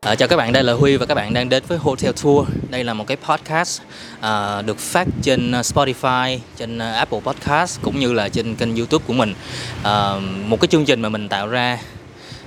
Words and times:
À, 0.00 0.14
chào 0.14 0.28
các 0.28 0.36
bạn, 0.36 0.52
đây 0.52 0.62
là 0.62 0.72
Huy 0.72 0.96
và 0.96 1.06
các 1.06 1.14
bạn 1.14 1.34
đang 1.34 1.48
đến 1.48 1.62
với 1.68 1.78
Hotel 1.78 2.10
Tour. 2.22 2.48
Đây 2.70 2.84
là 2.84 2.94
một 2.94 3.06
cái 3.06 3.16
podcast 3.16 3.80
à, 4.20 4.62
được 4.62 4.78
phát 4.78 5.08
trên 5.22 5.52
ờ, 5.52 5.60
Spotify, 5.60 6.38
trên 6.56 6.78
Apple 6.78 7.20
Podcast 7.20 7.82
cũng 7.82 8.00
như 8.00 8.12
là 8.12 8.28
trên 8.28 8.54
kênh 8.54 8.76
YouTube 8.76 9.04
của 9.06 9.12
mình. 9.12 9.34
À, 9.82 10.14
một 10.46 10.60
cái 10.60 10.68
chương 10.68 10.84
trình 10.84 11.02
mà 11.02 11.08
mình 11.08 11.28
tạo 11.28 11.48
ra 11.48 11.78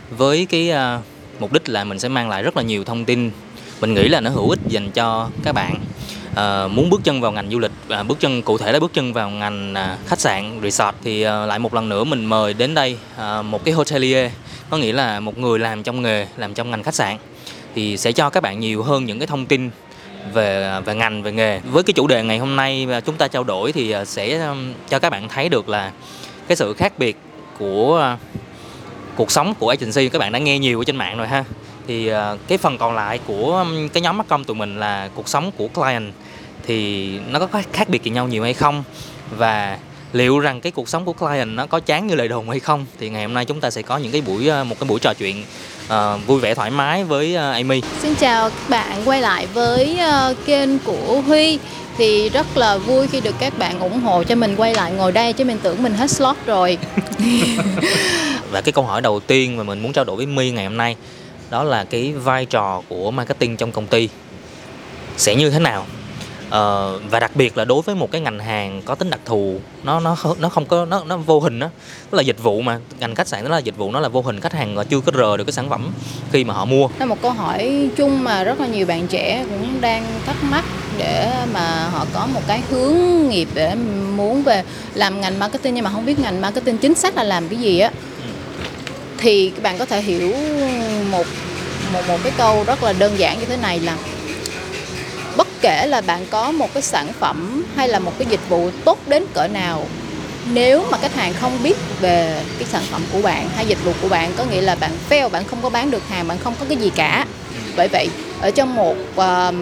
với 0.10 0.46
cái 0.46 0.72
à, 0.72 1.00
mục 1.40 1.54
đích 1.54 1.70
là 1.70 1.84
mình 1.84 2.00
sẽ 2.00 2.10
mang 2.10 2.30
lại 2.30 2.44
rất 2.44 2.58
là 2.58 2.64
nhiều 2.64 2.84
thông 2.84 3.06
tin. 3.06 3.32
Mình 3.82 3.94
nghĩ 3.94 4.08
là 4.08 4.22
nó 4.22 4.30
hữu 4.30 4.50
ích 4.50 4.60
dành 4.68 4.92
cho 4.92 5.30
các 5.44 5.52
bạn 5.52 5.76
à, 6.36 6.68
muốn 6.68 6.90
bước 6.90 7.02
chân 7.04 7.22
vào 7.22 7.32
ngành 7.32 7.52
du 7.52 7.60
lịch, 7.60 7.72
và 7.88 8.04
bước 8.04 8.20
chân 8.20 8.42
cụ 8.42 8.58
thể 8.58 8.72
là 8.72 8.80
bước 8.80 8.94
chân 8.94 9.14
vào 9.14 9.30
ngành 9.30 9.74
à, 9.74 9.98
khách 10.08 10.20
sạn, 10.20 10.60
resort 10.64 10.96
thì 11.04 11.22
à, 11.22 11.46
lại 11.46 11.60
một 11.60 11.74
lần 11.74 11.90
nữa 11.90 12.04
mình 12.04 12.26
mời 12.26 12.54
đến 12.54 12.74
đây 12.74 12.98
à, 13.18 13.42
một 13.42 13.66
cái 13.66 13.74
hotelier, 13.74 14.32
có 14.70 14.78
nghĩa 14.78 14.94
là 14.94 15.20
một 15.20 15.38
người 15.38 15.60
làm 15.60 15.84
trong 15.84 16.02
nghề, 16.02 16.28
làm 16.38 16.54
trong 16.54 16.72
ngành 16.72 16.84
khách 16.84 16.96
sạn 16.96 17.18
thì 17.76 17.98
sẽ 17.98 18.12
cho 18.12 18.30
các 18.30 18.44
bạn 18.44 18.60
nhiều 18.60 18.84
hơn 18.84 19.06
những 19.06 19.20
cái 19.20 19.28
thông 19.28 19.46
tin 19.46 19.70
về 20.34 20.80
về 20.86 20.96
ngành, 20.96 21.24
về 21.24 21.32
nghề. 21.32 21.60
Với 21.60 21.84
cái 21.84 21.94
chủ 21.94 22.08
đề 22.08 22.24
ngày 22.24 22.38
hôm 22.38 22.56
nay 22.56 22.86
mà 22.86 23.00
chúng 23.00 23.16
ta 23.16 23.28
trao 23.28 23.44
đổi 23.44 23.72
thì 23.72 23.92
à, 23.92 24.06
sẽ 24.06 24.54
cho 24.90 25.00
các 25.00 25.10
bạn 25.10 25.30
thấy 25.30 25.50
được 25.50 25.70
là 25.70 25.92
cái 26.48 26.56
sự 26.56 26.74
khác 26.74 26.94
biệt 26.98 27.18
của 27.58 27.98
à, 27.98 28.18
cuộc 29.16 29.32
sống 29.32 29.54
của 29.60 29.70
agency. 29.70 30.10
Các 30.10 30.20
bạn 30.20 30.32
đã 30.32 30.40
nghe 30.40 30.60
nhiều 30.60 30.82
ở 30.82 30.84
trên 30.84 30.96
mạng 30.96 31.18
rồi 31.18 31.28
ha. 31.28 31.44
Thì 31.88 32.08
à, 32.08 32.36
cái 32.48 32.58
phần 32.58 32.78
còn 32.78 32.96
lại 32.96 33.20
của 33.28 33.66
cái 33.94 34.02
nhóm 34.02 34.18
mắt 34.18 34.28
công 34.28 34.44
tụi 34.44 34.56
mình 34.56 34.80
là 34.80 35.10
cuộc 35.16 35.30
sống 35.30 35.52
của 35.58 35.68
client 35.68 36.14
thì 36.66 37.10
nó 37.30 37.40
có 37.40 37.62
khác 37.74 37.90
biệt 37.90 38.04
gì 38.04 38.12
nhau 38.12 38.28
nhiều 38.28 38.44
hay 38.44 38.54
không? 38.54 38.84
Và 39.38 39.78
liệu 40.14 40.40
rằng 40.40 40.62
cái 40.62 40.72
cuộc 40.72 40.90
sống 40.90 41.06
của 41.06 41.14
client 41.14 41.50
nó 41.50 41.66
có 41.66 41.80
chán 41.80 42.08
như 42.08 42.16
lời 42.16 42.28
đồn 42.28 42.50
hay 42.50 42.60
không? 42.60 42.86
Thì 43.00 43.10
ngày 43.10 43.24
hôm 43.24 43.34
nay 43.34 43.46
chúng 43.46 43.60
ta 43.60 43.72
sẽ 43.72 43.82
có 43.82 43.98
những 43.98 44.12
cái 44.12 44.22
buổi 44.22 44.64
một 44.64 44.80
cái 44.80 44.88
buổi 44.88 45.00
trò 45.00 45.14
chuyện 45.14 45.44
uh, 45.86 46.28
vui 46.28 46.40
vẻ 46.40 46.56
thoải 46.56 46.72
mái 46.72 47.04
với 47.04 47.36
uh, 47.36 47.40
Amy. 47.40 47.82
Xin 48.02 48.16
chào 48.16 48.50
các 48.50 48.70
bạn 48.70 49.02
quay 49.06 49.22
lại 49.22 49.48
với 49.54 49.98
uh, 50.32 50.38
kênh 50.46 50.80
của 50.80 51.22
Huy 51.28 51.60
thì 51.98 52.30
rất 52.30 52.58
là 52.58 52.78
vui 52.78 53.08
khi 53.08 53.22
được 53.22 53.36
các 53.40 53.58
bạn 53.58 53.80
ủng 53.80 54.00
hộ 54.00 54.24
cho 54.24 54.36
mình 54.36 54.56
quay 54.56 54.76
lại 54.76 54.92
ngồi 54.92 55.12
đây 55.12 55.34
chứ 55.34 55.46
mình 55.46 55.58
tưởng 55.64 55.84
mình 55.84 55.94
hết 55.94 56.12
slot 56.12 56.36
rồi. 56.46 56.78
Và 58.52 58.62
cái 58.62 58.72
câu 58.72 58.84
hỏi 58.84 59.02
đầu 59.02 59.20
tiên 59.20 59.58
mà 59.58 59.64
mình 59.64 59.80
muốn 59.80 59.94
trao 59.94 60.06
đổi 60.06 60.16
với 60.16 60.26
My 60.26 60.52
ngày 60.52 60.66
hôm 60.66 60.78
nay 60.78 60.96
đó 61.50 61.64
là 61.64 61.84
cái 61.84 62.14
vai 62.14 62.46
trò 62.46 62.82
của 62.90 63.12
marketing 63.12 63.58
trong 63.58 63.72
công 63.72 63.88
ty 63.88 64.10
sẽ 65.18 65.36
như 65.36 65.50
thế 65.50 65.60
nào 65.60 65.86
uh, 66.54 67.02
và 67.12 67.20
đặc 67.20 67.36
biệt 67.36 67.58
là 67.58 67.66
đối 67.66 67.82
với 67.82 67.96
một 67.96 68.12
cái 68.12 68.22
ngành 68.22 68.40
hàng 68.40 68.82
có 68.86 68.96
tính 68.96 69.10
đặc 69.10 69.20
thù 69.26 69.60
nó 69.84 70.00
nó 70.00 70.18
nó 70.40 70.50
không 70.50 70.66
có 70.66 70.86
nó 70.86 71.04
nó 71.04 71.18
vô 71.18 71.40
hình 71.40 71.60
đó 71.60 71.70
nó 72.12 72.16
là 72.16 72.22
dịch 72.22 72.44
vụ 72.44 72.62
mà 72.62 72.80
ngành 73.00 73.16
khách 73.16 73.28
sạn 73.28 73.44
nó 73.44 73.50
là 73.50 73.58
dịch 73.58 73.78
vụ 73.78 73.92
nó 73.92 74.00
là 74.00 74.10
vô 74.10 74.22
hình 74.22 74.40
khách 74.40 74.54
hàng 74.54 74.78
chưa 74.90 75.00
có 75.00 75.12
rờ 75.18 75.38
được 75.38 75.44
cái 75.44 75.54
sản 75.54 75.70
phẩm 75.70 75.92
khi 76.32 76.44
mà 76.44 76.54
họ 76.54 76.66
mua. 76.66 76.88
Là 77.00 77.06
một 77.06 77.22
câu 77.22 77.32
hỏi 77.32 77.90
chung 77.96 78.24
mà 78.24 78.44
rất 78.44 78.60
là 78.60 78.68
nhiều 78.68 78.86
bạn 78.86 79.08
trẻ 79.08 79.46
cũng 79.50 79.82
đang 79.82 80.06
thắc 80.26 80.36
mắc 80.44 80.66
để 80.98 81.32
mà 81.54 81.90
họ 81.92 82.06
có 82.14 82.26
một 82.26 82.42
cái 82.48 82.62
hướng 82.70 83.30
nghiệp 83.30 83.48
để 83.54 83.76
muốn 84.16 84.44
về 84.44 84.64
làm 84.94 85.22
ngành 85.22 85.40
marketing 85.40 85.74
nhưng 85.74 85.84
mà 85.84 85.92
không 85.92 86.06
biết 86.06 86.20
ngành 86.20 86.42
marketing 86.42 86.78
chính 86.78 86.94
xác 86.94 87.18
là 87.18 87.24
làm 87.24 87.50
cái 87.50 87.60
gì 87.60 87.80
á. 87.80 87.92
Thì 89.18 89.50
các 89.50 89.64
bạn 89.64 89.78
có 89.78 89.86
thể 89.86 90.02
hiểu 90.02 90.34
một 91.12 91.26
một 91.94 92.02
một 92.08 92.18
cái 92.24 92.32
câu 92.38 92.64
rất 92.68 92.84
là 92.84 92.94
đơn 92.94 93.20
giản 93.20 93.40
như 93.40 93.46
thế 93.46 93.58
này 93.58 93.80
là 93.80 93.98
bất 95.38 95.48
kể 95.62 95.86
là 95.88 96.02
bạn 96.02 96.26
có 96.30 96.52
một 96.52 96.74
cái 96.74 96.84
sản 96.84 97.08
phẩm 97.20 97.66
hay 97.76 97.88
là 97.88 98.00
một 98.00 98.12
cái 98.20 98.28
dịch 98.30 98.50
vụ 98.50 98.70
tốt 98.86 99.00
đến 99.08 99.26
cỡ 99.34 99.48
nào 99.48 99.86
nếu 100.52 100.86
mà 100.92 100.98
khách 100.98 101.16
hàng 101.16 101.34
không 101.34 101.64
biết 101.64 101.78
về 102.02 102.42
cái 102.60 102.68
sản 102.68 102.84
phẩm 102.92 103.02
của 103.14 103.22
bạn 103.22 103.50
hay 103.56 103.66
dịch 103.66 103.86
vụ 103.86 103.92
của 104.02 104.10
bạn 104.10 104.34
có 104.38 104.46
nghĩa 104.46 104.62
là 104.62 104.76
bạn 104.76 104.92
fail 105.10 105.30
bạn 105.30 105.44
không 105.44 105.60
có 105.62 105.70
bán 105.70 105.92
được 105.92 106.10
hàng 106.10 106.28
bạn 106.28 106.38
không 106.44 106.54
có 106.60 106.66
cái 106.70 106.78
gì 106.78 106.92
cả. 106.96 107.26
Bởi 107.78 107.88
vậy 107.88 108.10
ở 108.42 108.52
trong 108.52 108.76
một 108.76 108.96
uh, 109.16 109.56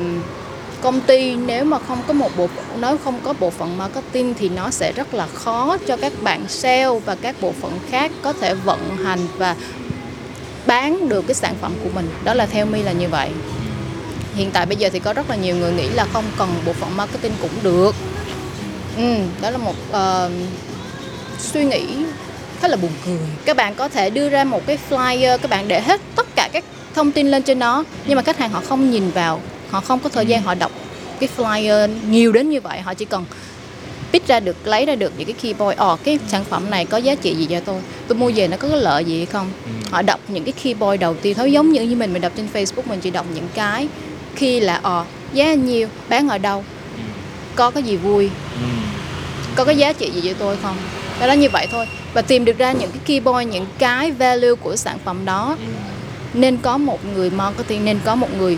công 0.82 1.02
ty 1.02 1.36
nếu 1.36 1.66
mà 1.66 1.78
không 1.88 1.98
có 2.08 2.14
một 2.14 2.38
bộ 2.38 2.48
nếu 2.80 2.98
không 2.98 3.20
có 3.24 3.34
bộ 3.40 3.50
phận 3.50 3.78
marketing 3.78 4.34
thì 4.40 4.50
nó 4.50 4.70
sẽ 4.70 4.92
rất 4.92 5.14
là 5.14 5.28
khó 5.34 5.78
cho 5.88 5.98
các 5.98 6.14
bạn 6.22 6.48
sale 6.48 7.00
và 7.06 7.16
các 7.16 7.36
bộ 7.42 7.54
phận 7.62 7.80
khác 7.90 8.12
có 8.22 8.34
thể 8.34 8.54
vận 8.54 8.98
hành 9.04 9.20
và 9.38 9.56
bán 10.66 11.10
được 11.10 11.28
cái 11.28 11.36
sản 11.36 11.56
phẩm 11.62 11.74
của 11.84 11.90
mình. 11.96 12.10
Đó 12.24 12.34
là 12.34 12.46
theo 12.46 12.66
mi 12.66 12.82
là 12.82 12.92
như 12.92 13.08
vậy 13.08 13.30
hiện 14.36 14.52
tại 14.52 14.66
bây 14.66 14.76
giờ 14.76 14.90
thì 14.94 15.00
có 15.00 15.14
rất 15.14 15.30
là 15.30 15.36
nhiều 15.36 15.56
người 15.56 15.72
nghĩ 15.72 15.90
là 15.90 16.06
không 16.14 16.26
cần 16.38 16.50
bộ 16.66 16.74
phận 16.74 16.98
marketing 16.98 17.34
cũng 17.42 17.52
được. 17.64 17.96
Ừ, 18.98 19.16
đó 19.42 19.50
là 19.50 19.58
một 19.58 19.76
uh, 19.90 20.32
suy 21.40 21.66
nghĩ 21.66 21.86
khá 22.60 22.68
là 22.68 22.76
buồn 22.76 22.92
cười. 23.06 23.20
Các 23.46 23.58
bạn 23.58 23.76
có 23.76 23.90
thể 23.90 24.10
đưa 24.10 24.30
ra 24.30 24.44
một 24.44 24.66
cái 24.68 24.78
flyer 24.90 25.38
các 25.38 25.50
bạn 25.52 25.68
để 25.68 25.82
hết 25.82 26.02
tất 26.16 26.28
cả 26.36 26.50
các 26.54 26.64
thông 26.96 27.12
tin 27.12 27.32
lên 27.32 27.44
trên 27.44 27.60
nó 27.60 27.84
nhưng 28.08 28.16
mà 28.16 28.22
khách 28.22 28.38
hàng 28.38 28.52
họ 28.52 28.62
không 28.70 28.92
nhìn 28.92 29.12
vào 29.12 29.42
họ 29.70 29.82
không 29.82 30.00
có 30.00 30.10
thời 30.10 30.26
gian 30.26 30.42
họ 30.42 30.56
đọc 30.56 30.72
cái 31.20 31.30
flyer 31.38 31.90
nhiều 32.10 32.32
đến 32.32 32.50
như 32.50 32.62
vậy 32.62 32.80
họ 32.80 32.94
chỉ 32.94 33.06
cần 33.06 33.26
pick 34.12 34.28
ra 34.28 34.40
được 34.40 34.68
lấy 34.68 34.86
ra 34.86 34.96
được 34.96 35.14
những 35.18 35.26
cái 35.26 35.36
key 35.42 35.54
point 35.54 35.78
ồ 35.78 35.96
cái 36.04 36.20
sản 36.28 36.44
phẩm 36.44 36.70
này 36.70 36.86
có 36.86 36.98
giá 36.98 37.16
trị 37.16 37.36
gì 37.36 37.46
cho 37.46 37.60
tôi? 37.60 37.82
Tôi 38.08 38.18
mua 38.18 38.32
về 38.36 38.48
nó 38.48 38.58
có 38.58 38.68
cái 38.68 38.78
lợi 38.78 39.06
gì 39.06 39.18
hay 39.18 39.26
không? 39.26 39.52
Ừ. 39.66 39.72
họ 39.92 40.02
đọc 40.02 40.20
những 40.28 40.44
cái 40.44 40.54
key 40.64 40.74
point 40.74 41.00
đầu 41.00 41.16
tiên 41.16 41.36
thôi 41.38 41.52
giống 41.52 41.72
như 41.72 41.82
như 41.82 41.96
mình 41.96 42.14
mình 42.14 42.22
đọc 42.22 42.32
trên 42.38 42.48
facebook 42.54 42.82
mình 42.86 43.00
chỉ 43.00 43.12
đọc 43.12 43.26
những 43.36 43.48
cái 43.54 43.88
khi 44.36 44.60
là 44.60 44.80
ờ 44.84 45.06
giá 45.34 45.54
nhiêu 45.54 45.88
bán 46.10 46.30
ở 46.30 46.38
đâu 46.38 46.64
ừ. 46.98 47.04
có 47.56 47.72
cái 47.72 47.84
gì 47.84 47.98
vui 47.98 48.30
ừ. 48.54 48.68
có 49.56 49.66
cái 49.66 49.78
giá 49.78 49.94
trị 49.94 50.12
gì 50.12 50.22
cho 50.22 50.34
tôi 50.40 50.58
không 50.62 50.76
đó 51.20 51.26
là 51.28 51.36
như 51.36 51.50
vậy 51.50 51.68
thôi 51.72 51.86
và 52.14 52.22
tìm 52.22 52.46
được 52.46 52.58
ra 52.58 52.72
những 52.72 52.92
cái 52.92 53.00
key 53.06 53.20
point 53.20 53.50
những 53.50 53.66
cái 53.78 54.12
value 54.12 54.56
của 54.56 54.76
sản 54.76 54.98
phẩm 55.06 55.26
đó 55.26 55.56
ừ. 55.60 55.66
nên 56.34 56.58
có 56.58 56.78
một 56.78 57.06
người 57.06 57.30
marketing 57.30 57.86
nên 57.86 58.00
có 58.06 58.16
một 58.16 58.30
người 58.38 58.58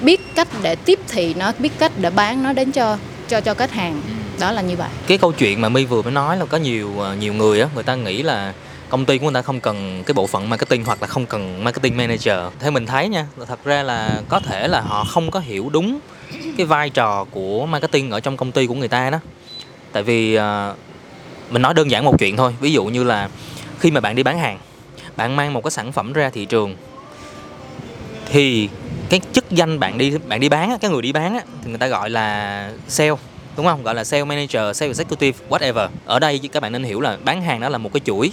biết 0.00 0.20
cách 0.34 0.48
để 0.62 0.74
tiếp 0.74 0.98
thị 1.08 1.34
nó 1.34 1.52
biết 1.58 1.72
cách 1.78 1.92
để 1.98 2.10
bán 2.10 2.42
nó 2.42 2.52
đến 2.52 2.72
cho 2.72 2.96
cho 3.28 3.40
cho 3.40 3.54
khách 3.54 3.72
hàng 3.72 4.02
đó 4.40 4.52
là 4.52 4.62
như 4.62 4.76
vậy 4.76 4.88
cái 5.06 5.18
câu 5.18 5.32
chuyện 5.32 5.60
mà 5.60 5.68
my 5.68 5.84
vừa 5.84 6.02
mới 6.02 6.12
nói 6.12 6.36
là 6.36 6.46
có 6.46 6.58
nhiều 6.58 6.90
ờ, 6.98 7.14
nhiều 7.14 7.34
người 7.34 7.60
á 7.60 7.68
người 7.74 7.84
ta 7.84 7.94
nghĩ 7.94 8.22
là 8.22 8.52
công 8.90 9.04
ty 9.04 9.18
của 9.18 9.24
người 9.24 9.34
ta 9.34 9.42
không 9.42 9.60
cần 9.60 10.02
cái 10.06 10.14
bộ 10.14 10.26
phận 10.26 10.50
marketing 10.50 10.84
hoặc 10.84 11.02
là 11.02 11.06
không 11.06 11.26
cần 11.26 11.64
marketing 11.64 11.96
manager. 11.96 12.38
Theo 12.58 12.70
mình 12.70 12.86
thấy 12.86 13.08
nha 13.08 13.26
thật 13.46 13.64
ra 13.64 13.82
là 13.82 14.22
có 14.28 14.40
thể 14.40 14.68
là 14.68 14.80
họ 14.80 15.04
không 15.04 15.30
có 15.30 15.40
hiểu 15.40 15.70
đúng 15.72 16.00
cái 16.56 16.66
vai 16.66 16.90
trò 16.90 17.24
của 17.30 17.66
marketing 17.66 18.10
ở 18.10 18.20
trong 18.20 18.36
công 18.36 18.52
ty 18.52 18.66
của 18.66 18.74
người 18.74 18.88
ta 18.88 19.10
đó. 19.10 19.18
Tại 19.92 20.02
vì 20.02 20.38
uh, 20.38 20.42
mình 21.50 21.62
nói 21.62 21.74
đơn 21.74 21.90
giản 21.90 22.04
một 22.04 22.18
chuyện 22.18 22.36
thôi 22.36 22.54
ví 22.60 22.72
dụ 22.72 22.84
như 22.84 23.04
là 23.04 23.28
khi 23.78 23.90
mà 23.90 24.00
bạn 24.00 24.16
đi 24.16 24.22
bán 24.22 24.38
hàng 24.38 24.58
bạn 25.16 25.36
mang 25.36 25.52
một 25.52 25.64
cái 25.64 25.70
sản 25.70 25.92
phẩm 25.92 26.12
ra 26.12 26.30
thị 26.30 26.44
trường 26.44 26.76
thì 28.26 28.68
cái 29.08 29.20
chức 29.32 29.50
danh 29.50 29.80
bạn 29.80 29.98
đi 29.98 30.12
bạn 30.26 30.40
đi 30.40 30.48
bán 30.48 30.78
cái 30.80 30.90
người 30.90 31.02
đi 31.02 31.12
bán 31.12 31.40
thì 31.62 31.68
người 31.68 31.78
ta 31.78 31.86
gọi 31.86 32.10
là 32.10 32.70
sale 32.88 33.10
đúng 33.56 33.66
không? 33.66 33.82
Gọi 33.82 33.94
là 33.94 34.04
sale 34.04 34.24
manager 34.24 34.76
sale 34.76 34.88
executive 34.88 35.38
whatever. 35.48 35.88
Ở 36.04 36.18
đây 36.18 36.40
các 36.52 36.62
bạn 36.62 36.72
nên 36.72 36.84
hiểu 36.84 37.00
là 37.00 37.16
bán 37.24 37.42
hàng 37.42 37.60
đó 37.60 37.68
là 37.68 37.78
một 37.78 37.92
cái 37.92 38.00
chuỗi 38.04 38.32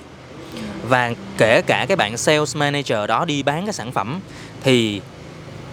và 0.90 1.14
kể 1.38 1.62
cả 1.62 1.86
cái 1.88 1.96
bạn 1.96 2.18
sales 2.18 2.56
manager 2.56 2.98
đó 3.08 3.26
đi 3.26 3.44
bán 3.44 3.66
cái 3.66 3.74
sản 3.74 3.92
phẩm, 3.92 4.20
thì 4.64 5.02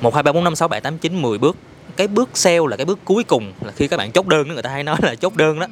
một, 0.01 0.15
hai, 0.15 0.23
ba, 0.23 0.33
bốn, 0.33 0.45
năm, 0.45 0.57
sáu, 0.57 0.69
bảy, 0.69 0.81
tám, 0.81 0.99
chín, 0.99 1.23
mười 1.23 1.39
bước, 1.39 1.57
cái 1.97 2.09
bước 2.09 2.31
sale 2.35 2.61
là 2.69 2.77
cái 2.77 2.87
bước 2.87 2.99
cuối 3.05 3.25
cùng 3.25 3.53
là 3.61 3.73
khi 3.77 3.89
các 3.89 3.97
bạn 3.97 4.13
chốt 4.13 4.27
đơn 4.27 4.49
đó, 4.49 4.53
người 4.53 4.63
ta 4.63 4.71
hay 4.71 4.83
nói 4.83 4.99
là 5.03 5.15
chốt 5.15 5.37
đơn 5.37 5.59
đó. 5.59 5.67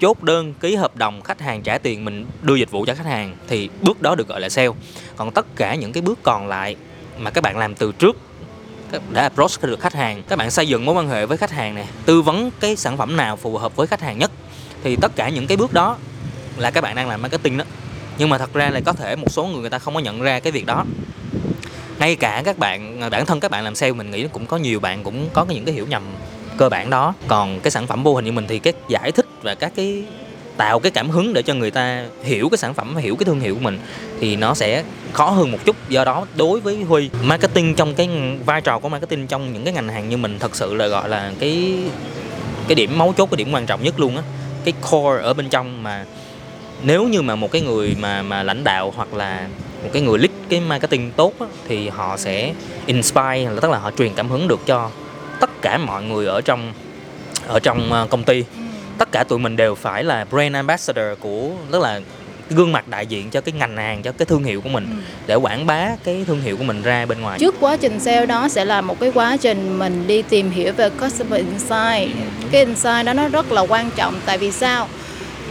Chốt 0.00 0.22
đơn 0.22 0.54
ký 0.60 0.74
hợp 0.74 0.96
đồng 0.96 1.22
khách 1.22 1.40
hàng 1.40 1.62
trả 1.62 1.78
tiền, 1.78 2.04
mình 2.04 2.26
đưa 2.42 2.54
dịch 2.54 2.70
vụ 2.70 2.84
cho 2.86 2.94
khách 2.94 3.06
hàng 3.06 3.36
thì 3.48 3.68
bước 3.82 4.02
đó 4.02 4.14
được 4.14 4.28
gọi 4.28 4.40
là 4.40 4.48
sale. 4.48 4.68
Còn 5.16 5.30
tất 5.30 5.46
cả 5.56 5.74
những 5.74 5.92
cái 5.92 6.02
bước 6.02 6.18
còn 6.22 6.46
lại 6.46 6.76
mà 7.18 7.30
các 7.30 7.40
bạn 7.40 7.58
làm 7.58 7.74
từ 7.74 7.92
trước 7.92 8.16
đã 9.10 9.22
approach 9.22 9.62
được 9.62 9.80
khách 9.80 9.94
hàng, 9.94 10.22
các 10.28 10.38
bạn 10.38 10.50
xây 10.50 10.68
dựng 10.68 10.84
mối 10.84 10.94
quan 10.94 11.08
hệ 11.08 11.26
với 11.26 11.36
khách 11.36 11.50
hàng 11.50 11.74
này 11.74 11.86
tư 12.04 12.22
vấn 12.22 12.50
cái 12.60 12.76
sản 12.76 12.96
phẩm 12.96 13.16
nào 13.16 13.36
phù 13.36 13.58
hợp 13.58 13.76
với 13.76 13.86
khách 13.86 14.00
hàng 14.00 14.18
nhất, 14.18 14.30
thì 14.82 14.96
tất 14.96 15.16
cả 15.16 15.28
những 15.28 15.46
cái 15.46 15.56
bước 15.56 15.72
đó 15.72 15.96
là 16.56 16.70
các 16.70 16.80
bạn 16.80 16.96
đang 16.96 17.08
làm 17.08 17.22
marketing 17.22 17.58
đó 17.58 17.64
nhưng 18.18 18.28
mà 18.28 18.38
thật 18.38 18.54
ra 18.54 18.70
là 18.70 18.80
có 18.80 18.92
thể 18.92 19.16
một 19.16 19.30
số 19.30 19.44
người 19.44 19.60
người 19.60 19.70
ta 19.70 19.78
không 19.78 19.94
có 19.94 20.00
nhận 20.00 20.22
ra 20.22 20.40
cái 20.40 20.52
việc 20.52 20.66
đó. 20.66 20.84
Ngay 21.98 22.16
cả 22.16 22.42
các 22.44 22.58
bạn 22.58 23.00
à, 23.00 23.08
bản 23.08 23.26
thân 23.26 23.40
các 23.40 23.50
bạn 23.50 23.64
làm 23.64 23.74
sale 23.74 23.92
mình 23.92 24.10
nghĩ 24.10 24.26
cũng 24.32 24.46
có 24.46 24.56
nhiều 24.56 24.80
bạn 24.80 25.02
cũng 25.04 25.28
có 25.32 25.44
những 25.48 25.64
cái 25.64 25.74
hiểu 25.74 25.86
nhầm 25.86 26.02
cơ 26.56 26.68
bản 26.68 26.90
đó. 26.90 27.14
Còn 27.28 27.60
cái 27.60 27.70
sản 27.70 27.86
phẩm 27.86 28.02
vô 28.02 28.14
hình 28.14 28.24
như 28.24 28.32
mình 28.32 28.46
thì 28.48 28.58
cái 28.58 28.72
giải 28.88 29.12
thích 29.12 29.26
và 29.42 29.54
các 29.54 29.72
cái 29.76 30.04
tạo 30.56 30.80
cái 30.80 30.90
cảm 30.92 31.10
hứng 31.10 31.32
để 31.32 31.42
cho 31.42 31.54
người 31.54 31.70
ta 31.70 32.06
hiểu 32.22 32.48
cái 32.48 32.58
sản 32.58 32.74
phẩm, 32.74 32.96
hiểu 32.96 33.16
cái 33.16 33.24
thương 33.24 33.40
hiệu 33.40 33.54
của 33.54 33.60
mình 33.60 33.78
thì 34.20 34.36
nó 34.36 34.54
sẽ 34.54 34.84
khó 35.12 35.30
hơn 35.30 35.52
một 35.52 35.58
chút. 35.64 35.76
Do 35.88 36.04
đó 36.04 36.26
đối 36.36 36.60
với 36.60 36.82
huy, 36.82 37.10
marketing 37.22 37.74
trong 37.74 37.94
cái 37.94 38.08
vai 38.46 38.60
trò 38.60 38.78
của 38.78 38.88
marketing 38.88 39.26
trong 39.26 39.52
những 39.52 39.64
cái 39.64 39.74
ngành 39.74 39.88
hàng 39.88 40.08
như 40.08 40.16
mình 40.16 40.38
thật 40.38 40.56
sự 40.56 40.74
là 40.74 40.86
gọi 40.86 41.08
là 41.08 41.32
cái 41.38 41.78
cái 42.68 42.74
điểm 42.74 42.98
mấu 42.98 43.12
chốt, 43.12 43.30
cái 43.30 43.36
điểm 43.36 43.52
quan 43.52 43.66
trọng 43.66 43.82
nhất 43.82 44.00
luôn 44.00 44.16
á. 44.16 44.22
Cái 44.64 44.74
core 44.90 45.22
ở 45.22 45.34
bên 45.34 45.48
trong 45.48 45.82
mà 45.82 46.04
nếu 46.84 47.08
như 47.08 47.22
mà 47.22 47.34
một 47.34 47.52
cái 47.52 47.62
người 47.62 47.96
mà 48.00 48.22
mà 48.22 48.42
lãnh 48.42 48.64
đạo 48.64 48.92
hoặc 48.96 49.14
là 49.14 49.46
một 49.82 49.90
cái 49.92 50.02
người 50.02 50.18
lead 50.18 50.30
cái 50.48 50.60
marketing 50.60 51.10
tốt 51.16 51.32
á, 51.40 51.46
thì 51.68 51.88
họ 51.88 52.16
sẽ 52.16 52.52
inspire 52.86 53.50
là 53.50 53.60
tức 53.60 53.70
là 53.70 53.78
họ 53.78 53.90
truyền 53.98 54.12
cảm 54.14 54.28
hứng 54.28 54.48
được 54.48 54.60
cho 54.66 54.90
tất 55.40 55.50
cả 55.62 55.78
mọi 55.78 56.02
người 56.02 56.26
ở 56.26 56.40
trong 56.40 56.72
ở 57.46 57.60
trong 57.60 57.92
ờ, 57.92 58.06
công 58.10 58.24
ty. 58.24 58.44
Tất 58.98 59.12
cả 59.12 59.24
tụi 59.24 59.38
mình 59.38 59.56
đều 59.56 59.74
phải 59.74 60.04
là 60.04 60.24
brand 60.30 60.54
ambassador 60.54 61.18
của 61.20 61.50
tức 61.70 61.82
là 61.82 62.00
gương 62.50 62.72
mặt 62.72 62.88
đại 62.88 63.06
diện 63.06 63.30
cho 63.30 63.40
cái 63.40 63.52
ngành 63.58 63.76
hàng 63.76 64.02
cho 64.02 64.12
cái 64.12 64.26
thương 64.26 64.44
hiệu 64.44 64.60
của 64.60 64.68
mình 64.68 64.86
Ừ. 64.90 64.96
để 65.26 65.34
quảng 65.34 65.66
bá 65.66 65.90
cái 66.04 66.24
thương 66.26 66.40
hiệu 66.40 66.56
của 66.56 66.64
mình 66.64 66.82
ra 66.82 67.06
bên 67.06 67.20
ngoài. 67.20 67.38
Trước 67.38 67.54
quá 67.60 67.76
trình 67.76 68.00
sale 68.00 68.26
đó 68.26 68.48
sẽ 68.48 68.64
là 68.64 68.80
một 68.80 69.00
cái 69.00 69.10
quá 69.14 69.36
trình 69.36 69.78
mình 69.78 70.06
đi 70.06 70.22
tìm 70.22 70.50
hiểu 70.50 70.72
về 70.72 70.90
customer 70.90 71.40
insight. 71.40 72.16
Cái 72.50 72.64
insight 72.64 73.06
đó 73.06 73.12
nó 73.12 73.28
rất 73.28 73.52
là 73.52 73.60
quan 73.60 73.90
trọng. 73.96 74.14
Tại 74.26 74.38
vì 74.38 74.50
sao? 74.52 74.88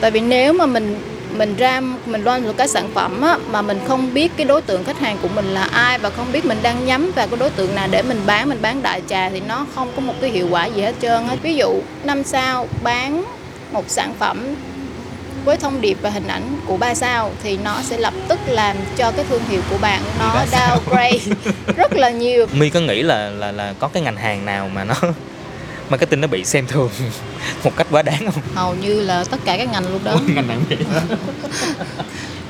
Tại 0.01 0.11
vì 0.11 0.19
nếu 0.19 0.53
mà 0.53 0.65
mình 0.65 0.95
mình 1.37 1.55
ra 1.55 1.81
mình 2.05 2.23
loan 2.23 2.43
một 2.43 2.53
cái 2.57 2.67
sản 2.67 2.89
phẩm 2.93 3.21
á, 3.21 3.37
mà 3.51 3.61
mình 3.61 3.79
không 3.87 4.13
biết 4.13 4.31
cái 4.37 4.45
đối 4.45 4.61
tượng 4.61 4.83
khách 4.83 4.99
hàng 4.99 5.17
của 5.21 5.27
mình 5.27 5.45
là 5.45 5.63
ai 5.63 5.99
và 5.99 6.09
không 6.09 6.31
biết 6.31 6.45
mình 6.45 6.57
đang 6.61 6.85
nhắm 6.85 7.11
vào 7.15 7.27
cái 7.27 7.39
đối 7.39 7.49
tượng 7.49 7.75
nào 7.75 7.87
để 7.91 8.01
mình 8.01 8.21
bán 8.25 8.49
mình 8.49 8.61
bán 8.61 8.81
đại 8.83 9.01
trà 9.07 9.29
thì 9.29 9.41
nó 9.47 9.65
không 9.75 9.91
có 9.95 10.01
một 10.01 10.13
cái 10.21 10.29
hiệu 10.29 10.47
quả 10.51 10.65
gì 10.65 10.81
hết 10.81 10.95
trơn 11.01 11.27
á. 11.27 11.35
Ví 11.41 11.55
dụ 11.55 11.81
năm 12.03 12.23
sao 12.23 12.67
bán 12.83 13.23
một 13.71 13.83
sản 13.87 14.13
phẩm 14.19 14.55
với 15.45 15.57
thông 15.57 15.81
điệp 15.81 15.97
và 16.01 16.09
hình 16.09 16.27
ảnh 16.27 16.59
của 16.65 16.77
ba 16.77 16.95
sao 16.95 17.31
thì 17.43 17.57
nó 17.63 17.81
sẽ 17.83 17.97
lập 17.97 18.13
tức 18.27 18.39
làm 18.47 18.77
cho 18.97 19.11
cái 19.11 19.25
thương 19.29 19.41
hiệu 19.49 19.61
của 19.69 19.77
bạn 19.77 20.01
nó 20.19 20.45
downgrade 20.51 21.19
rất 21.75 21.93
là 21.93 22.09
nhiều. 22.09 22.45
My 22.53 22.69
có 22.69 22.79
nghĩ 22.79 23.01
là 23.01 23.29
là 23.29 23.51
là 23.51 23.73
có 23.79 23.87
cái 23.87 24.03
ngành 24.03 24.15
hàng 24.15 24.45
nào 24.45 24.69
mà 24.73 24.83
nó 24.83 24.95
marketing 25.89 26.21
nó 26.21 26.27
bị 26.27 26.43
xem 26.43 26.67
thường 26.67 26.89
một 27.63 27.71
cách 27.77 27.87
quá 27.91 28.01
đáng 28.01 28.25
không? 28.25 28.43
hầu 28.55 28.75
như 28.75 29.01
là 29.01 29.23
tất 29.23 29.37
cả 29.45 29.57
các 29.57 29.71
ngành 29.71 29.91
luôn 29.91 29.99
đó 30.03 30.19
ngành 30.35 30.47
nào 30.47 30.57
vậy? 30.69 30.77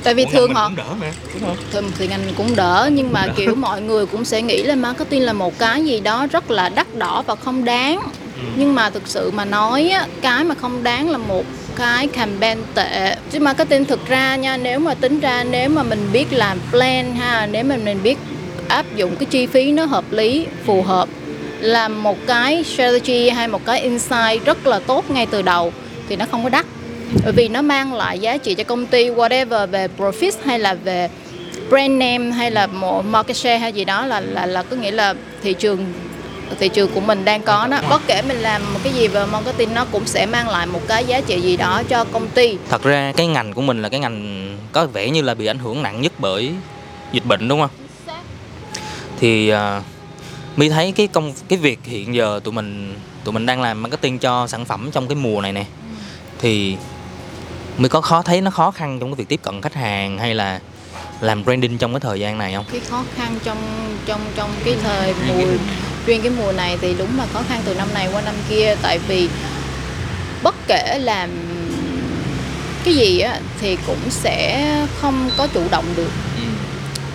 tại 0.04 0.14
vì 0.14 0.26
thường 0.26 0.54
họ 0.54 0.68
cũng 0.68 0.76
đỡ 0.76 0.96
mà, 1.02 1.12
đúng 1.34 1.44
không? 1.50 1.58
thường 1.72 1.92
thì 1.98 2.08
ngành 2.08 2.22
cũng 2.38 2.56
đỡ 2.56 2.90
nhưng 2.94 3.14
mà 3.14 3.28
kiểu 3.36 3.56
mọi 3.56 3.82
người 3.82 4.06
cũng 4.06 4.26
sẽ 4.26 4.42
nghĩ 4.42 4.64
là 4.64 4.76
marketing 4.76 5.22
là 5.22 5.34
một 5.34 5.60
cái 5.60 5.86
gì 5.86 6.00
đó 6.00 6.28
rất 6.32 6.52
là 6.52 6.70
đắt 6.70 6.96
đỏ 6.96 7.24
và 7.28 7.36
không 7.36 7.66
đáng 7.66 8.00
nhưng 8.56 8.76
mà 8.76 8.90
thực 8.90 9.04
sự 9.06 9.32
mà 9.32 9.46
nói 9.46 9.90
á, 9.90 10.08
cái 10.22 10.44
mà 10.44 10.56
không 10.56 10.84
đáng 10.84 11.10
là 11.10 11.18
một 11.18 11.46
cái 11.76 12.08
campaign 12.08 12.58
tệ 12.74 13.16
chứ 13.32 13.40
marketing 13.40 13.86
thực 13.86 14.08
ra 14.08 14.36
nha 14.36 14.58
nếu 14.58 14.80
mà 14.80 14.94
tính 14.94 15.20
ra 15.20 15.44
nếu 15.44 15.70
mà 15.70 15.84
mình 15.84 16.10
biết 16.14 16.34
làm 16.34 16.58
plan 16.72 17.16
ha 17.16 17.46
nếu 17.52 17.64
mà 17.64 17.78
mình 17.78 18.04
biết 18.04 18.18
áp 18.68 18.86
dụng 18.96 19.16
cái 19.16 19.26
chi 19.26 19.46
phí 19.46 19.72
nó 19.72 19.86
hợp 19.86 20.04
lý 20.12 20.48
phù 20.66 20.82
hợp 20.82 21.10
làm 21.64 22.04
một 22.04 22.18
cái 22.28 22.64
strategy 22.64 23.30
hay 23.30 23.48
một 23.48 23.66
cái 23.66 23.82
insight 23.82 24.46
rất 24.46 24.68
là 24.68 24.80
tốt 24.80 25.12
ngay 25.12 25.26
từ 25.26 25.42
đầu 25.42 25.74
thì 26.10 26.16
nó 26.16 26.26
không 26.32 26.44
có 26.44 26.50
đắt. 26.50 26.66
Bởi 27.24 27.34
vì 27.34 27.48
nó 27.48 27.62
mang 27.62 27.94
lại 27.94 28.20
giá 28.20 28.38
trị 28.38 28.54
cho 28.54 28.64
công 28.64 28.86
ty 28.86 29.10
whatever 29.10 29.68
về 29.68 29.88
profit 29.98 30.32
hay 30.46 30.60
là 30.60 30.74
về 30.74 31.10
brand 31.70 31.92
name 31.92 32.32
hay 32.32 32.52
là 32.52 32.68
một 32.68 33.06
market 33.06 33.38
share 33.38 33.58
hay 33.58 33.74
gì 33.74 33.86
đó 33.86 34.06
là 34.06 34.20
là 34.20 34.46
là 34.46 34.64
có 34.64 34.76
nghĩa 34.76 34.92
là 34.92 35.14
thị 35.44 35.54
trường 35.54 35.94
thị 36.60 36.70
trường 36.70 36.92
của 36.92 37.00
mình 37.00 37.26
đang 37.26 37.42
có 37.42 37.68
đó. 37.68 37.80
Bất 37.90 38.02
kể 38.08 38.22
mình 38.28 38.38
làm 38.38 38.74
một 38.74 38.80
cái 38.84 38.94
gì 38.94 39.08
về 39.08 39.26
marketing 39.26 39.74
nó 39.74 39.86
cũng 39.92 40.06
sẽ 40.06 40.26
mang 40.26 40.50
lại 40.50 40.68
một 40.68 40.82
cái 40.88 41.06
giá 41.06 41.22
trị 41.22 41.42
gì 41.42 41.58
đó 41.58 41.82
cho 41.90 42.06
công 42.06 42.28
ty. 42.28 42.58
Thật 42.70 42.84
ra 42.84 43.14
cái 43.18 43.28
ngành 43.28 43.54
của 43.54 43.62
mình 43.62 43.82
là 43.82 43.90
cái 43.90 44.00
ngành 44.00 44.58
có 44.72 44.86
vẻ 44.86 45.10
như 45.10 45.22
là 45.22 45.34
bị 45.34 45.46
ảnh 45.46 45.60
hưởng 45.60 45.82
nặng 45.82 46.02
nhất 46.02 46.12
bởi 46.18 46.52
dịch 47.12 47.26
bệnh 47.26 47.48
đúng 47.48 47.62
không? 47.62 47.70
Thì 49.20 49.54
uh, 49.54 49.58
My 50.56 50.70
thấy 50.70 50.92
cái 50.92 51.08
công 51.08 51.34
cái 51.48 51.60
việc 51.60 51.80
hiện 51.84 52.16
giờ 52.16 52.40
tụi 52.44 52.54
mình 52.54 52.96
tụi 53.24 53.34
mình 53.34 53.46
đang 53.46 53.62
làm 53.62 53.82
marketing 53.82 54.20
cho 54.20 54.48
sản 54.48 54.66
phẩm 54.66 54.90
trong 54.92 55.08
cái 55.08 55.16
mùa 55.16 55.42
này 55.42 55.54
nè 55.54 55.66
thì 56.40 56.78
My 57.78 57.90
có 57.90 58.02
khó 58.02 58.22
thấy 58.22 58.42
nó 58.42 58.52
khó 58.52 58.72
khăn 58.72 59.00
trong 59.00 59.10
cái 59.10 59.16
việc 59.16 59.28
tiếp 59.28 59.40
cận 59.44 59.62
khách 59.62 59.74
hàng 59.74 60.18
hay 60.18 60.36
là 60.36 60.60
làm 61.22 61.44
branding 61.44 61.78
trong 61.78 61.94
cái 61.94 62.00
thời 62.00 62.20
gian 62.20 62.38
này 62.38 62.54
không? 62.54 62.66
cái 62.72 62.82
khó 62.90 63.04
khăn 63.16 63.36
trong 63.44 63.58
trong 64.06 64.22
trong 64.36 64.50
cái 64.66 64.76
thời 64.84 65.14
mùa 65.28 65.44
riêng 66.06 66.22
cái 66.22 66.32
mùa 66.38 66.52
này 66.52 66.78
thì 66.82 66.96
đúng 66.98 67.18
là 67.18 67.26
khó 67.34 67.42
khăn 67.50 67.62
từ 67.66 67.74
năm 67.76 67.88
này 67.94 68.10
qua 68.14 68.22
năm 68.22 68.36
kia 68.50 68.76
tại 68.82 69.00
vì 69.08 69.30
bất 70.44 70.56
kể 70.68 71.00
làm 71.00 71.30
cái 72.84 72.96
gì 72.96 73.20
á 73.20 73.40
thì 73.62 73.78
cũng 73.88 74.10
sẽ 74.10 74.68
không 75.02 75.30
có 75.38 75.48
chủ 75.48 75.64
động 75.72 75.86
được 75.96 76.12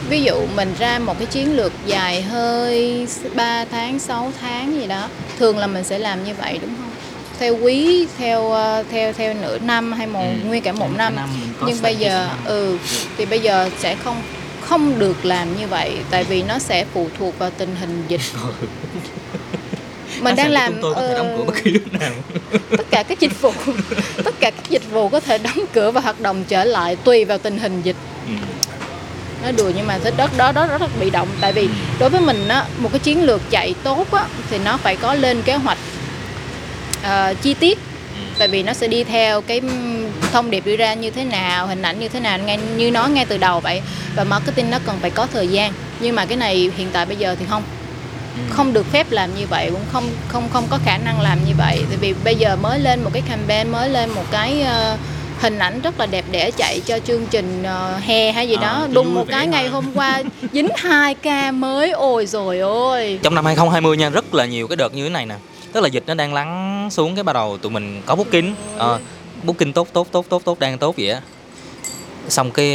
ví 0.08 0.22
dụ 0.22 0.46
mình 0.55 0.75
ra 0.78 0.99
một 0.99 1.14
cái 1.19 1.26
chiến 1.26 1.56
lược 1.56 1.72
dài 1.87 2.22
hơi 2.22 3.06
3 3.34 3.64
tháng 3.70 3.99
6 3.99 4.32
tháng 4.40 4.81
gì 4.81 4.87
đó 4.87 5.08
thường 5.38 5.58
là 5.58 5.66
mình 5.66 5.84
sẽ 5.84 5.99
làm 5.99 6.25
như 6.25 6.32
vậy 6.38 6.58
đúng 6.62 6.70
không? 6.76 6.90
Theo 7.38 7.56
quý 7.62 8.06
theo 8.19 8.50
ờ, 8.50 8.84
theo 8.90 9.12
theo 9.12 9.34
nửa 9.34 9.58
năm 9.58 9.93
hay 9.93 10.06
một 10.06 10.20
Ừ. 10.20 10.46
nguyên 10.49 10.62
cả 10.62 10.72
một 10.72 10.88
năm. 10.96 11.16
năm 11.16 11.28
nhưng 11.66 11.82
bây 11.82 11.96
giờ 11.96 12.28
ừ 12.44 12.78
thì 13.16 13.26
bây 13.26 13.40
giờ 13.40 13.70
sẽ 13.78 13.96
không 14.05 14.16
không 14.60 14.99
được 14.99 15.25
làm 15.25 15.60
như 15.60 15.66
vậy 15.66 15.93
tại 16.11 16.25
vì 16.25 16.43
nó 16.43 16.58
sẽ 16.58 16.84
phụ 16.94 17.08
thuộc 17.19 17.38
vào 17.38 17.50
tình 17.50 17.76
hình 17.81 18.02
dịch. 18.08 18.20
Mình 20.20 20.37
đang 20.37 20.50
làm 20.50 20.75
tôi 20.82 20.94
có 20.94 21.00
thể 21.08 21.14
đóng 21.14 21.28
ờ, 21.31 21.34
cửa 21.38 21.44
bất 21.44 21.54
kỳ 21.64 21.70
lúc 21.70 21.82
nào. 22.00 22.11
tất 22.76 22.87
cả 22.90 23.02
các 23.02 23.20
dịch 23.20 23.40
vụ 23.40 23.52
tất 24.25 24.34
cả 24.40 24.50
các 24.50 24.69
dịch 24.70 24.90
vụ 24.90 25.08
có 25.08 25.20
thể 25.20 25.38
đóng 25.38 25.58
cửa 25.72 25.90
và 25.90 26.00
hoạt 26.00 26.20
động 26.20 26.44
trở 26.49 26.64
lại 26.64 26.96
tùy 26.96 27.25
vào 27.25 27.38
tình 27.38 27.58
hình 27.58 27.82
dịch. 27.82 27.96
Ừ 28.26 28.32
nói 29.43 29.52
đùa 29.52 29.70
nhưng 29.76 29.87
mà 29.87 29.99
thích 29.99 30.14
đó 30.17 30.29
đó 30.37 30.52
đó 30.52 30.67
rất 30.67 30.81
là 30.81 30.88
bị 31.00 31.11
động. 31.11 31.29
Tại 31.40 31.52
vì 31.52 31.69
đối 31.99 32.11
với 32.11 32.20
mình 32.20 32.49
á 32.49 32.64
một 32.79 32.88
cái 32.93 32.99
chiến 32.99 33.23
lược 33.23 33.40
chạy 33.50 33.75
tốt 33.82 34.11
á 34.12 34.25
thì 34.50 34.58
nó 34.58 34.76
phải 34.76 34.96
có 34.96 35.14
lên 35.14 35.43
kế 35.43 35.55
hoạch 35.55 35.79
uh, 37.00 37.43
chi 37.43 37.55
tiết. 37.55 37.79
Tại 38.38 38.49
vì 38.49 38.62
nó 38.62 38.73
sẽ 38.73 38.88
đi 38.88 39.05
theo 39.05 39.40
cái 39.40 39.61
thông 40.32 40.50
điệp 40.50 40.67
đưa 40.67 40.76
ra 40.76 40.94
như 40.94 41.11
thế 41.11 41.25
nào 41.25 41.67
hình 41.67 41.82
ảnh 41.82 42.00
như 42.00 42.08
thế 42.08 42.20
nào 42.20 42.38
ngay 42.38 42.58
như 42.76 42.90
nói 42.90 43.11
ngay 43.11 43.26
từ 43.26 43.38
đầu 43.38 43.61
vậy. 43.61 43.82
Và 44.17 44.25
marketing 44.25 44.70
nó 44.70 44.79
cần 44.87 44.99
phải 45.00 45.11
có 45.11 45.26
thời 45.32 45.49
gian. 45.49 45.73
Nhưng 46.00 46.17
mà 46.17 46.26
cái 46.26 46.37
này 46.37 46.70
hiện 46.76 46.88
tại 46.93 47.06
bây 47.06 47.17
giờ 47.17 47.37
thì 47.38 47.46
không. 47.50 47.62
Không 48.50 48.73
được 48.73 48.93
phép 48.93 49.06
làm 49.11 49.35
như 49.35 49.46
vậy 49.46 49.70
cũng 49.70 49.85
không 49.93 50.11
không 50.29 50.49
không 50.52 50.64
có 50.70 50.79
khả 50.85 50.99
năng 50.99 51.20
làm 51.20 51.38
như 51.46 51.52
vậy. 51.58 51.81
Tại 51.88 51.99
vì 52.00 52.14
bây 52.25 52.35
giờ 52.35 52.56
mới 52.56 52.79
lên 52.79 53.05
một 53.05 53.11
cái 53.12 53.23
campaign 53.29 53.73
mới 53.73 53.88
lên 53.88 54.11
một 54.11 54.25
cái 54.31 54.64
uh, 54.93 54.99
hình 55.40 55.58
ảnh 55.58 55.81
rất 55.81 56.00
là 56.00 56.06
đẹp 56.06 56.25
đẽ 56.31 56.50
chạy 56.50 56.81
cho 56.87 56.99
chương 56.99 57.26
trình 57.31 57.62
ờ, 57.62 57.96
hè 58.02 58.32
hay 58.32 58.49
gì 58.49 58.55
Ờ, 58.55 58.62
đó. 58.62 58.87
đùng 58.93 59.14
một 59.14 59.25
cái 59.29 59.46
ngày 59.46 59.62
thôi. 59.62 59.70
hôm 59.70 59.85
qua 59.94 60.23
dính 60.52 60.69
hai 60.76 61.14
ca 61.14 61.50
mới 61.50 61.90
ôi 61.90 62.26
rồi 62.26 62.58
ôi. 62.61 63.19
Trong 63.23 63.35
năm 63.35 63.44
2020 63.44 63.96
nha, 63.96 64.11
rất 64.11 64.35
là 64.35 64.46
nhiều 64.46 64.69
cái 64.69 64.76
đợt 64.76 64.94
như 64.94 65.05
thế 65.05 65.11
này 65.11 65.26
nè. 65.26 65.35
Tức 65.73 65.81
là 65.81 65.88
dịch 65.88 66.02
nó 66.06 66.14
đang 66.14 66.35
lắng 66.35 66.88
xuống 66.93 67.14
cái 67.14 67.25
bắt 67.25 67.32
đầu 67.32 67.58
tụi 67.58 67.73
mình 67.73 68.02
có 68.06 68.14
booking. 68.17 68.52
Ờ, 68.76 68.99
Booking 69.43 69.73
tốt 69.73 69.88
tốt 69.93 70.08
tốt 70.12 70.26
tốt 70.29 70.43
tốt 70.44 70.58
đang 70.58 70.79
tốt 70.79 70.94
vậy 70.99 71.11
á. 71.11 71.20
Xong 72.29 72.50
cái 72.50 72.69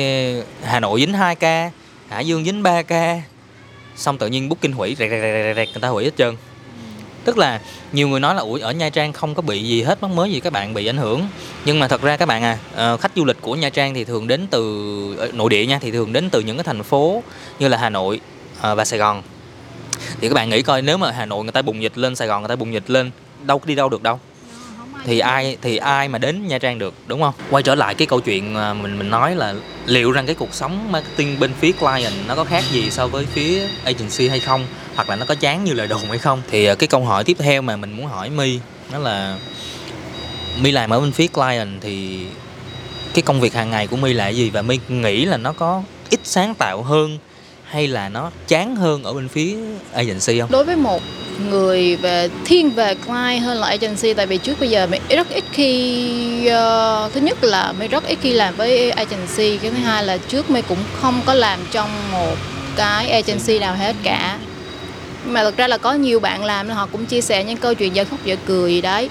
Hà 0.64 0.80
Nội 0.80 1.00
dính 1.00 1.14
2 1.14 1.36
ca 1.36 1.72
Hải 2.10 2.28
Dương 2.28 2.44
dính 2.46 2.64
3 2.64 2.82
ca. 2.82 3.22
Xong 3.96 4.18
tự 4.18 4.28
nhiên 4.28 4.50
booking 4.50 4.72
hủy 4.72 4.96
rẹt 5.00 5.10
rẹt 5.12 5.22
rẹt 5.22 5.46
rẹt, 5.46 5.56
rẹt 5.56 5.68
người 5.74 5.82
ta 5.82 5.88
hủy 5.88 6.04
hết 6.04 6.12
trơn 6.18 6.36
Tức 7.26 7.38
là 7.38 7.62
nhiều 7.92 8.08
người 8.08 8.20
nói 8.20 8.36
là 8.36 8.42
ủi 8.42 8.60
ở 8.60 8.72
Nha 8.72 8.90
Trang 8.90 9.14
không 9.14 9.36
có 9.36 9.42
bị 9.42 9.64
gì 9.64 9.82
hết 9.82 10.02
mắc 10.02 10.12
mới 10.12 10.32
gì 10.32 10.40
các 10.40 10.54
bạn, 10.54 10.74
bị 10.74 10.86
ảnh 10.86 10.98
hưởng. 10.98 11.28
Nhưng 11.66 11.80
mà 11.80 11.88
thật 11.88 12.02
ra 12.02 12.18
các 12.18 12.26
bạn 12.26 12.44
à 12.44 12.58
ờ, 12.76 12.98
khách 12.98 13.12
du 13.16 13.26
lịch 13.26 13.38
của 13.42 13.56
Nha 13.56 13.70
Trang 13.70 13.94
thì 13.94 14.04
thường 14.04 14.28
đến 14.28 14.48
từ 14.52 15.16
ờ, 15.18 15.30
nội 15.34 15.50
địa 15.50 15.66
nha, 15.66 15.80
thì 15.82 15.92
thường 15.92 16.14
đến 16.14 16.30
từ 16.30 16.40
những 16.40 16.58
cái 16.58 16.64
thành 16.64 16.84
phố 16.84 17.24
như 17.60 17.68
là 17.68 17.78
Hà 17.78 17.90
Nội 17.90 18.20
ờ, 18.62 18.76
và 18.76 18.86
Sài 18.86 19.00
Gòn. 19.00 19.24
Thì 20.22 20.30
các 20.30 20.34
bạn 20.34 20.50
nghĩ 20.50 20.62
coi, 20.62 20.82
nếu 20.82 20.98
mà 20.98 21.12
Hà 21.12 21.26
Nội 21.26 21.44
người 21.44 21.52
ta 21.52 21.62
bùng 21.62 21.84
dịch 21.84 21.98
lên, 21.98 22.16
Sài 22.16 22.28
Gòn 22.28 22.42
người 22.42 22.50
ta 22.50 22.56
bùng 22.56 22.74
dịch 22.74 22.90
lên, 22.90 23.12
đâu 23.44 23.60
có 23.60 23.66
đi 23.66 23.76
đâu 23.76 23.90
được 23.90 24.04
đâu. 24.04 24.20
Thì 25.06 25.20
ai 25.20 25.58
thì 25.62 25.78
ai 25.78 26.08
mà 26.08 26.18
đến 26.18 26.48
Nha 26.48 26.58
Trang 26.58 26.80
được, 26.80 26.94
đúng 27.08 27.22
không? 27.22 27.34
Quay 27.50 27.64
trở 27.64 27.76
lại 27.76 27.96
cái 27.96 28.08
câu 28.08 28.20
chuyện 28.20 28.54
mình 28.54 29.00
mình 29.00 29.10
nói 29.10 29.36
là 29.36 29.54
liệu 29.86 30.12
rằng 30.12 30.26
cái 30.26 30.36
cuộc 30.36 30.54
sống 30.54 30.92
marketing 30.92 31.40
bên 31.40 31.52
phía 31.60 31.72
client 31.72 32.14
nó 32.28 32.36
có 32.36 32.44
khác 32.44 32.64
gì 32.72 32.92
so 32.92 33.08
với 33.08 33.26
phía 33.26 33.68
agency 33.84 34.28
hay 34.28 34.40
không? 34.40 34.66
Hoặc 34.96 35.10
là 35.10 35.16
nó 35.16 35.26
có 35.26 35.36
chán 35.36 35.64
như 35.64 35.74
lời 35.74 35.88
đồn 35.88 36.02
hay 36.10 36.18
không? 36.18 36.42
Thì 36.52 36.66
ờ, 36.66 36.76
cái 36.76 36.88
câu 36.88 37.04
hỏi 37.04 37.24
tiếp 37.24 37.38
theo 37.40 37.62
mà 37.62 37.76
mình 37.76 37.98
muốn 37.98 38.06
hỏi 38.06 38.30
My 38.30 38.60
đó 38.92 39.00
là 39.00 39.38
My 40.62 40.72
làm 40.72 40.90
ở 40.90 41.00
bên 41.00 41.12
phía 41.12 41.28
client 41.28 41.82
thì 41.82 42.26
cái 43.14 43.22
công 43.22 43.42
việc 43.42 43.54
hàng 43.54 43.70
ngày 43.72 43.88
của 43.88 43.98
My 43.98 44.14
là 44.14 44.28
gì? 44.28 44.50
Và 44.50 44.62
My 44.62 44.80
nghĩ 44.90 45.26
là 45.26 45.38
nó 45.38 45.54
có 45.54 45.84
ít 46.10 46.20
sáng 46.24 46.56
tạo 46.56 46.84
hơn 46.84 47.18
hay 47.64 47.88
là 47.88 48.10
nó 48.10 48.32
chán 48.48 48.76
hơn 48.76 49.04
ở 49.04 49.14
bên 49.14 49.28
phía 49.28 49.56
agency 49.94 50.40
không? 50.40 50.52
đối 50.52 50.64
với 50.64 50.76
một 50.76 51.02
người 51.50 51.96
về 51.96 52.30
thiên 52.46 52.70
về 52.70 52.96
client 52.96 53.42
hơn 53.44 53.58
là 53.58 53.68
agency 53.68 54.14
tại 54.14 54.26
vì 54.26 54.38
trước 54.38 54.60
bây 54.60 54.70
giờ 54.70 54.88
mình 54.88 55.02
rất 55.10 55.30
ít 55.30 55.44
khi 55.52 56.48
ờ, 56.48 57.10
thứ 57.14 57.22
nhất 57.22 57.44
là 57.44 57.74
mình 57.80 57.92
rất 57.92 58.04
ít 58.08 58.18
khi 58.22 58.34
làm 58.34 58.56
với 58.56 58.92
agency 58.92 59.58
cái 59.58 59.72
thứ 59.72 59.78
hai 59.78 60.04
là 60.04 60.18
trước 60.18 60.50
mình 60.50 60.66
cũng 60.68 60.78
không 61.02 61.22
có 61.26 61.34
làm 61.34 61.60
trong 61.72 61.90
một 62.12 62.36
cái 62.76 63.10
agency 63.10 63.60
nào 63.60 63.76
hết 63.76 63.96
cả 64.04 64.40
nhưng 65.26 65.34
mà 65.34 65.44
thực 65.44 65.58
ra 65.58 65.68
là 65.68 65.78
có 65.78 65.94
nhiều 65.94 66.20
bạn 66.20 66.46
làm 66.46 66.68
nên 66.68 66.78
họ 66.78 66.88
cũng 66.92 67.06
chia 67.06 67.22
sẻ 67.22 67.44
những 67.44 67.58
câu 67.58 67.74
chuyện 67.74 67.96
dở 67.96 68.06
khóc 68.10 68.20
dở 68.26 68.36
cười 68.46 68.74
gì 68.74 68.82
đấy. 68.82 69.10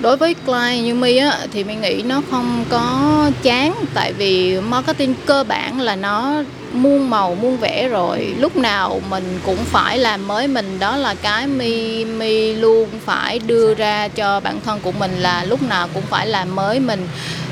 Đối 0.00 0.16
với 0.16 0.34
client 0.34 0.84
như 0.84 0.94
My 0.94 1.16
á 1.16 1.38
thì 1.52 1.64
My 1.64 1.74
nghĩ 1.74 2.02
nó 2.02 2.22
không 2.30 2.64
có 2.68 3.30
chán 3.42 3.74
tại 3.94 4.12
vì 4.12 4.60
marketing 4.60 5.14
cơ 5.26 5.44
bản 5.44 5.80
là 5.80 5.96
nó 5.96 6.42
muôn 6.72 7.10
màu 7.10 7.34
muôn 7.34 7.56
vẻ 7.56 7.88
rồi. 7.88 8.34
Lúc 8.38 8.56
nào 8.56 9.00
mình 9.10 9.38
cũng 9.44 9.64
phải 9.64 9.98
làm 9.98 10.28
mới 10.28 10.48
mình 10.48 10.78
đó 10.78 10.96
là 10.96 11.14
cái 11.14 11.46
My 11.46 12.04
My 12.04 12.54
luôn 12.54 12.88
phải 13.04 13.38
đưa 13.38 13.74
ra 13.74 14.08
cho 14.08 14.40
bản 14.40 14.60
thân 14.64 14.80
của 14.80 14.92
mình 14.92 15.12
là 15.18 15.44
lúc 15.44 15.62
nào 15.62 15.88
cũng 15.94 16.02
phải 16.10 16.26
làm 16.26 16.56
mới 16.56 16.80
mình. 16.80 17.08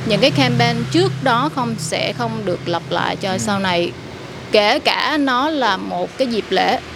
Những 0.06 0.20
cái 0.20 0.30
campaign 0.30 0.76
trước 0.92 1.12
đó 1.22 1.50
không 1.54 1.74
sẽ 1.78 2.12
không 2.12 2.30
được 2.44 2.68
lặp 2.68 2.82
lại 2.90 3.16
cho 3.16 3.38
sau 3.38 3.58
này. 3.58 3.92
Kể 4.52 4.78
cả 4.78 5.18
nó 5.20 5.50
là 5.50 5.76
một 5.76 6.18
cái 6.18 6.28
dịp 6.28 6.44
lễ. 6.50 6.72
Ừ. 6.72 6.95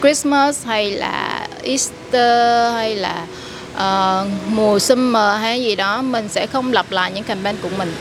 Christmas 0.00 0.66
hay 0.66 0.90
là 0.90 1.48
Easter 1.62 2.72
hay 2.74 2.96
là 2.96 3.26
ờ, 3.74 4.26
mùa 4.48 4.78
summer 4.78 5.40
hay 5.40 5.62
gì 5.62 5.76
đó 5.76 6.02
mình 6.02 6.28
sẽ 6.28 6.46
không 6.46 6.72
lặp 6.72 6.90
lại 6.90 7.12
những 7.12 7.24
campaign 7.24 7.56
của 7.62 7.68
mình. 7.78 7.94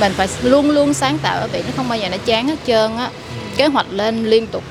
Mình 0.00 0.12
phải 0.16 0.28
luôn 0.42 0.70
luôn 0.70 0.94
sáng 0.94 1.18
tạo 1.18 1.40
ở 1.40 1.48
vì 1.52 1.62
nó 1.62 1.68
không 1.76 1.88
bao 1.88 1.98
giờ 1.98 2.08
nó 2.08 2.16
chán 2.24 2.48
hết 2.48 2.58
trơn 2.66 2.96
á. 2.96 3.10
Kế 3.56 3.66
hoạch 3.66 3.86
lên 3.90 4.30
liên 4.30 4.46
tục 4.46 4.62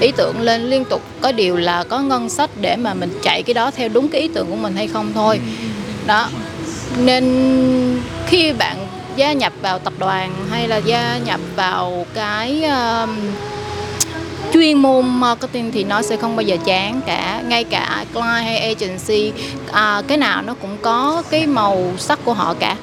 ý 0.00 0.12
tưởng 0.16 0.40
lên 0.40 0.70
liên 0.70 0.84
tục 0.84 1.02
có 1.20 1.32
điều 1.32 1.56
là 1.56 1.84
có 1.84 2.00
ngân 2.00 2.28
sách 2.28 2.50
để 2.60 2.76
mà 2.76 2.94
mình 2.94 3.18
chạy 3.22 3.42
cái 3.42 3.54
đó 3.54 3.70
theo 3.70 3.88
đúng 3.88 4.08
cái 4.08 4.20
ý 4.20 4.28
tưởng 4.34 4.50
của 4.50 4.56
mình 4.56 4.76
hay 4.76 4.88
không 4.88 5.12
thôi. 5.14 5.40
Đó. 6.06 6.28
Nên 6.98 8.00
khi 8.26 8.52
bạn 8.52 8.86
gia 9.16 9.32
nhập 9.32 9.52
vào 9.62 9.78
tập 9.78 9.92
đoàn 9.98 10.34
hay 10.50 10.68
là 10.68 10.76
gia 10.76 11.18
nhập 11.26 11.40
vào 11.56 12.06
cái 12.14 12.64
um, 12.64 13.10
chuyên 14.52 14.78
môn 14.78 15.20
marketing 15.20 15.72
thì 15.72 15.84
nó 15.84 16.02
sẽ 16.02 16.16
không 16.16 16.36
bao 16.36 16.42
giờ 16.42 16.56
chán 16.64 17.00
cả 17.06 17.42
ngay 17.48 17.64
cả 17.64 18.04
client 18.12 18.44
hay 18.44 18.58
agency 18.58 19.32
à, 19.72 20.02
cái 20.06 20.18
nào 20.18 20.42
nó 20.42 20.54
cũng 20.54 20.76
có 20.82 21.22
cái 21.30 21.46
màu 21.46 21.92
sắc 21.98 22.18
của 22.24 22.32
họ 22.32 22.54
cả. 22.54 22.76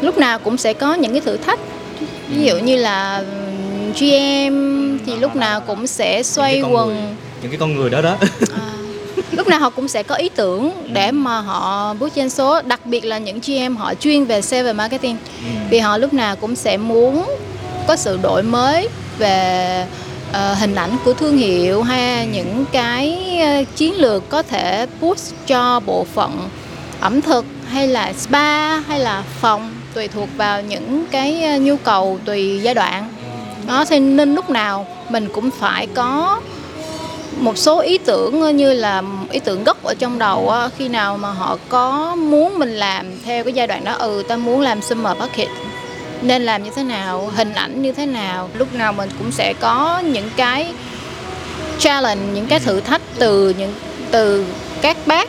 Lúc 0.00 0.18
nào 0.18 0.38
cũng 0.38 0.56
sẽ 0.56 0.72
có 0.72 0.94
những 0.94 1.12
cái 1.12 1.20
thử 1.20 1.36
thách. 1.36 1.58
Ví 2.28 2.44
dụ 2.44 2.58
như 2.58 2.76
là 2.76 3.16
ừm, 3.16 3.92
GM 3.92 4.98
thì 5.06 5.16
lúc 5.20 5.36
nào 5.36 5.60
cũng 5.60 5.86
sẽ 5.86 6.22
xoay 6.22 6.62
con 6.62 6.74
quần. 6.74 6.88
người. 6.88 6.96
những 7.42 7.50
cái 7.50 7.58
con 7.58 7.76
người 7.76 7.90
đó 7.90 8.02
đó. 8.02 8.16
À, 8.54 8.72
lúc 9.32 9.48
nào 9.48 9.60
họ 9.60 9.70
cũng 9.70 9.88
sẽ 9.88 10.02
có 10.02 10.14
ý 10.14 10.28
tưởng 10.28 10.70
để 10.92 11.10
mà 11.10 11.40
họ 11.40 11.94
bước 11.94 12.14
trên 12.14 12.30
số 12.30 12.62
đặc 12.62 12.86
biệt 12.86 13.04
là 13.04 13.18
những 13.18 13.40
GM 13.46 13.76
họ 13.76 13.94
chuyên 13.94 14.24
về 14.24 14.42
sale 14.42 14.62
và 14.62 14.72
marketing. 14.72 15.16
Vì 15.70 15.78
họ 15.78 15.98
lúc 15.98 16.14
nào 16.14 16.36
cũng 16.36 16.56
sẽ 16.56 16.76
muốn 16.76 17.24
có 17.88 17.96
sự 17.96 18.18
đổi 18.22 18.42
mới 18.42 18.88
về 19.18 19.86
Ờ, 20.34 20.54
hình 20.54 20.74
ảnh 20.74 20.96
của 21.04 21.14
thương 21.14 21.36
hiệu 21.36 21.82
hay 21.82 22.26
những 22.26 22.64
cái 22.72 23.38
ờ, 23.40 23.64
chiến 23.76 23.94
lược 23.94 24.28
có 24.28 24.42
thể 24.42 24.86
push 25.00 25.34
cho 25.46 25.80
bộ 25.86 26.06
phận 26.14 26.48
ẩm 27.00 27.20
thực 27.20 27.44
hay 27.68 27.88
là 27.88 28.12
spa 28.12 28.76
hay 28.76 29.00
là 29.00 29.22
phòng 29.40 29.74
tùy 29.94 30.08
thuộc 30.08 30.28
vào 30.36 30.62
những 30.62 31.04
cái 31.10 31.44
ờ, 31.44 31.58
nhu 31.58 31.76
cầu 31.76 32.18
tùy 32.24 32.60
giai 32.62 32.74
đoạn. 32.74 33.08
Đó 33.66 33.84
thì 33.84 33.98
nên 33.98 34.34
lúc 34.34 34.50
nào 34.50 34.86
mình 35.08 35.28
cũng 35.32 35.50
phải 35.50 35.86
có 35.94 36.40
một 37.38 37.58
số 37.58 37.80
ý 37.80 37.98
tưởng 37.98 38.56
như 38.56 38.72
là 38.72 39.02
ý 39.30 39.40
tưởng 39.40 39.64
gốc 39.64 39.84
ở 39.84 39.94
trong 39.94 40.18
đầu 40.18 40.52
khi 40.78 40.88
nào 40.88 41.16
mà 41.18 41.30
họ 41.30 41.58
có 41.68 42.14
muốn 42.14 42.58
mình 42.58 42.76
làm 42.76 43.06
theo 43.24 43.44
cái 43.44 43.52
giai 43.52 43.66
đoạn 43.66 43.84
đó. 43.84 43.92
Ừ 43.92 44.22
ta 44.28 44.36
muốn 44.36 44.60
làm 44.60 44.82
summer 44.82 45.18
bucket 45.18 45.48
nên 46.24 46.42
làm 46.42 46.62
như 46.62 46.70
thế 46.76 46.82
nào 46.82 47.30
hình 47.36 47.52
ảnh 47.52 47.82
như 47.82 47.92
thế 47.92 48.06
nào. 48.06 48.50
Lúc 48.54 48.74
nào 48.74 48.92
mình 48.92 49.10
cũng 49.18 49.32
sẽ 49.32 49.54
có 49.60 50.02
những 50.04 50.30
cái 50.36 50.72
challenge 51.78 52.22
những 52.34 52.46
cái 52.46 52.60
thử 52.60 52.80
thách 52.80 53.02
từ 53.18 53.54
những 53.58 53.74
từ 54.10 54.44
các 54.82 54.96
bác 55.06 55.28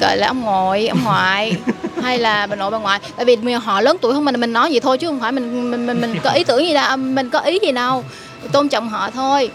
gọi 0.00 0.16
là 0.16 0.26
ông 0.26 0.40
ngoại 0.40 0.88
ông 0.88 1.04
ngoại 1.04 1.56
hay 2.02 2.18
là 2.18 2.46
bà 2.46 2.56
nội 2.56 2.70
bà 2.70 2.78
ngoại. 2.78 3.00
Tại 3.16 3.24
vì 3.24 3.36
mình- 3.36 3.60
họ 3.60 3.80
lớn 3.80 3.96
tuổi 4.00 4.14
hơn 4.14 4.24
mình 4.24 4.40
mình 4.40 4.52
nói 4.52 4.68
vậy 4.70 4.80
thôi 4.80 4.98
chứ 4.98 5.06
không 5.06 5.20
phải 5.20 5.32
mình 5.32 5.70
mình 5.70 5.86
mình, 5.86 6.00
mình 6.00 6.16
có 6.24 6.30
ý 6.30 6.44
tưởng 6.44 6.66
gì 6.66 6.74
đâu 6.74 6.96
mình 6.96 7.30
có 7.30 7.38
ý 7.38 7.58
gì 7.62 7.72
đâu. 7.72 8.04
Tôn 8.52 8.68
trọng 8.68 8.88
họ 8.88 9.10
thôi. 9.10 9.50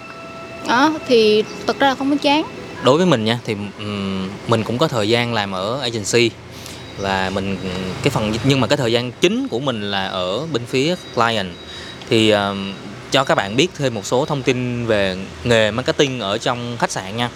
Đó 0.68 0.92
thì 1.08 1.44
thực 1.68 1.80
ra 1.80 1.88
là 1.88 1.96
không 1.96 2.12
có 2.12 2.18
chán. 2.22 2.44
Đối 2.84 2.98
với 2.98 3.06
mình 3.06 3.26
nha 3.26 3.40
thì 3.46 3.56
ừm, 3.80 4.30
mình 4.48 4.64
cũng 4.64 4.78
có 4.78 4.88
thời 4.88 5.10
gian 5.10 5.34
làm 5.34 5.52
ở 5.52 5.80
agency 5.82 6.30
và 7.02 7.32
mình 7.34 7.58
cái 8.04 8.10
phần 8.10 8.34
nhưng 8.44 8.62
mà 8.62 8.68
cái 8.68 8.78
thời 8.78 8.92
gian 8.92 9.12
chính 9.12 9.48
của 9.48 9.60
mình 9.60 9.92
là 9.92 10.08
ở 10.08 10.48
bên 10.54 10.66
phía 10.66 10.96
client. 11.16 11.50
Thì 12.10 12.30
ờm, 12.30 12.74
cho 13.12 13.24
các 13.24 13.36
bạn 13.36 13.56
biết 13.56 13.68
thêm 13.78 13.94
một 13.94 14.06
số 14.06 14.26
thông 14.26 14.44
tin 14.44 14.86
về 14.86 15.18
nghề 15.44 15.72
marketing 15.72 16.20
ở 16.20 16.38
trong 16.38 16.78
khách 16.80 16.92
sạn 16.92 17.18
nha. 17.18 17.30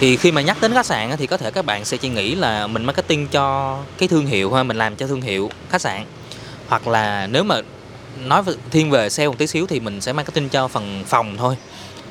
Thì 0.00 0.16
khi 0.16 0.32
mà 0.32 0.40
nhắc 0.40 0.56
đến 0.60 0.72
khách 0.72 0.86
sạn 0.86 1.16
thì 1.18 1.26
có 1.26 1.36
thể 1.36 1.50
các 1.50 1.64
bạn 1.64 1.84
sẽ 1.84 1.96
chỉ 1.96 2.08
nghĩ 2.08 2.34
là 2.34 2.66
mình 2.66 2.84
marketing 2.84 3.28
cho 3.28 3.78
cái 3.98 4.08
thương 4.08 4.26
hiệu 4.26 4.50
thôi 4.50 4.64
mình 4.64 4.76
làm 4.76 4.96
cho 4.96 5.06
thương 5.06 5.20
hiệu 5.20 5.50
khách 5.70 5.80
sạn. 5.80 6.04
Hoặc 6.68 6.88
là 6.88 7.26
nếu 7.26 7.44
mà 7.44 7.60
nói 8.24 8.42
thiên 8.70 8.90
về 8.90 9.10
sale 9.10 9.28
một 9.28 9.38
tí 9.38 9.46
xíu 9.46 9.66
thì 9.66 9.80
mình 9.80 10.00
sẽ 10.00 10.12
marketing 10.12 10.48
cho 10.48 10.68
phần 10.68 11.04
phòng 11.06 11.36
thôi. 11.36 11.56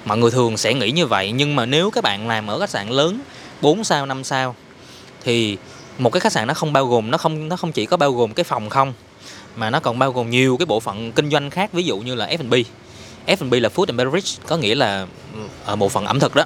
Mọi 0.06 0.18
người 0.18 0.32
thường 0.32 0.58
sẽ 0.58 0.74
nghĩ 0.74 0.92
như 0.92 1.06
vậy 1.06 1.32
nhưng 1.32 1.56
mà 1.56 1.66
nếu 1.66 1.92
các 1.92 2.04
bạn 2.04 2.28
làm 2.28 2.48
ở 2.48 2.60
khách 2.60 2.70
sạn 2.70 2.90
lớn 2.90 3.20
4 3.62 3.84
sao 3.84 4.06
5 4.06 4.24
sao 4.24 4.56
thì 5.24 5.58
một 5.98 6.14
cái 6.14 6.20
khách 6.20 6.32
sạn 6.32 6.48
nó 6.48 6.54
không 6.54 6.74
bao 6.74 6.86
gồm, 6.86 7.12
nó 7.12 7.18
không 7.18 7.50
nó 7.50 7.56
không 7.56 7.72
chỉ 7.72 7.86
có 7.86 7.98
bao 7.98 8.12
gồm 8.12 8.34
cái 8.34 8.44
phòng 8.44 8.70
không, 8.70 8.94
mà 9.56 9.70
nó 9.70 9.80
còn 9.80 10.00
bao 10.00 10.12
gồm 10.12 10.30
nhiều 10.30 10.58
cái 10.58 10.66
bộ 10.66 10.80
phận 10.80 11.12
kinh 11.12 11.30
doanh 11.30 11.50
khác, 11.50 11.74
ví 11.74 11.84
dụ 11.84 11.98
như 11.98 12.16
là 12.16 12.28
F&B 12.28 12.54
F&B 13.28 13.54
là 13.54 13.70
food 13.76 13.86
and 13.88 13.98
beverage, 13.98 14.32
có 14.48 14.58
nghĩa 14.58 14.76
là 14.76 15.08
ở 15.66 15.76
bộ 15.76 15.90
phận 15.90 16.06
ẩm 16.06 16.20
thực 16.20 16.36
đó. 16.36 16.44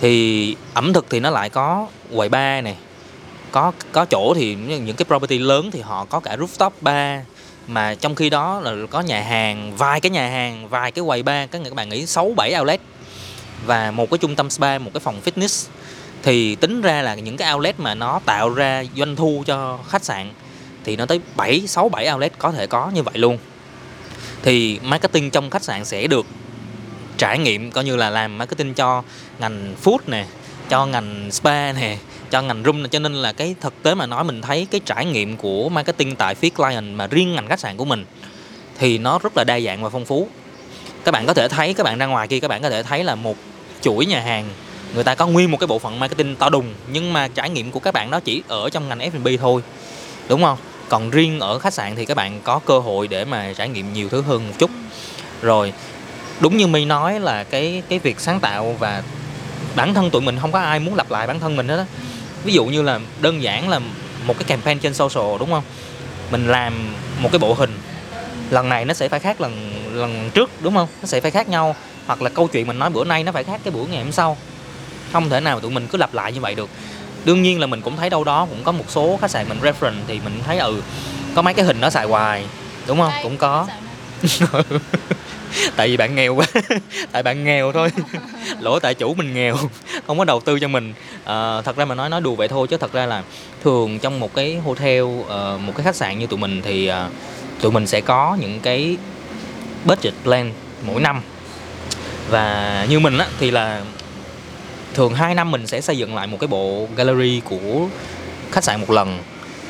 Thì 0.00 0.56
ẩm 0.74 0.92
thực 0.92 1.06
thì 1.10 1.20
nó 1.20 1.30
lại 1.30 1.50
có 1.50 1.86
quầy 2.14 2.28
bar 2.28 2.64
này 2.64 2.76
có 3.52 3.72
có 3.92 4.04
chỗ 4.04 4.34
thì 4.36 4.54
những 4.54 4.96
cái 4.96 5.04
property 5.04 5.38
lớn 5.38 5.70
thì 5.70 5.80
họ 5.80 6.04
có 6.04 6.20
cả 6.20 6.36
rooftop 6.36 6.70
bar, 6.80 7.20
mà 7.66 7.94
trong 7.94 8.14
khi 8.14 8.30
đó 8.30 8.60
là 8.60 8.72
có 8.90 9.00
nhà 9.00 9.20
hàng, 9.20 9.76
vài 9.76 10.00
cái 10.00 10.10
nhà 10.10 10.28
hàng, 10.28 10.68
vài 10.68 10.92
cái 10.92 11.04
quầy 11.06 11.22
bar 11.22 11.50
các 11.50 11.60
các 11.64 11.74
bạn 11.74 11.88
nghĩ 11.88 12.06
6 12.06 12.32
7 12.36 12.54
outlet 12.58 12.80
và 13.66 13.90
một 13.90 14.10
cái 14.10 14.18
trung 14.18 14.36
tâm 14.36 14.50
spa, 14.50 14.78
một 14.78 14.90
cái 14.94 15.00
phòng 15.00 15.20
fitness 15.24 15.68
thì 16.24 16.54
tính 16.54 16.80
ra 16.80 17.02
là 17.02 17.14
những 17.14 17.36
cái 17.36 17.54
outlet 17.54 17.80
mà 17.80 17.94
nó 17.94 18.20
tạo 18.24 18.50
ra 18.50 18.84
doanh 18.96 19.16
thu 19.16 19.42
cho 19.46 19.78
khách 19.88 20.04
sạn 20.04 20.30
thì 20.84 20.96
nó 20.96 21.06
tới 21.06 21.20
7 21.36 21.66
6 21.66 21.88
7 21.88 22.12
outlet 22.12 22.38
có 22.38 22.52
thể 22.52 22.66
có 22.66 22.90
như 22.94 23.02
vậy 23.02 23.18
luôn. 23.18 23.38
Thì 24.42 24.78
marketing 24.82 25.30
trong 25.30 25.50
khách 25.50 25.64
sạn 25.64 25.84
sẽ 25.84 26.06
được 26.06 26.26
trải 27.18 27.38
nghiệm 27.38 27.70
coi 27.70 27.84
như 27.84 27.96
là 27.96 28.10
làm 28.10 28.38
marketing 28.38 28.74
cho 28.74 29.02
ngành 29.38 29.74
food 29.84 29.98
nè, 30.06 30.26
cho 30.68 30.86
ngành 30.86 31.28
spa 31.32 31.72
nè, 31.72 31.98
cho 32.30 32.42
ngành 32.42 32.62
room 32.64 32.82
nè. 32.82 32.88
cho 32.88 32.98
nên 32.98 33.14
là 33.14 33.32
cái 33.32 33.54
thực 33.60 33.82
tế 33.82 33.94
mà 33.94 34.06
nói 34.06 34.24
mình 34.24 34.42
thấy 34.42 34.66
cái 34.70 34.80
trải 34.84 35.04
nghiệm 35.04 35.36
của 35.36 35.68
marketing 35.68 36.16
tại 36.16 36.34
phía 36.34 36.50
client 36.50 36.96
mà 36.96 37.06
riêng 37.06 37.34
ngành 37.34 37.48
khách 37.48 37.60
sạn 37.60 37.76
của 37.76 37.84
mình 37.84 38.04
thì 38.78 38.98
nó 38.98 39.18
rất 39.18 39.36
là 39.36 39.44
đa 39.44 39.60
dạng 39.60 39.82
và 39.82 39.88
phong 39.88 40.04
phú. 40.04 40.28
Các 41.04 41.12
bạn 41.12 41.26
có 41.26 41.34
thể 41.34 41.48
thấy 41.48 41.74
các 41.74 41.84
bạn 41.84 41.98
ra 41.98 42.06
ngoài 42.06 42.28
kia 42.28 42.40
các 42.40 42.48
bạn 42.48 42.62
có 42.62 42.70
thể 42.70 42.82
thấy 42.82 43.04
là 43.04 43.14
một 43.14 43.36
chuỗi 43.80 44.06
nhà 44.06 44.20
hàng 44.20 44.48
người 44.94 45.04
ta 45.04 45.14
có 45.14 45.26
nguyên 45.26 45.50
một 45.50 45.56
cái 45.60 45.66
bộ 45.66 45.78
phận 45.78 46.00
marketing 46.00 46.36
to 46.36 46.48
đùng, 46.48 46.74
nhưng 46.92 47.12
mà 47.12 47.28
trải 47.28 47.50
nghiệm 47.50 47.70
của 47.70 47.80
các 47.80 47.94
bạn 47.94 48.10
đó 48.10 48.20
chỉ 48.20 48.42
ở 48.48 48.70
trong 48.70 48.88
ngành 48.88 48.98
F&B 48.98 49.28
thôi, 49.40 49.62
đúng 50.28 50.42
không? 50.42 50.58
Còn 50.88 51.10
riêng 51.10 51.40
ở 51.40 51.58
khách 51.58 51.74
sạn 51.74 51.96
thì 51.96 52.06
các 52.06 52.16
bạn 52.16 52.40
có 52.44 52.60
cơ 52.66 52.78
hội 52.78 53.08
để 53.08 53.24
mà 53.24 53.52
trải 53.56 53.68
nghiệm 53.68 53.92
nhiều 53.92 54.08
thứ 54.08 54.22
hơn 54.22 54.48
một 54.48 54.54
chút. 54.58 54.70
Rồi, 55.42 55.72
đúng 56.40 56.56
như 56.56 56.66
mi 56.66 56.84
nói 56.84 57.20
là 57.20 57.44
cái 57.44 57.82
cái 57.88 57.98
việc 57.98 58.20
sáng 58.20 58.40
tạo 58.40 58.76
và 58.78 59.02
bản 59.76 59.94
thân 59.94 60.10
tụi 60.10 60.22
mình 60.22 60.38
không 60.40 60.52
có 60.52 60.58
ai 60.58 60.80
muốn 60.80 60.94
lặp 60.94 61.10
lại 61.10 61.26
bản 61.26 61.40
thân 61.40 61.56
mình 61.56 61.68
hết 61.68 61.76
á. 61.76 61.86
Ví 62.44 62.52
dụ 62.52 62.64
như 62.64 62.82
là 62.82 63.00
đơn 63.20 63.42
giản 63.42 63.68
là 63.68 63.80
một 64.26 64.34
cái 64.38 64.44
campaign 64.44 64.78
trên 64.78 64.94
social, 64.94 65.38
đúng 65.38 65.50
không? 65.50 65.64
Mình 66.30 66.48
làm 66.48 66.94
một 67.20 67.28
cái 67.32 67.38
bộ 67.38 67.54
hình, 67.54 67.78
lần 68.50 68.68
này 68.68 68.84
nó 68.84 68.94
sẽ 68.94 69.08
phải 69.08 69.20
khác 69.20 69.40
lần 69.40 69.72
lần 69.92 70.30
trước, 70.34 70.50
đúng 70.60 70.74
không? 70.74 70.88
Nó 71.02 71.06
sẽ 71.06 71.20
phải 71.20 71.30
khác 71.30 71.48
nhau, 71.48 71.76
hoặc 72.06 72.22
là 72.22 72.30
câu 72.30 72.48
chuyện 72.48 72.66
mình 72.66 72.78
nói 72.78 72.90
bữa 72.90 73.04
nay 73.04 73.24
nó 73.24 73.32
phải 73.32 73.44
khác 73.44 73.60
cái 73.64 73.72
buổi 73.72 73.86
ngày 73.88 74.02
hôm 74.02 74.12
sau 74.12 74.36
không 75.14 75.30
thể 75.30 75.40
nào 75.40 75.60
tụi 75.60 75.70
mình 75.70 75.86
cứ 75.86 75.98
lặp 75.98 76.14
lại 76.14 76.32
như 76.32 76.40
vậy 76.40 76.54
được. 76.54 76.70
Đương 77.24 77.42
nhiên 77.42 77.60
là 77.60 77.66
mình 77.66 77.80
cũng 77.80 77.96
thấy 77.96 78.10
đâu 78.10 78.24
đó 78.24 78.46
cũng 78.50 78.64
có 78.64 78.72
một 78.72 78.84
số 78.88 79.18
khách 79.20 79.30
sạn 79.30 79.48
mình 79.48 79.58
reference 79.62 80.02
thì 80.06 80.20
mình 80.24 80.40
thấy 80.46 80.58
ừ 80.58 80.82
có 81.34 81.42
mấy 81.42 81.54
cái 81.54 81.64
hình 81.64 81.80
nó 81.80 81.90
xài 81.90 82.06
hoài 82.06 82.46
đúng 82.86 82.98
không? 82.98 83.12
Cũng 83.22 83.36
có. 83.36 83.66
tại 85.76 85.88
vì 85.88 85.96
bạn 85.96 86.14
nghèo 86.14 86.34
quá. 86.34 86.46
Tại 87.12 87.22
bạn 87.22 87.44
nghèo 87.44 87.72
thôi. 87.72 87.90
Lỗi 88.60 88.80
tại 88.80 88.94
chủ 88.94 89.14
mình 89.14 89.34
nghèo 89.34 89.56
không 90.06 90.18
có 90.18 90.24
đầu 90.24 90.40
tư 90.40 90.58
cho 90.60 90.68
mình. 90.68 90.94
À, 91.24 91.60
thật 91.62 91.76
ra 91.76 91.84
mà 91.84 91.94
nói 91.94 92.10
nói 92.10 92.20
đùa 92.20 92.34
vậy 92.34 92.48
thôi 92.48 92.66
chứ 92.68 92.76
thật 92.76 92.92
ra 92.92 93.06
là 93.06 93.22
thường 93.64 93.98
trong 93.98 94.20
một 94.20 94.34
cái 94.34 94.56
hotel 94.64 95.04
ờ, 95.28 95.58
một 95.66 95.72
cái 95.76 95.84
khách 95.84 95.96
sạn 95.96 96.18
như 96.18 96.26
tụi 96.26 96.38
mình 96.38 96.62
thì 96.64 96.86
ờ, 96.86 97.08
tụi 97.60 97.72
mình 97.72 97.86
sẽ 97.86 98.00
có 98.00 98.36
những 98.40 98.60
cái 98.60 98.96
budget 99.84 100.14
plan 100.22 100.52
mỗi 100.86 101.00
năm. 101.00 101.20
Và 102.28 102.86
như 102.88 103.00
mình 103.00 103.18
á 103.18 103.26
thì 103.40 103.50
là 103.50 103.82
thường 104.94 105.14
2 105.14 105.34
năm 105.34 105.50
mình 105.50 105.66
sẽ 105.66 105.80
xây 105.80 105.98
dựng 105.98 106.14
lại 106.14 106.26
một 106.26 106.36
cái 106.40 106.48
bộ 106.48 106.86
gallery 106.96 107.40
của 107.44 107.88
khách 108.50 108.64
sạn 108.64 108.80
một 108.80 108.90
lần, 108.90 109.18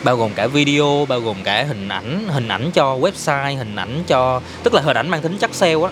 bao 0.04 0.16
gồm 0.16 0.31
cả 0.35 0.47
video, 0.47 1.07
bao 1.09 1.21
gồm 1.21 1.37
cả 1.45 1.64
hình 1.64 1.88
ảnh 1.88 2.28
hình 2.28 2.49
ảnh 2.49 2.71
cho 2.75 2.97
website, 2.97 3.57
hình 3.57 3.76
ảnh 3.76 4.02
cho, 4.07 4.40
tức 4.62 4.75
là 4.75 4.83
hình 4.83 4.97
ảnh 4.97 5.09
mang 5.09 5.23
tính 5.23 5.38
chất 5.38 5.54
sale 5.54 5.83
á. 5.83 5.90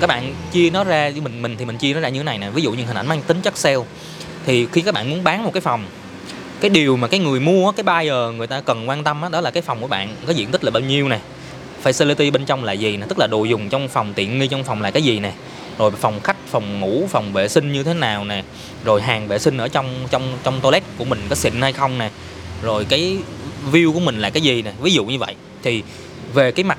Các 0.00 0.06
bạn 0.06 0.34
chia 0.52 0.70
nó 0.70 0.84
ra 0.84 1.10
với 1.10 1.20
mình 1.20 1.42
mình 1.42 1.56
thì 1.58 1.64
mình 1.64 1.78
chia 1.78 1.94
nó 1.94 2.00
ra 2.00 2.08
như 2.08 2.18
thế 2.18 2.24
này 2.24 2.38
nè, 2.38 2.50
ví 2.50 2.62
dụ 2.62 2.72
như 2.72 2.84
hình 2.84 2.96
ảnh 2.96 3.06
mang 3.06 3.22
tính 3.22 3.40
chất 3.42 3.56
sale, 3.56 3.84
thì 4.46 4.66
khi 4.72 4.80
các 4.80 4.94
bạn 4.94 5.10
muốn 5.10 5.24
bán 5.24 5.44
một 5.44 5.50
cái 5.54 5.60
phòng, 5.60 5.84
cái 6.60 6.70
điều 6.70 6.96
mà 6.96 7.08
cái 7.08 7.20
người 7.20 7.40
mua 7.40 7.72
cái 7.72 7.84
buyer 7.84 8.36
người 8.36 8.46
ta 8.46 8.60
cần 8.60 8.88
quan 8.88 9.04
tâm 9.04 9.24
đó 9.32 9.40
là 9.40 9.50
cái 9.50 9.62
phòng 9.62 9.80
của 9.80 9.86
bạn 9.86 10.16
có 10.26 10.32
diện 10.32 10.50
tích 10.50 10.64
là 10.64 10.70
bao 10.70 10.80
nhiêu 10.80 11.08
nè, 11.08 11.18
facility 11.84 12.32
bên 12.32 12.44
trong 12.44 12.64
là 12.64 12.72
gì 12.72 12.96
nè, 12.96 13.06
tức 13.08 13.18
là 13.18 13.26
đồ 13.26 13.44
dùng 13.44 13.68
trong 13.68 13.88
phòng, 13.88 14.12
tiện 14.14 14.38
nghi 14.38 14.46
trong 14.46 14.64
phòng 14.64 14.82
là 14.82 14.90
cái 14.90 15.02
gì 15.02 15.18
nè 15.18 15.32
rồi 15.78 15.90
phòng 15.90 16.20
khách 16.20 16.36
phòng 16.46 16.80
ngủ 16.80 17.06
phòng 17.10 17.32
vệ 17.32 17.48
sinh 17.48 17.72
như 17.72 17.82
thế 17.82 17.94
nào 17.94 18.24
nè? 18.24 18.42
Rồi 18.84 19.02
hàng 19.02 19.28
vệ 19.28 19.38
sinh 19.38 19.58
ở 19.58 19.68
trong 19.68 20.06
trong 20.10 20.38
trong 20.44 20.60
toilet 20.60 20.82
của 20.98 21.04
mình 21.04 21.22
có 21.28 21.34
xịn 21.34 21.60
hay 21.60 21.72
không 21.72 21.98
nè? 21.98 22.10
Rồi 22.62 22.84
cái 22.84 23.16
view 23.72 23.92
của 23.92 24.00
mình 24.00 24.18
là 24.18 24.30
cái 24.30 24.42
gì 24.42 24.62
nè? 24.62 24.72
Ví 24.80 24.92
dụ 24.92 25.04
như 25.04 25.18
vậy. 25.18 25.34
Thì 25.62 25.82
về 26.34 26.52
cái 26.52 26.64
mặt 26.64 26.78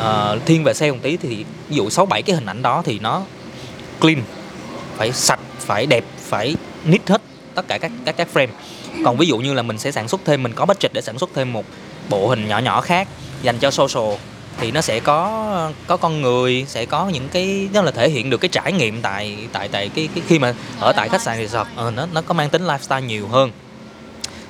uh, 0.00 0.46
thiên 0.46 0.64
về 0.64 0.74
xe 0.74 0.90
một 0.90 0.98
tí 1.02 1.16
thì 1.16 1.44
ví 1.68 1.76
dụ 1.76 1.90
sáu 1.90 2.06
bảy 2.06 2.22
cái 2.22 2.36
hình 2.36 2.46
ảnh 2.46 2.62
đó 2.62 2.82
thì 2.84 2.98
nó 2.98 3.22
clean 4.00 4.22
phải 4.96 5.12
sạch 5.12 5.40
phải 5.58 5.86
đẹp 5.86 6.04
phải 6.18 6.56
nít 6.84 7.08
hết 7.08 7.22
tất 7.54 7.68
cả 7.68 7.78
các 7.78 7.92
các 8.04 8.16
các 8.16 8.28
frame. 8.34 8.48
Còn 9.04 9.16
ví 9.16 9.26
dụ 9.26 9.38
như 9.38 9.54
là 9.54 9.62
mình 9.62 9.78
sẽ 9.78 9.92
sản 9.92 10.08
xuất 10.08 10.20
thêm 10.24 10.42
mình 10.42 10.52
có 10.52 10.66
budget 10.66 10.92
để 10.92 11.00
sản 11.00 11.18
xuất 11.18 11.30
thêm 11.34 11.52
một 11.52 11.64
bộ 12.10 12.28
hình 12.28 12.48
nhỏ 12.48 12.58
nhỏ 12.58 12.80
khác 12.80 13.08
dành 13.42 13.58
cho 13.58 13.70
social 13.70 14.14
thì 14.60 14.70
nó 14.70 14.80
sẽ 14.80 15.00
có 15.00 15.72
có 15.86 15.96
con 15.96 16.22
người 16.22 16.64
sẽ 16.68 16.86
có 16.86 17.08
những 17.08 17.28
cái 17.28 17.68
nó 17.72 17.82
là 17.82 17.90
thể 17.90 18.08
hiện 18.08 18.30
được 18.30 18.38
cái 18.38 18.48
trải 18.48 18.72
nghiệm 18.72 19.02
tại 19.02 19.36
tại 19.52 19.68
tại 19.68 19.90
cái, 19.94 20.08
cái 20.14 20.24
khi 20.26 20.38
mà 20.38 20.54
ở 20.80 20.92
tại 20.92 21.08
khách 21.08 21.22
sạn 21.22 21.38
resort 21.38 21.68
ờ, 21.76 21.90
nó 21.90 22.06
nó 22.12 22.22
có 22.22 22.34
mang 22.34 22.50
tính 22.50 22.66
lifestyle 22.66 23.06
nhiều 23.06 23.28
hơn. 23.28 23.50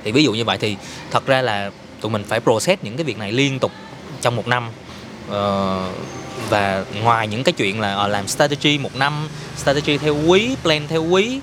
Thì 0.03 0.11
ví 0.11 0.23
dụ 0.23 0.33
như 0.33 0.45
vậy 0.45 0.57
thì 0.57 0.77
thật 1.11 1.25
ra 1.25 1.41
là 1.41 1.71
tụi 2.01 2.11
mình 2.11 2.23
phải 2.27 2.39
process 2.39 2.83
những 2.83 2.97
cái 2.97 3.03
việc 3.03 3.17
này 3.17 3.31
liên 3.31 3.59
tục 3.59 3.71
trong 4.21 4.35
một 4.35 4.47
năm. 4.47 4.69
Ờ, 5.29 5.79
và 6.49 6.85
ngoài 7.03 7.27
những 7.27 7.43
cái 7.43 7.53
chuyện 7.53 7.79
là 7.79 7.93
ờ, 7.93 8.07
làm 8.07 8.27
strategy 8.27 8.77
một 8.77 8.95
năm 8.95 9.27
strategy 9.57 9.97
theo 9.97 10.15
quý 10.27 10.55
plan 10.63 10.87
theo 10.87 11.03
quý 11.03 11.39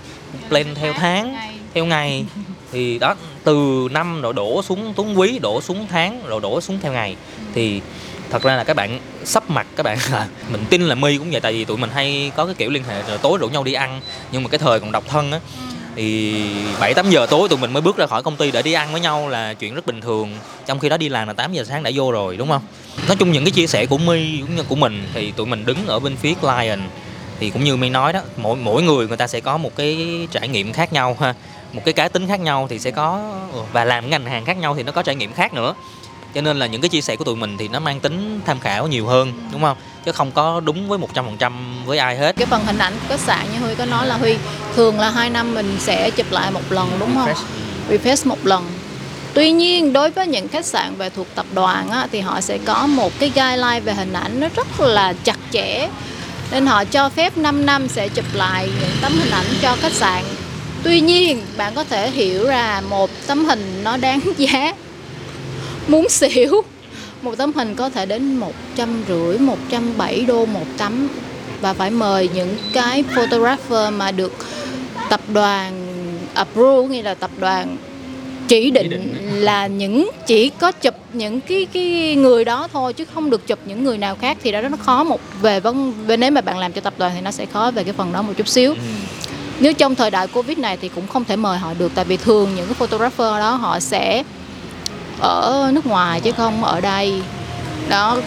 plan 0.49 0.75
theo 0.75 0.93
tháng 0.93 1.37
theo 1.75 1.85
ngày 1.85 2.25
thì 2.73 2.99
đó 2.99 3.15
từ 3.45 3.89
năm 3.91 4.23
rồi 4.23 4.33
đổ 4.33 4.63
xuống 4.63 4.95
xuống 4.97 5.19
quý 5.19 5.39
đổ 5.39 5.61
xuống 5.61 5.87
tháng 5.91 6.27
rồi 6.27 6.41
đổ 6.41 6.61
xuống 6.61 6.79
theo 6.83 6.93
ngày. 6.93 7.17
Thì 7.55 7.81
thật 8.31 8.43
ra 8.43 8.57
là 8.57 8.65
các 8.65 8.77
bạn 8.77 9.01
sắp 9.25 9.51
mặt 9.51 9.67
các 9.77 9.83
bạn. 9.83 9.99
Là 10.11 10.29
mình 10.51 10.65
tin 10.71 10.83
là 10.83 10.95
my 10.95 11.19
cũng 11.19 11.31
vậy 11.31 11.41
tại 11.41 11.53
vì 11.53 11.65
tụi 11.65 11.77
mình 11.77 11.91
hay 11.91 12.33
có 12.37 12.47
cái 12.47 12.55
kiểu 12.55 12.71
liên 12.71 12.85
hệ 12.85 13.03
rồi 13.09 13.19
tối 13.19 13.39
rủ 13.39 13.49
nhau 13.49 13.65
đi 13.65 13.73
ăn. 13.73 14.01
Nhưng 14.33 14.43
mà 14.43 14.49
cái 14.49 14.59
thời 14.59 14.81
còn 14.81 14.93
độc 14.93 15.05
thân 15.09 15.33
á 15.33 15.41
thì 15.97 16.45
bảy 16.81 16.95
tám 16.95 17.11
giờ 17.11 17.27
tối 17.27 17.49
tụi 17.49 17.59
mình 17.59 17.73
mới 17.73 17.83
bước 17.83 17.97
ra 17.97 18.07
khỏi 18.07 18.23
công 18.23 18.37
ty 18.37 18.51
để 18.51 18.63
đi 18.63 18.73
ăn 18.73 18.93
với 18.93 19.01
nhau 19.01 19.29
là 19.29 19.55
chuyện 19.55 19.75
rất 19.75 19.87
bình 19.87 20.01
thường. 20.01 20.39
Trong 20.67 20.79
khi 20.79 20.89
đó 20.89 20.97
đi 20.97 21.09
làm 21.09 21.29
là 21.29 21.35
8 21.35 21.53
giờ 21.53 21.65
sáng 21.65 21.83
đã 21.83 21.91
vô 21.95 22.13
rồi 22.13 22.37
đúng 22.37 22.49
không? 22.49 22.63
Nói 23.09 23.17
chung 23.17 23.33
những 23.33 23.45
cái 23.45 23.51
chia 23.51 23.67
sẻ 23.67 23.87
của 23.87 23.99
my 23.99 24.41
cũng 24.41 24.57
như 24.57 24.63
của 24.63 24.77
mình 24.77 25.09
thì 25.15 25.33
tụi 25.33 25.47
mình 25.47 25.65
đứng 25.65 25.87
ở 25.87 25.99
bên 25.99 26.17
phía 26.17 26.35
client 26.35 26.81
thì 27.41 27.51
cũng 27.51 27.65
như 27.65 27.77
my 27.77 27.91
nói 27.91 28.13
đó 28.13 28.21
mỗi 28.37 28.57
mỗi 28.57 28.83
người 28.83 29.09
người 29.09 29.17
ta 29.17 29.27
sẽ 29.27 29.41
có 29.41 29.57
một 29.57 29.77
cái 29.77 30.29
trải 30.31 30.49
nghiệm 30.49 30.73
khác 30.73 30.93
nhau 30.93 31.17
ha. 31.21 31.35
Một 31.73 31.83
cái 31.85 31.95
cá 31.95 32.09
tính 32.09 32.29
khác 32.29 32.41
nhau 32.41 32.67
thì 32.71 32.79
sẽ 32.79 32.91
có 32.91 33.33
và 33.73 33.85
làm 33.85 34.11
ngành 34.11 34.27
hàng 34.27 34.45
khác 34.45 34.57
nhau 34.57 34.75
thì 34.75 34.83
nó 34.83 34.93
có 34.93 35.03
trải 35.03 35.15
nghiệm 35.15 35.33
khác 35.33 35.55
nữa 35.55 35.75
cho 36.37 36.43
nên 36.43 36.59
là 36.59 36.67
những 36.67 36.81
cái 36.81 36.89
chia 36.89 37.01
sẻ 37.01 37.17
của 37.17 37.25
tụi 37.25 37.37
mình 37.37 37.57
thì 37.59 37.69
nó 37.69 37.81
mang 37.81 38.01
tính 38.01 38.41
tham 38.47 38.61
khảo 38.61 38.87
nhiều 38.87 39.07
hơn 39.07 39.33
đúng 39.53 39.63
không? 39.63 39.77
Chứ 40.05 40.13
không 40.13 40.31
có 40.33 40.61
đúng 40.61 40.89
với 40.89 40.99
100% 40.99 41.53
với 41.85 41.99
ai 41.99 42.17
hết. 42.17 42.37
Cái 42.37 42.47
phần 42.47 42.65
hình 42.65 42.79
ảnh 42.79 42.93
của 42.93 43.09
khách 43.09 43.21
sạn 43.21 43.47
như 43.53 43.59
huy 43.59 43.75
có 43.75 43.85
nói 43.85 44.07
là 44.07 44.17
huy 44.17 44.37
thường 44.75 45.01
là 45.01 45.11
hai 45.11 45.31
năm 45.31 45.55
mình 45.55 45.77
sẽ 45.81 46.11
chụp 46.11 46.27
lại 46.31 46.51
một 46.51 46.61
lần 46.71 46.89
đúng 47.01 47.15
không? 47.15 47.31
Refresh. 47.91 48.29
Một 48.29 48.47
lần. 48.47 48.67
Tuy 49.35 49.53
nhiên 49.53 49.93
đối 49.93 50.11
với 50.11 50.27
những 50.27 50.49
khách 50.49 50.65
sạn 50.65 50.97
về 50.97 51.11
thuộc 51.11 51.27
tập 51.35 51.47
đoàn 51.55 51.91
á, 51.91 52.09
thì 52.13 52.21
họ 52.21 52.41
sẽ 52.41 52.59
có 52.59 52.87
một 52.87 53.13
cái 53.19 53.33
guideline 53.35 53.81
về 53.81 53.93
hình 53.93 54.13
ảnh 54.13 54.41
nó 54.41 54.49
rất 54.57 54.81
là 54.81 55.13
chặt 55.25 55.39
chẽ. 55.51 55.89
Nên 56.51 56.67
họ 56.67 56.85
cho 56.85 57.09
phép 57.09 57.37
5 57.37 57.67
năm 57.67 57.89
sẽ 57.89 58.09
chụp 58.09 58.35
lại 58.35 58.71
những 58.81 58.91
tấm 59.03 59.13
hình 59.13 59.31
ảnh 59.31 59.47
cho 59.63 59.77
khách 59.81 59.93
sạn. 59.93 60.25
Tuy 60.83 61.01
nhiên 61.01 61.43
bạn 61.57 61.75
có 61.75 61.85
thể 61.85 62.11
hiểu 62.11 62.47
ra 62.47 62.83
một 62.91 63.11
tấm 63.27 63.45
hình 63.45 63.81
nó 63.85 63.97
đáng 63.97 64.21
giá 64.37 64.73
muốn 65.89 66.09
xỉu. 66.09 66.63
Một 67.23 67.39
tấm 67.39 67.53
hình 67.53 67.75
có 67.75 67.91
thể 67.91 68.07
đến 68.07 68.37
một 68.37 68.55
trăm 68.77 69.05
rưỡi 69.09 69.39
một 69.39 69.59
trăm 69.69 69.99
bảy 69.99 70.21
đô 70.21 70.47
một 70.47 70.67
tấm. 70.79 71.09
Và 71.61 71.73
phải 71.73 71.91
mời 71.91 72.29
những 72.35 72.57
cái 72.73 73.05
photographer 73.15 73.93
mà 73.93 74.13
được 74.13 74.33
tập 75.11 75.21
đoàn 75.33 75.87
approve 76.35 76.89
nghĩa 76.89 77.03
là 77.03 77.15
tập 77.15 77.31
đoàn 77.39 77.77
chỉ 78.49 78.71
định 78.71 79.15
là 79.33 79.67
những 79.67 80.11
chỉ 80.27 80.49
có 80.49 80.73
chụp 80.73 80.95
những 81.13 81.41
cái 81.41 81.67
cái 81.73 82.15
người 82.15 82.45
đó 82.45 82.69
thôi 82.73 82.93
chứ 82.93 83.05
không 83.15 83.31
được 83.31 83.47
chụp 83.47 83.59
những 83.67 83.85
người 83.85 83.99
nào 83.99 84.17
khác 84.21 84.39
thì 84.43 84.53
đó 84.53 84.61
nó 84.61 84.77
khó. 84.77 85.05
Một 85.05 85.21
về 85.43 85.61
vấn 85.61 85.93
về 86.07 86.17
nếu 86.17 86.31
mà 86.31 86.41
bạn 86.41 86.59
làm 86.59 86.73
cho 86.73 86.81
tập 86.81 86.95
đoàn 86.99 87.13
thì 87.15 87.21
nó 87.21 87.31
sẽ 87.31 87.47
khó 87.47 87.71
về 87.71 87.85
cái 87.85 87.93
phần 87.93 88.13
đó 88.13 88.23
một 88.23 88.33
chút 88.37 88.49
xíu. 88.49 88.71
Ừ. 88.71 88.79
nếu 89.61 89.73
trong 89.73 89.95
thời 89.95 90.11
đại 90.11 90.27
covid 90.27 90.59
này 90.59 90.77
thì 90.81 90.89
cũng 90.89 91.07
không 91.07 91.25
thể 91.25 91.37
mời 91.37 91.59
họ 91.59 91.75
được 91.79 91.93
tại 91.95 92.05
vì 92.05 92.17
thường 92.17 92.51
những 92.57 92.67
cái 92.67 92.75
photographer 92.75 93.41
đó 93.41 93.55
họ 93.55 93.81
sẽ 93.81 94.23
ở 95.21 95.71
nước 95.73 95.87
ngoài 95.87 96.21
chứ 96.21 96.33
không 96.33 96.65
ở 96.65 96.81
đây. 96.81 97.23
Đó 97.89 98.19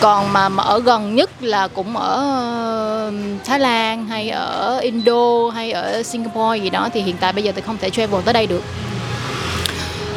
còn 0.00 0.32
mà, 0.32 0.48
mà 0.48 0.62
ở 0.62 0.80
gần 0.80 1.14
nhất 1.14 1.30
là 1.40 1.68
cũng 1.68 1.96
ở 1.96 3.12
Thái 3.44 3.60
Lan 3.60 4.06
hay 4.06 4.30
ở 4.30 4.78
Indo 4.78 5.50
hay 5.54 5.72
ở 5.72 6.02
Singapore 6.02 6.58
gì 6.58 6.70
đó 6.70 6.88
thì 6.92 7.00
hiện 7.00 7.16
tại 7.20 7.32
bây 7.32 7.44
giờ 7.44 7.52
thì 7.56 7.62
không 7.62 7.76
thể 7.80 7.90
travel 7.90 8.20
tới 8.24 8.34
đây 8.34 8.46
được. 8.46 8.62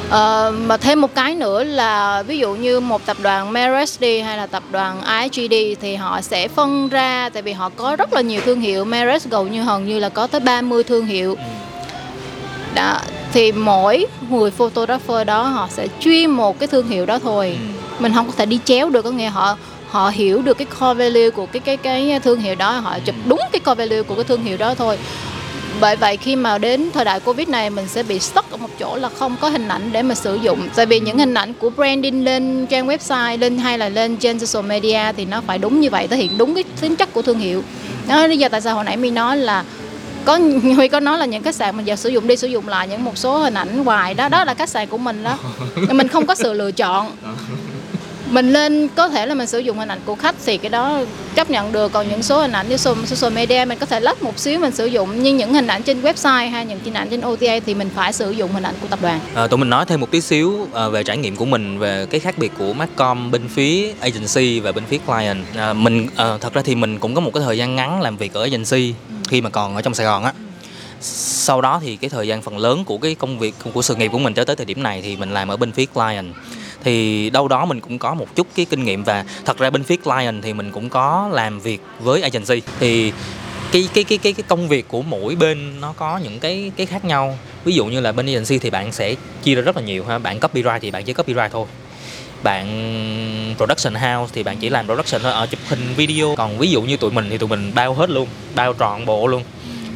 Uh, 0.08 0.54
mà 0.54 0.78
thêm 0.78 1.02
một 1.02 1.16
cái 1.16 1.36
nữa 1.36 1.64
là 1.64 2.24
ví 2.24 2.38
dụ 2.38 2.54
như 2.54 2.80
một 2.80 3.06
tập 3.06 3.18
đoàn 3.22 3.54
Maersk 3.54 4.02
hay 4.02 4.38
là 4.38 4.48
tập 4.48 4.64
đoàn 4.72 5.02
IGD 5.22 5.82
thì 5.82 5.96
họ 5.96 6.22
sẽ 6.22 6.48
phân 6.48 6.90
ra 6.90 7.30
tại 7.34 7.42
vì 7.42 7.52
họ 7.52 7.70
có 7.76 7.96
rất 7.96 8.14
là 8.14 8.22
nhiều 8.22 8.42
thương 8.46 8.62
hiệu. 8.62 8.86
Maersk 8.86 9.30
gần 9.30 9.52
như 9.52 9.64
hầu 9.64 9.80
như 9.80 10.00
là 10.00 10.10
có 10.10 10.28
tới 10.28 10.42
30 10.42 10.84
thương 10.84 11.06
hiệu. 11.06 11.36
Ừ 11.36 11.61
đó 12.76 12.98
thì 13.34 13.52
mỗi 13.52 14.06
người 14.30 14.52
photographer 14.52 15.28
đó 15.28 15.44
họ 15.44 15.68
sẽ 15.72 15.88
chuyên 16.00 16.30
một 16.30 16.60
cái 16.60 16.68
thương 16.68 16.88
hiệu 16.88 17.06
đó 17.06 17.20
thôi. 17.20 17.58
Ừ. 17.60 17.82
mình 18.00 18.14
không 18.14 18.28
có 18.28 18.34
thể 18.38 18.46
đi 18.46 18.60
chéo 18.66 18.90
được 18.90 19.02
có 19.02 19.12
nghĩa 19.12 19.30
họ 19.30 19.58
họ 19.90 20.10
hiểu 20.10 20.42
được 20.42 20.58
cái 20.58 20.68
core 20.80 20.94
value 20.94 21.30
của 21.30 21.46
cái 21.46 21.60
cái 21.60 21.78
cái 21.78 22.20
thương 22.24 22.40
hiệu 22.40 22.56
đó 22.56 22.72
họ 22.72 23.00
chụp 23.06 23.16
đúng 23.26 23.40
cái 23.52 23.60
core 23.60 23.76
value 23.76 24.04
của 24.04 24.16
cái 24.16 24.24
thương 24.24 24.44
hiệu 24.44 24.58
đó 24.58 24.76
thôi. 24.76 24.98
Bởi 25.82 25.96
vậy 25.96 26.18
khi 26.18 26.36
mà 26.36 26.58
đến 26.58 26.90
thời 26.94 27.06
đại 27.06 27.20
covid 27.20 27.48
này 27.48 27.70
mình 27.70 27.88
sẽ 27.88 28.04
bị 28.04 28.20
stuck 28.20 28.52
ở 28.52 28.58
một 28.58 28.70
chỗ 28.80 28.96
là 28.96 29.10
không 29.10 29.36
có 29.42 29.50
hình 29.50 29.68
ảnh 29.68 29.90
để 29.92 30.02
mà 30.02 30.16
sử 30.16 30.36
dụng. 30.36 30.70
Tại 30.76 30.86
vì 30.86 31.00
những 31.00 31.18
hình 31.18 31.34
ảnh 31.34 31.54
của 31.54 31.70
branding 31.70 32.24
lên 32.26 32.66
trang 32.66 32.88
website 32.88 33.40
lên 33.40 33.58
hay 33.58 33.78
là 33.78 33.90
lên 33.90 34.18
trên 34.18 34.40
social 34.40 34.70
media 34.70 35.00
thì 35.18 35.26
nó 35.26 35.42
phải 35.48 35.58
đúng 35.58 35.80
như 35.80 35.90
vậy 35.90 36.08
thể 36.08 36.18
hiện 36.18 36.38
đúng 36.38 36.56
cái 36.56 36.64
tính 36.82 36.96
chất 36.96 37.14
của 37.14 37.22
thương 37.22 37.40
hiệu. 37.40 37.64
Đó 38.08 38.28
lý 38.28 38.38
do 38.38 38.50
tại 38.50 38.62
sao 38.62 38.76
hồi 38.76 38.84
nãy 38.84 38.98
mi 38.98 39.12
nói 39.12 39.38
là 39.38 39.64
có 40.26 40.40
Huy 40.76 40.88
có 40.88 41.00
nói 41.00 41.18
là 41.18 41.26
những 41.26 41.44
khách 41.44 41.56
sạn 41.56 41.78
mình 41.78 41.86
giờ 41.86 41.96
sử 41.96 42.10
dụng 42.10 42.28
đi 42.28 42.38
sử 42.38 42.48
dụng 42.48 42.68
lại 42.68 42.88
những 42.88 43.04
một 43.04 43.18
số 43.18 43.38
hình 43.38 43.54
ảnh 43.54 43.86
hoài 43.86 44.14
đó 44.14 44.30
đó 44.30 44.44
là 44.44 44.54
khách 44.54 44.70
sạn 44.70 44.88
của 44.88 44.98
mình 44.98 45.24
đó. 45.24 45.38
Mình 45.90 46.08
không 46.08 46.26
có 46.26 46.36
sự 46.36 46.54
lựa 46.54 46.72
chọn. 46.72 47.12
Mình 48.30 48.54
lên 48.54 48.88
có 48.96 49.10
thể 49.10 49.26
là 49.26 49.36
mình 49.36 49.48
sử 49.48 49.60
dụng 49.60 49.78
hình 49.80 49.88
ảnh 49.92 50.00
của 50.06 50.16
khách 50.16 50.36
thì 50.46 50.58
cái 50.58 50.70
đó 50.70 51.00
chấp 51.36 51.50
nhận 51.50 51.72
được. 51.72 51.92
Còn 51.92 52.10
những 52.10 52.24
số 52.24 52.42
hình 52.42 52.52
ảnh 52.52 52.70
như 52.70 52.78
social 52.78 53.34
media 53.34 53.66
mình 53.66 53.80
có 53.80 53.86
thể 53.86 54.00
lách 54.00 54.24
một 54.24 54.40
xíu 54.40 54.60
mình 54.60 54.72
sử 54.72 54.86
dụng. 54.86 55.24
Nhưng 55.24 55.38
những 55.38 55.54
hình 55.54 55.68
ảnh 55.68 55.84
trên 55.84 56.02
website 56.02 56.50
hay 56.50 56.66
những 56.66 56.80
hình 56.84 56.94
ảnh 56.94 57.10
trên 57.10 57.22
OTA 57.22 57.60
thì 57.66 57.74
mình 57.74 57.90
phải 57.96 58.14
sử 58.14 58.32
dụng 58.32 58.52
hình 58.52 58.64
ảnh 58.64 58.76
của 58.82 58.88
tập 58.88 59.00
đoàn. 59.02 59.20
À, 59.36 59.48
tụi 59.48 59.58
mình 59.58 59.70
nói 59.70 59.86
thêm 59.86 60.00
một 60.00 60.12
tí 60.12 60.22
xíu 60.22 60.68
à, 60.74 60.88
về 60.88 61.04
trải 61.04 61.18
nghiệm 61.18 61.36
của 61.36 61.46
mình 61.46 61.80
về 61.80 62.06
cái 62.10 62.20
khác 62.20 62.38
biệt 62.38 62.52
của 62.58 62.74
Marcom 62.74 63.32
bên 63.32 63.48
phía 63.48 63.94
agency 64.00 64.60
và 64.60 64.72
bên 64.72 64.84
phía 64.90 64.98
client. 64.98 65.46
À, 65.56 65.74
mình 65.74 66.08
à, 66.16 66.38
thật 66.42 66.54
ra 66.54 66.62
thì 66.62 66.76
mình 66.76 67.00
cũng 67.00 67.16
có 67.16 67.22
một 67.22 67.32
cái 67.34 67.44
thời 67.46 67.58
gian 67.58 67.76
ngắn 67.76 68.02
làm 68.02 68.18
việc 68.18 68.34
ở 68.34 68.44
agency. 68.44 68.94
Ừ 69.10 69.21
khi 69.32 69.42
mà 69.42 69.50
còn 69.50 69.76
ở 69.76 69.82
trong 69.82 69.94
Sài 69.94 70.06
Gòn 70.06 70.24
á. 70.24 70.34
Sau 71.02 71.62
đó 71.62 71.80
thì 71.84 71.96
cái 71.96 72.10
thời 72.10 72.28
gian 72.28 72.42
phần 72.42 72.58
lớn 72.58 72.86
của 72.86 72.98
cái 72.98 73.16
công 73.16 73.40
việc, 73.40 73.56
của 73.74 73.82
sự 73.82 73.96
nghiệp 73.96 74.08
của 74.12 74.20
mình 74.20 74.34
cho 74.34 74.44
tới 74.44 74.56
thời 74.56 74.66
điểm 74.66 74.84
này 74.84 75.02
thì 75.02 75.16
mình 75.16 75.34
làm 75.34 75.48
ở 75.48 75.58
bên 75.58 75.72
phía 75.72 75.86
client. 75.86 76.34
Thì 76.84 77.30
đâu 77.30 77.48
đó 77.48 77.66
mình 77.66 77.80
cũng 77.80 78.00
có 78.00 78.14
một 78.14 78.36
chút 78.36 78.48
cái 78.56 78.66
kinh 78.66 78.84
nghiệm 78.84 79.04
và 79.04 79.26
thật 79.46 79.58
ra 79.58 79.70
bên 79.70 79.84
phía 79.84 79.96
client 79.96 80.44
thì 80.44 80.54
mình 80.54 80.72
cũng 80.72 80.90
có 80.90 81.30
làm 81.34 81.60
việc 81.60 81.82
với 82.00 82.22
agency. 82.22 82.62
Thì 82.80 83.14
cái 83.72 83.90
cái 83.94 84.04
cái 84.04 84.18
cái 84.18 84.34
cái 84.34 84.44
công 84.48 84.68
việc 84.68 84.88
của 84.88 85.02
mỗi 85.02 85.36
bên 85.36 85.82
nó 85.82 85.94
có 85.98 86.18
những 86.18 86.40
cái 86.40 86.72
cái 86.78 86.86
khác 86.86 87.06
nhau. 87.06 87.38
Ví 87.64 87.74
dụ 87.74 87.86
như 87.86 88.00
là 88.00 88.12
bên 88.12 88.26
agency 88.26 88.60
thì 88.60 88.70
bạn 88.70 88.92
sẽ 88.92 89.16
chia 89.44 89.56
ra 89.56 89.62
rất 89.62 89.78
là 89.78 89.84
nhiều 89.84 90.06
ha. 90.06 90.18
Bạn 90.18 90.40
copyright 90.40 90.82
thì 90.82 90.92
bạn 90.92 91.04
chỉ 91.04 91.14
copyright 91.14 91.52
thôi 91.52 91.66
bạn 92.44 93.56
production 93.58 93.94
house 93.94 94.32
thì 94.34 94.44
bạn 94.44 94.58
chỉ 94.58 94.70
làm 94.70 94.86
production 94.86 95.22
thôi 95.22 95.32
ở 95.32 95.48
chụp 95.48 95.60
hình 95.68 95.94
video. 95.96 96.36
Còn 96.36 96.58
ví 96.58 96.72
dụ 96.72 96.82
như 96.82 96.98
tụi 96.98 97.12
mình 97.12 97.30
thì 97.30 97.38
tụi 97.38 97.50
mình 97.50 97.72
bao 97.76 97.94
hết 97.94 98.10
luôn 98.10 98.28
bao 98.56 98.74
trọn 98.80 99.06
bộ 99.06 99.28
luôn 99.28 99.44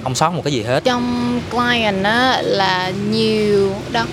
không 0.03 0.15
sót 0.15 0.34
một 0.34 0.41
cái 0.43 0.53
gì 0.53 0.63
hết. 0.63 0.84
Trong 0.84 1.39
client 1.51 2.03
á 2.03 2.41
là 2.41 2.91
nhiều 3.12 3.73
đó 3.91 4.05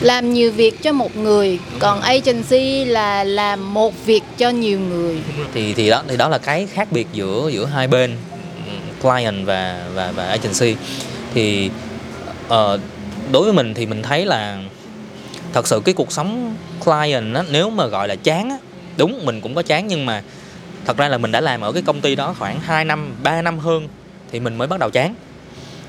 làm 0.00 0.32
nhiều 0.32 0.52
việc 0.52 0.82
cho 0.82 0.92
một 0.92 1.16
người 1.16 1.58
còn 1.78 2.00
agency 2.00 2.84
là 2.84 3.24
làm 3.24 3.74
một 3.74 4.06
việc 4.06 4.22
cho 4.38 4.50
nhiều 4.50 4.80
người. 4.80 5.18
Thì 5.54 5.74
thì 5.74 5.90
đó 5.90 6.02
thì 6.08 6.16
đó 6.16 6.28
là 6.28 6.38
cái 6.38 6.68
khác 6.72 6.88
biệt 6.90 7.06
giữa 7.12 7.50
giữa 7.52 7.66
hai 7.66 7.88
bên 7.88 8.16
client 9.02 9.46
và 9.46 9.84
và 9.94 10.12
và 10.12 10.26
agency. 10.26 10.76
Thì 11.34 11.70
uh, 12.46 12.80
đối 13.32 13.44
với 13.44 13.52
mình 13.52 13.74
thì 13.74 13.86
mình 13.86 14.02
thấy 14.02 14.26
là 14.26 14.58
thật 15.56 15.66
sự 15.66 15.80
cái 15.84 15.94
cuộc 15.94 16.12
sống 16.12 16.56
client 16.84 17.34
á, 17.34 17.42
nếu 17.50 17.70
mà 17.70 17.86
gọi 17.86 18.08
là 18.08 18.16
chán 18.16 18.50
á, 18.50 18.56
đúng 18.96 19.24
mình 19.24 19.40
cũng 19.40 19.54
có 19.54 19.62
chán 19.62 19.86
nhưng 19.86 20.06
mà 20.06 20.22
thật 20.84 20.96
ra 20.96 21.08
là 21.08 21.18
mình 21.18 21.32
đã 21.32 21.40
làm 21.40 21.60
ở 21.60 21.72
cái 21.72 21.82
công 21.86 22.00
ty 22.00 22.16
đó 22.16 22.34
khoảng 22.38 22.60
2 22.60 22.84
năm 22.84 23.14
3 23.22 23.42
năm 23.42 23.58
hơn 23.58 23.88
thì 24.32 24.40
mình 24.40 24.58
mới 24.58 24.68
bắt 24.68 24.80
đầu 24.80 24.90
chán. 24.90 25.14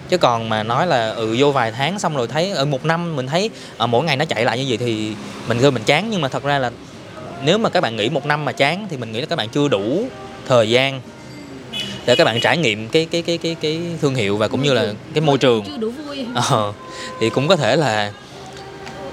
Chứ 0.10 0.18
còn 0.18 0.50
mà 0.50 0.64
nói 0.64 0.88
là 0.88 1.10
ừ 1.10 1.36
vô 1.40 1.52
vài 1.52 1.72
tháng 1.72 2.00
xong 2.00 2.16
rồi 2.16 2.28
thấy 2.28 2.52
ở 2.52 2.66
một 2.66 2.86
năm 2.86 3.16
mình 3.16 3.28
thấy 3.28 3.50
ở 3.78 3.84
ờ, 3.84 3.88
mỗi 3.88 4.06
ngày 4.06 4.18
nó 4.18 4.26
chạy 4.26 4.46
lại 4.46 4.58
như 4.58 4.66
vậy 4.68 4.78
thì 4.78 5.14
mình 5.48 5.60
rơi 5.60 5.72
mình 5.72 5.84
chán. 5.84 6.08
Nhưng 6.12 6.22
mà 6.22 6.28
thật 6.28 6.44
ra 6.44 6.60
là 6.60 6.72
nếu 7.44 7.58
mà 7.58 7.70
các 7.70 7.82
bạn 7.82 7.96
nghĩ 7.96 8.10
một 8.10 8.26
năm 8.26 8.46
mà 8.46 8.52
chán 8.52 8.88
thì 8.90 8.98
mình 8.98 9.12
nghĩ 9.12 9.20
là 9.20 9.26
các 9.26 9.36
bạn 9.36 9.50
chưa 9.50 9.68
đủ 9.68 10.08
thời 10.48 10.70
gian 10.70 11.02
để 12.06 12.16
các 12.16 12.26
bạn 12.26 12.40
trải 12.42 12.58
nghiệm 12.58 12.90
cái 12.90 13.08
cái 13.12 13.22
cái 13.22 13.38
cái 13.38 13.56
cái 13.62 13.82
thương 14.02 14.16
hiệu 14.16 14.38
và 14.38 14.48
cũng 14.48 14.64
như 14.64 14.74
là 14.74 14.94
cái 15.14 15.22
môi 15.22 15.38
trường. 15.38 15.64
Chưa 15.66 15.78
đủ 15.78 15.92
vui. 15.92 16.26
Ờ, 16.36 16.74
thì 17.20 17.30
cũng 17.30 17.48
có 17.48 17.56
thể 17.56 17.76
là 17.76 18.12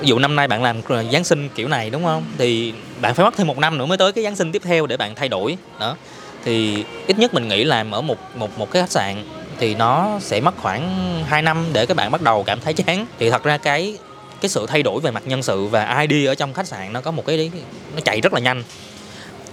ví 0.05 0.09
dụ 0.09 0.19
năm 0.19 0.37
nay 0.37 0.49
bạn 0.49 0.63
làm 0.63 0.77
ờ, 0.89 1.05
giáng 1.13 1.25
sinh 1.25 1.49
kiểu 1.55 1.69
này, 1.69 1.91
đúng 1.91 2.05
không? 2.05 2.25
Thì 2.39 2.73
bạn 3.01 3.15
phải 3.15 3.25
mất 3.25 3.37
thêm 3.37 3.47
một 3.47 3.59
năm 3.59 3.79
nữa 3.79 3.87
mới 3.87 3.99
tới 3.99 4.13
cái 4.13 4.25
giáng 4.25 4.37
sinh 4.37 4.53
tiếp 4.53 4.63
theo 4.65 4.87
để 4.87 4.97
bạn 4.97 5.15
thay 5.15 5.29
đổi, 5.29 5.57
đó. 5.81 5.97
Thì 6.45 6.85
ít 7.07 7.19
nhất 7.19 7.35
mình 7.35 7.49
nghĩ 7.49 7.65
làm 7.65 7.91
ở 7.91 8.01
một 8.01 8.19
một 8.37 8.59
một 8.59 8.71
cái 8.71 8.83
khách 8.83 8.91
sạn 8.91 9.25
thì 9.59 9.75
nó 9.75 10.19
sẽ 10.21 10.41
mất 10.41 10.55
khoảng 10.57 11.25
2 11.29 11.43
năm 11.43 11.65
để 11.73 11.87
các 11.87 11.97
bạn 11.97 12.11
bắt 12.11 12.23
đầu 12.23 12.43
cảm 12.43 12.61
thấy 12.61 12.73
chán. 12.73 13.07
Thì 13.19 13.31
thật 13.31 13.43
ra 13.43 13.59
cái 13.59 13.99
cái 14.41 14.49
sự 14.49 14.67
thay 14.67 14.83
đổi 14.83 15.01
về 15.01 15.11
mặt 15.11 15.23
nhân 15.27 15.43
sự 15.43 15.67
và 15.67 16.07
ID 16.09 16.29
ở 16.29 16.35
trong 16.35 16.53
khách 16.53 16.67
sạn 16.67 16.93
nó 16.93 17.01
có 17.01 17.11
một 17.11 17.27
cái 17.27 17.51
nó 17.95 18.01
chạy 18.01 18.21
rất 18.21 18.33
là 18.33 18.41
nhanh. 18.41 18.63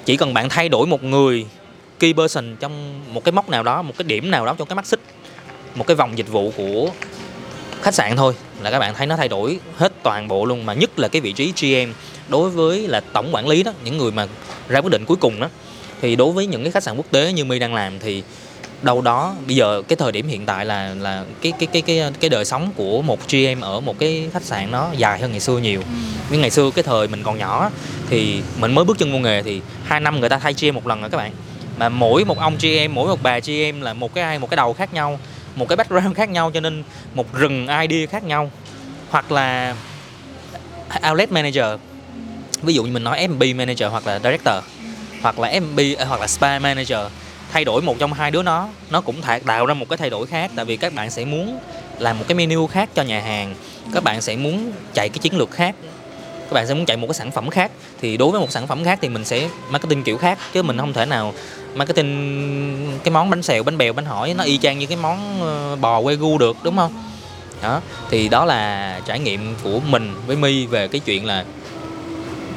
Chỉ 0.06 0.18
cần 0.18 0.34
bạn 0.34 0.50
thay 0.50 0.70
đổi 0.70 0.88
một 0.88 1.04
người 1.04 1.46
key 2.00 2.14
person 2.14 2.56
trong 2.60 3.02
một 3.14 3.24
cái 3.24 3.32
mốc 3.32 3.50
nào 3.50 3.64
đó, 3.64 3.82
một 3.82 3.94
cái 3.98 4.04
điểm 4.04 4.32
nào 4.32 4.46
đó 4.46 4.56
trong 4.58 4.68
cái 4.68 4.76
mắt 4.76 4.86
xích, 4.86 5.00
một 5.76 5.88
cái 5.88 5.96
vòng 5.96 6.18
dịch 6.18 6.28
vụ 6.30 6.52
của 6.58 6.90
khách 7.82 7.94
sạn 7.94 8.16
thôi 8.16 8.34
là 8.64 8.72
các 8.72 8.80
bạn 8.80 8.94
thấy 8.96 9.08
nó 9.08 9.16
thay 9.16 9.28
đổi 9.28 9.60
hết 9.76 9.94
toàn 10.04 10.28
bộ 10.28 10.46
luôn 10.46 10.66
mà 10.66 10.74
nhất 10.74 11.00
là 11.00 11.08
cái 11.08 11.22
vị 11.22 11.32
trí 11.32 11.54
GM 11.62 11.92
đối 12.28 12.50
với 12.50 12.88
là 12.88 13.00
tổng 13.00 13.36
quản 13.36 13.48
lý 13.48 13.64
đó 13.64 13.72
những 13.84 13.98
người 13.98 14.12
mà 14.12 14.28
ra 14.68 14.80
quyết 14.80 14.92
định 14.92 15.06
cuối 15.06 15.18
cùng 15.18 15.40
đó 15.40 15.48
thì 16.02 16.16
đối 16.16 16.32
với 16.32 16.48
những 16.48 16.64
cái 16.64 16.72
khách 16.72 16.84
sạn 16.84 16.98
quốc 16.98 17.06
tế 17.12 17.34
như 17.34 17.46
My 17.46 17.60
đang 17.60 17.74
làm 17.74 18.00
thì 18.00 18.24
đâu 18.82 19.02
đó 19.02 19.36
bây 19.48 19.56
giờ 19.56 19.82
cái 19.88 19.96
thời 19.96 20.12
điểm 20.12 20.28
hiện 20.28 20.46
tại 20.46 20.66
là 20.66 20.94
là 21.00 21.26
cái 21.42 21.54
cái 21.60 21.68
cái 21.68 21.82
cái 21.82 22.12
cái 22.20 22.30
đời 22.30 22.46
sống 22.46 22.72
của 22.76 23.02
một 23.02 23.20
GM 23.30 23.62
ở 23.62 23.80
một 23.80 24.00
cái 24.00 24.30
khách 24.34 24.44
sạn 24.44 24.72
nó 24.72 24.90
dài 24.98 25.20
hơn 25.20 25.32
ngày 25.32 25.40
xưa 25.40 25.58
nhiều. 25.58 25.80
Ừ. 25.80 25.96
Nhưng 26.30 26.42
ngày 26.42 26.50
xưa 26.50 26.72
cái 26.72 26.84
thời 26.84 27.08
mình 27.08 27.24
còn 27.24 27.38
nhỏ 27.38 27.70
thì 28.10 28.42
mình 28.60 28.76
mới 28.76 28.86
bước 28.86 28.98
chân 28.98 29.12
vô 29.12 29.20
nghề 29.20 29.44
thì 29.44 29.62
hai 29.84 30.00
năm 30.00 30.20
người 30.20 30.30
ta 30.30 30.38
thay 30.38 30.54
GM 30.62 30.74
một 30.74 30.88
lần 30.88 31.02
rồi 31.02 31.10
các 31.10 31.18
bạn. 31.18 31.32
Mà 31.78 31.90
mỗi 31.90 32.26
một 32.26 32.40
ông 32.40 32.58
GM, 32.62 32.94
mỗi 32.94 33.08
một 33.08 33.20
bà 33.24 33.40
GM 33.40 33.82
là 33.82 33.94
một 33.94 34.14
cái 34.14 34.24
ai 34.24 34.40
một 34.40 34.50
cái 34.50 34.56
đầu 34.58 34.74
khác 34.74 34.94
nhau, 34.94 35.20
một 35.56 35.70
cái 35.70 35.76
background 35.76 36.16
khác 36.16 36.30
nhau 36.30 36.52
cho 36.52 36.60
nên 36.60 36.84
một 37.14 37.34
rừng 37.34 37.68
idea 37.68 38.08
khác 38.08 38.24
nhau. 38.24 38.52
Hoặc 39.10 39.32
là 39.32 39.76
outlet 41.10 41.32
manager, 41.32 41.66
ví 42.62 42.74
dụ 42.74 42.84
như 42.84 42.92
mình 42.92 43.04
nói 43.04 43.28
F&B 43.28 43.56
manager 43.56 43.92
hoặc 43.92 44.08
là 44.08 44.20
director, 44.20 44.56
hoặc 45.22 45.40
là 45.40 45.50
F&B 45.50 45.80
à, 45.98 46.06
hoặc 46.06 46.22
là 46.22 46.28
spa 46.28 46.60
manager, 46.60 47.00
thay 47.52 47.66
đổi 47.66 47.82
một 47.82 48.00
trong 48.00 48.14
hai 48.14 48.32
đứa 48.32 48.44
nó 48.44 48.70
nó 48.90 49.02
cũng 49.02 49.22
thể 49.22 49.40
tạo 49.40 49.66
ra 49.66 49.74
một 49.74 49.90
cái 49.90 49.98
thay 49.98 50.10
đổi 50.10 50.28
khác 50.28 50.52
tại 50.56 50.66
vì 50.66 50.78
các 50.78 50.94
bạn 50.94 51.12
sẽ 51.12 51.26
muốn 51.26 51.60
làm 52.00 52.20
một 52.20 52.26
cái 52.28 52.36
menu 52.36 52.68
khác 52.68 52.90
cho 52.94 53.04
nhà 53.04 53.22
hàng, 53.22 53.56
các 53.94 54.04
bạn 54.04 54.22
sẽ 54.22 54.36
muốn 54.36 54.72
chạy 54.94 55.10
cái 55.10 55.20
chiến 55.20 55.38
lược 55.38 55.52
khác 55.52 55.76
các 56.52 56.56
bạn 56.56 56.68
sẽ 56.68 56.74
muốn 56.74 56.86
chạy 56.86 56.98
một 56.98 57.08
cái 57.08 57.14
sản 57.14 57.32
phẩm 57.32 57.50
khác 57.50 57.72
thì 58.02 58.18
đối 58.18 58.32
với 58.32 58.40
một 58.40 58.52
sản 58.52 58.68
phẩm 58.68 58.84
khác 58.84 59.00
thì 59.02 59.10
mình 59.10 59.26
sẽ 59.26 59.50
marketing 59.70 60.04
kiểu 60.04 60.18
khác 60.18 60.38
chứ 60.54 60.64
mình 60.64 60.78
không 60.78 60.94
thể 60.94 61.06
nào 61.06 61.34
marketing 61.74 63.00
cái 63.04 63.12
món 63.12 63.30
bánh 63.30 63.44
xèo 63.44 63.64
bánh 63.64 63.78
bèo 63.78 63.94
bánh 63.94 64.06
hỏi 64.06 64.34
nó 64.34 64.44
y 64.44 64.58
chang 64.58 64.80
như 64.80 64.86
cái 64.86 64.98
món 65.02 65.42
ờ, 65.42 65.76
bò 65.76 66.02
wagyu 66.02 66.38
được 66.38 66.58
đúng 66.64 66.78
không? 66.78 66.94
Đó 67.64 67.82
thì 68.10 68.30
đó 68.30 68.46
là 68.46 69.00
trải 69.06 69.20
nghiệm 69.20 69.56
của 69.64 69.80
mình 69.80 70.16
với 70.28 70.36
mi 70.36 70.66
về 70.66 70.88
cái 70.88 71.02
chuyện 71.06 71.26
là 71.26 71.46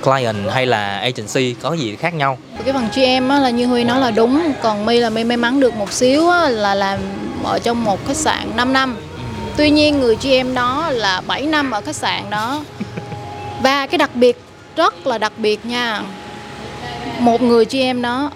client 0.02 0.50
hay 0.50 0.66
là 0.66 0.98
agency 0.98 1.54
có 1.62 1.72
gì 1.72 1.96
khác 1.96 2.14
nhau. 2.14 2.38
Cái 2.64 2.72
phần 2.72 2.88
GM 2.94 3.28
á, 3.28 3.38
là 3.38 3.50
như 3.50 3.66
Huy 3.66 3.85
nói 3.85 4.00
là 4.00 4.11
đúng 4.11 4.52
còn 4.62 4.87
My 4.87 4.98
là 4.98 5.11
My 5.11 5.24
may 5.24 5.37
mắn 5.37 5.61
được 5.61 5.74
một 5.74 5.92
xíu 5.92 6.28
á, 6.28 6.48
là 6.48 6.74
làm 6.74 6.98
ở 7.44 7.59
trong 7.59 7.85
một 7.85 8.07
khách 8.07 8.16
sạn 8.16 8.57
5 8.57 8.72
năm. 8.72 8.96
Tuy 9.57 9.70
nhiên 9.70 10.00
người 10.00 10.16
GM 10.16 10.54
đó 10.54 10.90
là 10.90 11.20
7 11.26 11.42
năm 11.42 11.70
ở 11.70 11.80
khách 11.80 11.96
sạn 11.96 12.30
đó 12.30 12.62
và 13.64 13.87
cái 13.87 13.98
đặc 13.98 14.11
biệt 14.14 14.37
rất 14.77 15.07
là 15.07 15.18
đặc 15.18 15.33
biệt 15.37 15.66
nha. 15.66 16.03
Một 17.18 17.42
người 17.42 17.64
GM 17.64 18.03
đó 18.03 18.31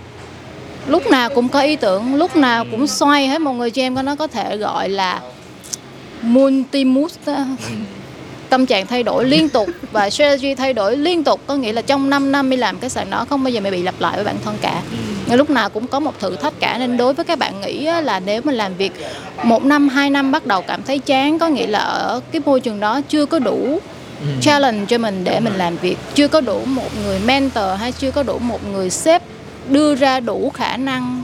lúc 0.86 1.06
nào 1.10 1.28
cũng 1.34 1.48
có 1.48 1.60
ý 1.60 1.76
tưởng 1.76 2.14
lúc 2.14 2.36
nào 2.36 2.64
cũng 2.70 2.86
xoay 2.86 3.28
hết 3.28 3.40
một 3.40 3.52
người 3.52 3.70
GM 3.70 3.94
có 3.96 4.02
nó 4.02 4.16
có 4.16 4.26
thể 4.26 4.56
gọi 4.56 4.88
là 4.88 5.20
multi 6.22 6.84
mood 6.84 7.12
tâm 8.48 8.66
trạng 8.66 8.86
thay 8.86 9.02
đổi 9.02 9.24
liên 9.24 9.48
tục 9.48 9.68
và 9.92 10.10
strategy 10.10 10.54
thay 10.54 10.72
đổi 10.72 10.96
liên 10.96 11.24
tục. 11.24 11.40
Có 11.46 11.56
nghĩa 11.56 11.72
là 11.72 11.82
trong 11.82 12.10
5 12.10 12.32
năm 12.32 12.50
mình 12.50 12.60
làm 12.60 12.78
cái 12.78 12.90
sàn 12.90 13.10
đó 13.10 13.26
không 13.30 13.44
bao 13.44 13.50
giờ 13.50 13.60
mày 13.60 13.70
bị 13.70 13.82
lặp 13.82 14.00
lại 14.00 14.16
với 14.16 14.24
bản 14.24 14.36
thân 14.44 14.56
cả. 14.60 14.82
Nhưng 15.26 15.36
lúc 15.36 15.50
nào 15.50 15.70
cũng 15.70 15.86
có 15.86 16.00
một 16.00 16.20
thử 16.20 16.36
thách 16.36 16.60
cả. 16.60 16.78
Nên 16.78 16.96
đối 16.96 17.14
với 17.14 17.24
các 17.24 17.38
bạn 17.38 17.60
nghĩ 17.60 17.84
là 17.84 18.20
nếu 18.20 18.42
mình 18.44 18.54
làm 18.54 18.74
việc 18.74 18.92
một 19.42 19.64
năm 19.64 19.88
hai 19.88 20.10
năm 20.10 20.32
bắt 20.32 20.46
đầu 20.46 20.62
cảm 20.62 20.82
thấy 20.82 20.98
chán 20.98 21.38
có 21.38 21.48
nghĩa 21.48 21.66
là 21.66 21.78
ở 21.78 22.20
cái 22.32 22.42
môi 22.44 22.60
trường 22.60 22.80
đó 22.80 23.00
chưa 23.08 23.26
có 23.26 23.38
đủ 23.38 23.80
challenge 24.40 24.86
cho 24.88 24.98
mình 24.98 25.24
để 25.24 25.40
mình 25.40 25.54
làm 25.54 25.76
việc. 25.76 25.98
Chưa 26.14 26.28
có 26.28 26.40
đủ 26.40 26.64
một 26.64 26.90
người 27.04 27.18
mentor 27.18 27.64
hay 27.78 27.92
chưa 27.92 28.10
có 28.10 28.22
đủ 28.22 28.38
một 28.38 28.60
người 28.72 28.90
sếp 28.90 29.22
đưa 29.68 29.94
ra 29.94 30.20
đủ 30.20 30.50
khả 30.54 30.76
năng 30.76 31.22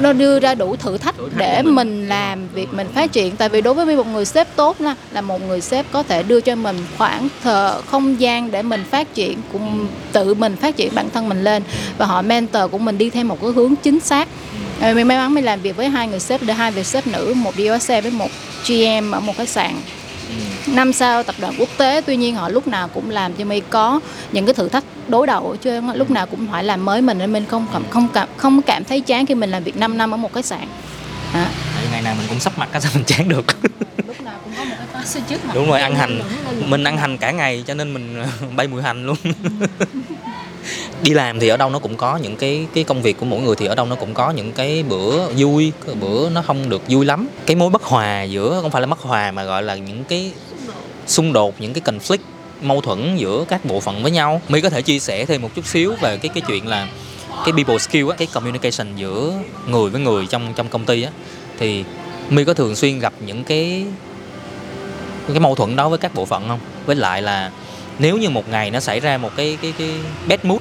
nó 0.00 0.12
đưa 0.12 0.40
ra 0.40 0.54
đủ 0.54 0.76
thử 0.76 0.98
thách 0.98 1.14
để 1.36 1.62
mình. 1.62 2.08
làm 2.08 2.48
việc 2.48 2.74
mình 2.74 2.88
phát 2.94 3.12
triển. 3.12 3.36
Tại 3.36 3.48
vì 3.48 3.60
đối 3.60 3.74
với 3.74 3.96
một 3.96 4.06
người 4.06 4.24
sếp 4.24 4.56
tốt 4.56 4.80
là 4.80 4.94
là 5.12 5.20
một 5.20 5.42
người 5.42 5.60
sếp 5.60 5.86
có 5.92 6.02
thể 6.02 6.22
đưa 6.22 6.40
cho 6.40 6.54
mình 6.54 6.76
khoảng 6.98 7.28
thờ 7.42 7.80
không 7.86 8.20
gian 8.20 8.50
để 8.50 8.62
mình 8.62 8.84
phát 8.90 9.14
triển 9.14 9.38
cũng 9.52 9.86
tự 10.12 10.34
mình 10.34 10.56
phát 10.56 10.76
triển 10.76 10.94
bản 10.94 11.10
thân 11.10 11.28
mình 11.28 11.44
lên. 11.44 11.62
Và 11.98 12.06
họ 12.06 12.22
mentor 12.22 12.70
của 12.70 12.78
mình 12.78 12.98
đi 12.98 13.10
theo 13.10 13.24
một 13.24 13.40
cái 13.42 13.50
hướng 13.50 13.76
chính 13.76 14.00
xác. 14.00 14.28
Mình 14.80 15.08
may 15.08 15.18
mắn 15.18 15.34
mình 15.34 15.44
làm 15.44 15.60
việc 15.60 15.76
với 15.76 15.88
hai 15.88 16.08
người 16.08 16.20
sếp 16.20 16.42
để 16.42 16.54
hai 16.54 16.70
vị 16.70 16.84
sếp 16.84 17.06
nữ 17.06 17.34
một 17.36 17.54
xe 17.80 18.00
với 18.00 18.10
một 18.10 18.28
GM 18.68 19.14
ở 19.14 19.20
một 19.20 19.36
khách 19.36 19.48
sạn 19.48 19.74
năm 20.66 20.92
sao 20.92 21.22
tập 21.22 21.34
đoàn 21.38 21.54
quốc 21.58 21.68
tế 21.76 22.02
tuy 22.06 22.16
nhiên 22.16 22.34
họ 22.34 22.48
lúc 22.48 22.68
nào 22.68 22.88
cũng 22.88 23.10
làm 23.10 23.34
cho 23.34 23.44
mi 23.44 23.60
có 23.70 24.00
những 24.32 24.46
cái 24.46 24.54
thử 24.54 24.68
thách 24.68 24.84
đối 25.08 25.26
đầu 25.26 25.56
chứ 25.62 25.80
lúc 25.94 26.10
nào 26.10 26.26
cũng 26.26 26.46
phải 26.52 26.64
làm 26.64 26.84
mới 26.84 27.02
mình 27.02 27.18
nên 27.18 27.32
mình 27.32 27.44
không 27.48 27.66
cảm 27.72 27.82
không 27.90 28.08
cảm 28.14 28.28
không 28.36 28.62
cảm 28.62 28.84
thấy 28.84 29.00
chán 29.00 29.26
khi 29.26 29.34
mình 29.34 29.50
làm 29.50 29.64
việc 29.64 29.76
5 29.76 29.98
năm 29.98 30.14
ở 30.14 30.16
một 30.16 30.32
khách 30.34 30.44
sạn 30.44 30.68
à. 31.32 31.46
ngày 31.92 32.02
nào 32.02 32.14
mình 32.18 32.26
cũng 32.28 32.40
sắp 32.40 32.58
mặt 32.58 32.68
sao 32.72 32.92
mình 32.94 33.04
chán 33.04 33.28
được. 33.28 33.46
Lúc 34.06 34.20
nào 34.20 34.34
cũng 34.44 34.52
có 34.58 34.64
một 34.64 34.74
cái 34.78 34.86
task 34.92 35.18
trước 35.28 35.44
mặt. 35.44 35.54
Đúng 35.54 35.68
rồi 35.68 35.80
ăn 35.80 35.94
hành. 35.94 36.20
Mình 36.66 36.84
ăn 36.84 36.98
hành 36.98 37.18
cả 37.18 37.30
ngày 37.30 37.64
cho 37.66 37.74
nên 37.74 37.94
mình 37.94 38.24
bay 38.56 38.68
mùi 38.68 38.82
hành 38.82 39.06
luôn 39.06 39.16
đi 41.02 41.10
làm 41.14 41.40
thì 41.40 41.48
ở 41.48 41.56
đâu 41.56 41.70
nó 41.70 41.78
cũng 41.78 41.96
có 41.96 42.16
những 42.16 42.36
cái 42.36 42.66
cái 42.74 42.84
công 42.84 43.02
việc 43.02 43.16
của 43.20 43.26
mỗi 43.26 43.40
người 43.40 43.56
thì 43.56 43.66
ở 43.66 43.74
đâu 43.74 43.86
nó 43.86 43.96
cũng 43.96 44.14
có 44.14 44.30
những 44.30 44.52
cái 44.52 44.82
bữa 44.82 45.32
vui, 45.32 45.72
cái 45.86 45.94
bữa 45.94 46.30
nó 46.30 46.42
không 46.42 46.68
được 46.68 46.82
vui 46.88 47.04
lắm. 47.04 47.28
Cái 47.46 47.56
mối 47.56 47.70
bất 47.70 47.82
hòa 47.82 48.22
giữa, 48.22 48.58
không 48.62 48.70
phải 48.70 48.80
là 48.80 48.86
bất 48.86 49.00
hòa 49.00 49.30
mà 49.30 49.44
gọi 49.44 49.62
là 49.62 49.74
những 49.74 50.04
cái 50.04 50.32
xung 51.06 51.32
đột, 51.32 51.54
những 51.58 51.72
cái 51.72 51.82
conflict, 51.84 52.18
mâu 52.62 52.80
thuẫn 52.80 53.16
giữa 53.16 53.44
các 53.48 53.64
bộ 53.64 53.80
phận 53.80 54.02
với 54.02 54.12
nhau. 54.12 54.40
Mi 54.48 54.60
có 54.60 54.70
thể 54.70 54.82
chia 54.82 54.98
sẻ 54.98 55.24
thêm 55.24 55.42
một 55.42 55.50
chút 55.54 55.66
xíu 55.66 55.94
về 56.00 56.16
cái 56.16 56.30
cái 56.34 56.42
chuyện 56.46 56.66
là 56.66 56.88
cái 57.44 57.52
people 57.52 57.78
skill 57.78 58.10
á, 58.10 58.16
cái 58.16 58.28
communication 58.32 58.96
giữa 58.96 59.32
người 59.68 59.90
với 59.90 60.00
người 60.00 60.26
trong 60.26 60.52
trong 60.56 60.68
công 60.68 60.84
ty 60.84 61.02
á. 61.02 61.10
Thì 61.58 61.84
mi 62.30 62.44
có 62.44 62.54
thường 62.54 62.76
xuyên 62.76 62.98
gặp 62.98 63.12
những 63.20 63.44
cái 63.44 63.84
cái 65.28 65.40
mâu 65.40 65.54
thuẫn 65.54 65.76
đó 65.76 65.88
với 65.88 65.98
các 65.98 66.14
bộ 66.14 66.24
phận 66.24 66.48
không? 66.48 66.60
Với 66.86 66.96
lại 66.96 67.22
là 67.22 67.50
nếu 67.98 68.16
như 68.16 68.30
một 68.30 68.48
ngày 68.48 68.70
nó 68.70 68.80
xảy 68.80 69.00
ra 69.00 69.18
một 69.18 69.30
cái 69.36 69.58
cái 69.62 69.72
cái 69.78 69.88
bad 70.28 70.40
mood 70.42 70.59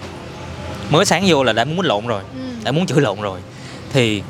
mới 0.89 1.06
sáng 1.06 1.23
vô 1.28 1.43
là 1.43 1.54
đã 1.54 1.65
muốn 1.65 1.86
lộn 1.86 2.08
rồi 2.08 2.23
ừ. 2.34 2.39
đã 2.63 2.71
muốn 2.71 2.86
chửi 2.86 3.02
lộn 3.02 3.21
rồi 3.21 3.39
thì 3.93 4.21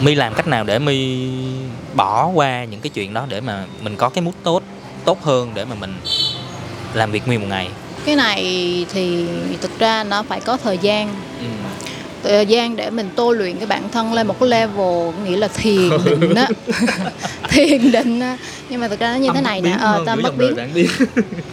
mi 0.00 0.14
làm 0.14 0.34
cách 0.34 0.46
nào 0.46 0.64
để 0.64 0.78
mi 0.78 1.28
bỏ 1.94 2.26
qua 2.26 2.64
những 2.64 2.80
cái 2.80 2.90
chuyện 2.90 3.14
đó 3.14 3.26
để 3.28 3.40
mà 3.40 3.64
mình 3.80 3.96
có 3.96 4.08
cái 4.08 4.22
mood 4.22 4.34
tốt 4.42 4.62
tốt 5.04 5.22
hơn 5.22 5.50
để 5.54 5.64
mà 5.64 5.74
mình 5.74 5.94
làm 6.94 7.10
việc 7.10 7.26
nguyên 7.26 7.40
một 7.40 7.46
ngày 7.50 7.68
cái 8.06 8.16
này 8.16 8.42
thì 8.92 9.26
thực 9.60 9.78
ra 9.78 10.04
nó 10.04 10.22
phải 10.22 10.40
có 10.40 10.56
thời 10.56 10.78
gian 10.78 11.14
ừ. 11.40 11.46
Thời 12.24 12.46
gian 12.46 12.76
để 12.76 12.90
mình 12.90 13.10
tô 13.16 13.32
luyện 13.32 13.56
cái 13.56 13.66
bản 13.66 13.82
thân 13.92 14.12
lên 14.12 14.26
một 14.26 14.40
cái 14.40 14.48
level 14.48 15.12
nghĩa 15.24 15.36
là 15.36 15.48
thiền 15.48 15.90
định 16.04 16.34
á. 16.34 16.48
Thiền 17.48 17.92
định 17.92 18.20
á. 18.20 18.38
Nhưng 18.68 18.80
mà 18.80 18.88
thực 18.88 19.00
ra 19.00 19.10
nó 19.10 19.16
như 19.16 19.26
tâm 19.26 19.36
thế 19.36 19.42
này 19.42 19.60
nè 19.60 19.76
ờ, 19.80 20.02
tâm 20.06 20.22
bất 20.22 20.36
biến. 20.38 20.56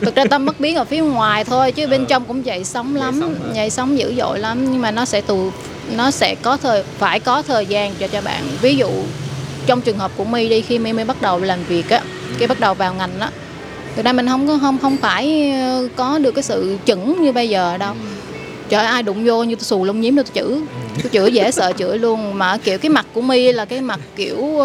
thực 0.02 0.16
ra 0.16 0.26
tâm 0.26 0.46
bất 0.46 0.60
biến 0.60 0.76
ở 0.76 0.86
phía 0.86 1.02
ngoài 1.02 1.44
thôi 1.44 1.72
chứ 1.72 1.88
bên 1.88 2.02
ờ. 2.02 2.06
trong 2.10 2.26
cũng 2.26 2.46
dậy 2.46 2.64
sóng 2.64 2.96
lắm 2.96 3.36
dậy 3.54 3.70
sóng 3.70 3.98
dữ 3.98 4.14
dội 4.18 4.40
lắm. 4.40 4.72
Nhưng 4.72 4.82
mà 4.82 4.92
nó 4.92 5.06
sẽ 5.06 5.22
tù 5.22 5.52
nó 5.96 6.12
sẽ 6.12 6.36
có 6.42 6.58
thời 6.58 6.84
phải 7.00 7.20
có 7.20 7.42
thời 7.42 7.66
gian 7.66 7.94
cho 8.00 8.08
cho 8.08 8.22
bạn. 8.22 8.44
Ví 8.62 8.76
dụ 8.76 8.90
trong 9.66 9.82
trường 9.82 9.98
hợp 9.98 10.12
của 10.18 10.24
my 10.24 10.50
đi 10.50 10.62
khi 10.62 10.80
my 10.80 10.94
mới 10.94 11.06
bắt 11.06 11.22
đầu 11.22 11.40
làm 11.40 11.64
việc 11.64 11.90
á 11.90 12.02
cái 12.40 12.48
bắt 12.48 12.60
đầu 12.60 12.74
vào 12.74 12.94
ngành 12.94 13.20
á 13.20 13.30
thực 13.96 14.06
ra 14.06 14.14
mình 14.14 14.28
không 14.28 14.48
có 14.48 14.58
không 14.62 14.78
không 14.82 14.98
phải 14.98 15.52
ờ, 15.52 15.88
có 15.96 16.20
được 16.20 16.32
cái 16.32 16.44
sự 16.44 16.78
chững 16.86 17.24
như 17.24 17.32
bây 17.32 17.50
giờ 17.50 17.78
đâu 17.78 17.94
trời 18.72 18.86
ai 18.86 19.04
đụng 19.04 19.26
vô 19.26 19.44
như 19.44 19.56
tôi 19.56 19.64
xù 19.64 19.84
lông 19.84 20.02
nhím 20.02 20.16
tôi 20.16 20.24
chữ 20.24 20.62
tôi 21.04 21.10
chửi 21.14 21.32
dễ 21.32 21.52
sợ 21.52 21.74
chửi 21.78 21.98
luôn. 21.98 22.38
Mà 22.38 22.58
kiểu 22.58 22.78
cái 22.78 22.90
mặt 22.90 23.06
của 23.14 23.22
mi 23.22 23.52
là 23.52 23.66
cái 23.66 23.82
mặt 23.82 24.00
kiểu 24.16 24.38
uh, 24.38 24.64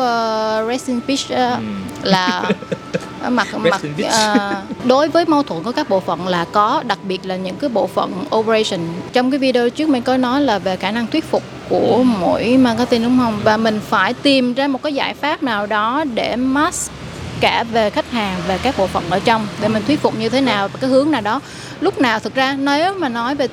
racing 0.68 1.00
fish 1.06 1.54
uh, 1.54 1.60
là 2.02 2.50
mặt 3.28 3.48
mặt 3.58 3.80
uh, 4.02 4.84
đối 4.84 5.08
với 5.08 5.24
mâu 5.24 5.42
thuẫn 5.42 5.62
của 5.62 5.72
các 5.72 5.88
bộ 5.88 6.00
phận 6.00 6.28
là 6.28 6.44
có 6.52 6.82
đặc 6.86 6.98
biệt 7.02 7.26
là 7.26 7.36
những 7.36 7.56
cái 7.56 7.70
bộ 7.70 7.86
phận 7.86 8.24
operation. 8.36 8.80
Trong 9.12 9.30
cái 9.30 9.38
video 9.38 9.70
trước 9.70 9.88
mình 9.88 10.02
có 10.02 10.16
nói 10.16 10.40
là 10.40 10.58
về 10.58 10.76
khả 10.76 10.90
năng 10.90 11.06
thuyết 11.06 11.24
phục 11.24 11.42
của 11.68 12.02
mỗi 12.02 12.56
marketing 12.56 13.02
đúng 13.02 13.18
không? 13.18 13.40
Và 13.44 13.56
mình 13.56 13.80
phải 13.88 14.14
tìm 14.14 14.54
ra 14.54 14.68
một 14.68 14.82
cái 14.82 14.94
giải 14.94 15.14
pháp 15.14 15.42
nào 15.42 15.66
đó 15.66 16.04
để 16.14 16.36
mask 16.36 16.92
cả 17.40 17.64
về 17.72 17.90
khách 17.90 18.10
hàng 18.10 18.40
về 18.48 18.58
các 18.62 18.78
bộ 18.78 18.86
phận 18.86 19.04
ở 19.10 19.20
trong 19.24 19.46
để 19.60 19.68
mình 19.68 19.82
thuyết 19.86 20.00
phục 20.00 20.18
như 20.18 20.28
thế 20.28 20.40
nào 20.40 20.68
và 20.68 20.78
cái 20.80 20.90
hướng 20.90 21.10
nào 21.10 21.20
đó. 21.20 21.40
Lúc 21.80 22.00
nào 22.00 22.20
thực 22.20 22.34
ra 22.34 22.56
nếu 22.58 22.94
mà 22.94 23.08
nói 23.08 23.34
về 23.34 23.48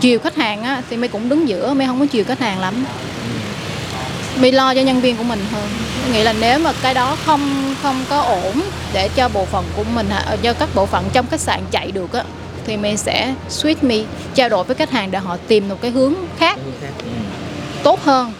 chiều 0.00 0.18
khách 0.18 0.36
hàng 0.36 0.62
á, 0.62 0.82
thì 0.90 0.96
mày 0.96 1.08
cũng 1.08 1.28
đứng 1.28 1.48
giữa 1.48 1.74
mày 1.74 1.86
không 1.86 2.00
có 2.00 2.06
chiều 2.06 2.24
khách 2.24 2.40
hàng 2.40 2.60
lắm. 2.60 2.84
Mày 4.40 4.52
lo 4.52 4.74
cho 4.74 4.80
nhân 4.80 5.00
viên 5.00 5.16
của 5.16 5.24
mình 5.24 5.44
hơn. 5.52 5.68
Nghĩa 6.12 6.24
là 6.24 6.32
nếu 6.32 6.58
mà 6.58 6.72
cái 6.82 6.94
đó 6.94 7.16
không 7.26 7.74
không 7.82 8.04
có 8.08 8.20
ổn 8.20 8.60
để 8.92 9.08
cho 9.08 9.28
bộ 9.28 9.44
phận 9.44 9.64
của 9.76 9.84
mình 9.94 10.08
cho 10.42 10.52
các 10.52 10.68
bộ 10.74 10.86
phận 10.86 11.04
trong 11.12 11.26
khách 11.26 11.40
sạn 11.40 11.60
chạy 11.70 11.90
được 11.90 12.12
á 12.12 12.22
thì 12.66 12.76
mình 12.76 12.96
sẽ 12.96 13.34
switch 13.50 13.76
me 13.82 13.96
trao 14.34 14.48
đổi 14.48 14.64
với 14.64 14.76
khách 14.76 14.90
hàng 14.90 15.10
để 15.10 15.18
họ 15.18 15.36
tìm 15.48 15.68
một 15.68 15.76
cái 15.80 15.90
hướng 15.90 16.14
khác 16.38 16.58
tốt 17.82 18.04
hơn 18.04 18.32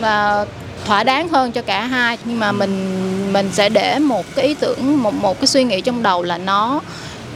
và 0.00 0.46
thỏa 0.86 1.04
đáng 1.04 1.28
hơn 1.28 1.52
cho 1.52 1.62
cả 1.62 1.86
hai. 1.86 2.18
Nhưng 2.24 2.38
mà 2.38 2.52
mình 2.52 3.32
mình 3.32 3.50
sẽ 3.52 3.68
để 3.68 3.98
một 3.98 4.26
cái 4.34 4.44
ý 4.44 4.54
tưởng 4.54 5.02
một 5.02 5.14
một 5.14 5.40
cái 5.40 5.46
suy 5.46 5.64
nghĩ 5.64 5.80
trong 5.80 6.02
đầu 6.02 6.22
là 6.22 6.38
nó 6.38 6.80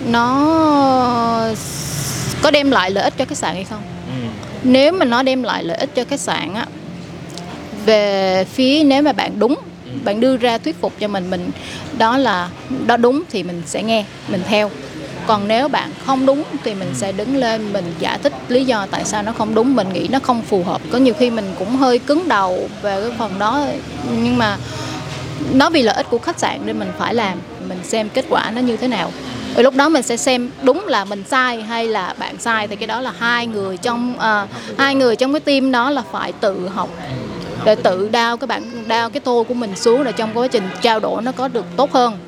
nó 0.07 0.59
có 2.43 2.51
đem 2.51 2.71
lại 2.71 2.91
lợi 2.91 3.05
ích 3.05 3.15
cho 3.17 3.25
khách 3.25 3.39
sạn 3.39 3.55
hay 3.55 3.65
không? 3.65 3.83
Ừ. 4.07 4.29
nếu 4.63 4.93
mà 4.93 5.05
nó 5.05 5.23
đem 5.23 5.43
lại 5.43 5.65
lợi 5.65 5.77
ích 5.77 5.95
cho 5.95 6.05
khách 6.11 6.21
sạn 6.21 6.55
á 6.55 6.67
về 7.87 8.45
phía 8.45 8.85
nếu 8.85 9.03
mà 9.03 9.13
bạn 9.13 9.39
đúng 9.39 9.55
bạn 10.05 10.21
đưa 10.21 10.37
ra 10.37 10.59
thuyết 10.59 10.81
phục 10.81 10.93
cho 11.01 11.09
mình 11.09 11.31
mình 11.31 11.51
đó 11.99 12.19
là 12.19 12.49
đó 12.87 12.97
đúng 12.97 13.23
thì 13.31 13.43
mình 13.43 13.63
sẽ 13.67 13.83
nghe 13.83 14.05
mình 14.29 14.43
theo. 14.49 14.71
Còn 15.27 15.49
nếu 15.49 15.69
bạn 15.69 15.91
không 16.07 16.27
đúng 16.27 16.45
thì 16.65 16.75
mình 16.75 16.91
sẽ 16.95 17.13
đứng 17.13 17.37
lên 17.37 17.73
mình 17.73 17.85
giải 17.99 18.19
thích 18.23 18.33
lý 18.49 18.65
do 18.65 18.87
tại 18.91 19.05
sao 19.05 19.23
nó 19.23 19.33
không 19.33 19.55
đúng 19.55 19.77
mình 19.77 19.93
nghĩ 19.93 20.09
nó 20.11 20.19
không 20.19 20.43
phù 20.43 20.63
hợp. 20.63 20.81
Có 20.93 20.99
nhiều 20.99 21.15
khi 21.19 21.31
mình 21.31 21.55
cũng 21.59 21.77
hơi 21.77 21.99
cứng 21.99 22.29
đầu 22.29 22.69
về 22.83 23.01
cái 23.03 23.11
phần 23.19 23.39
đó 23.39 23.67
nhưng 24.23 24.39
mà 24.39 24.57
nó 25.53 25.71
vì 25.71 25.83
lợi 25.83 25.95
ích 25.95 26.07
của 26.11 26.19
khách 26.19 26.39
sạn 26.39 26.61
nên 26.65 26.79
mình 26.79 26.91
phải 26.99 27.15
làm 27.15 27.39
mình 27.69 27.79
xem 27.83 28.09
kết 28.09 28.25
quả 28.29 28.51
nó 28.55 28.61
như 28.61 28.77
thế 28.77 28.89
nào 28.89 29.13
rồi 29.55 29.65
lúc 29.65 29.75
đó 29.75 29.89
mình 29.89 30.03
sẽ 30.03 30.17
xem 30.17 30.51
đúng 30.63 30.87
là 30.87 31.05
mình 31.05 31.25
sai 31.29 31.63
hay 31.63 31.87
là 31.87 32.15
bạn 32.19 32.39
sai 32.39 32.69
thì 32.69 32.77
cái 32.77 32.87
đó 32.87 33.01
là 33.01 33.13
hai 33.19 33.47
người 33.47 33.77
trong 33.77 34.19
à, 34.19 34.47
hai 34.79 34.95
người 34.95 35.17
trong 35.17 35.33
cái 35.33 35.41
team 35.41 35.73
đó 35.73 35.91
là 35.91 36.03
phải 36.13 36.33
tự 36.33 36.69
học. 36.69 36.89
Để 37.65 37.75
tự 37.75 38.09
đao 38.09 38.37
cái 38.37 38.47
bạn 38.47 38.63
đao 38.89 39.11
cái 39.11 39.21
tô 39.21 39.45
của 39.49 39.55
mình 39.55 39.77
xuống 39.77 40.05
để 40.05 40.13
trong 40.13 40.31
quá 40.35 40.49
trình 40.49 40.65
trao 40.83 41.01
đổi 41.01 41.23
nó 41.23 41.33
có 41.33 41.49
được 41.49 41.65
tốt 41.77 41.93
hơn. 41.93 42.19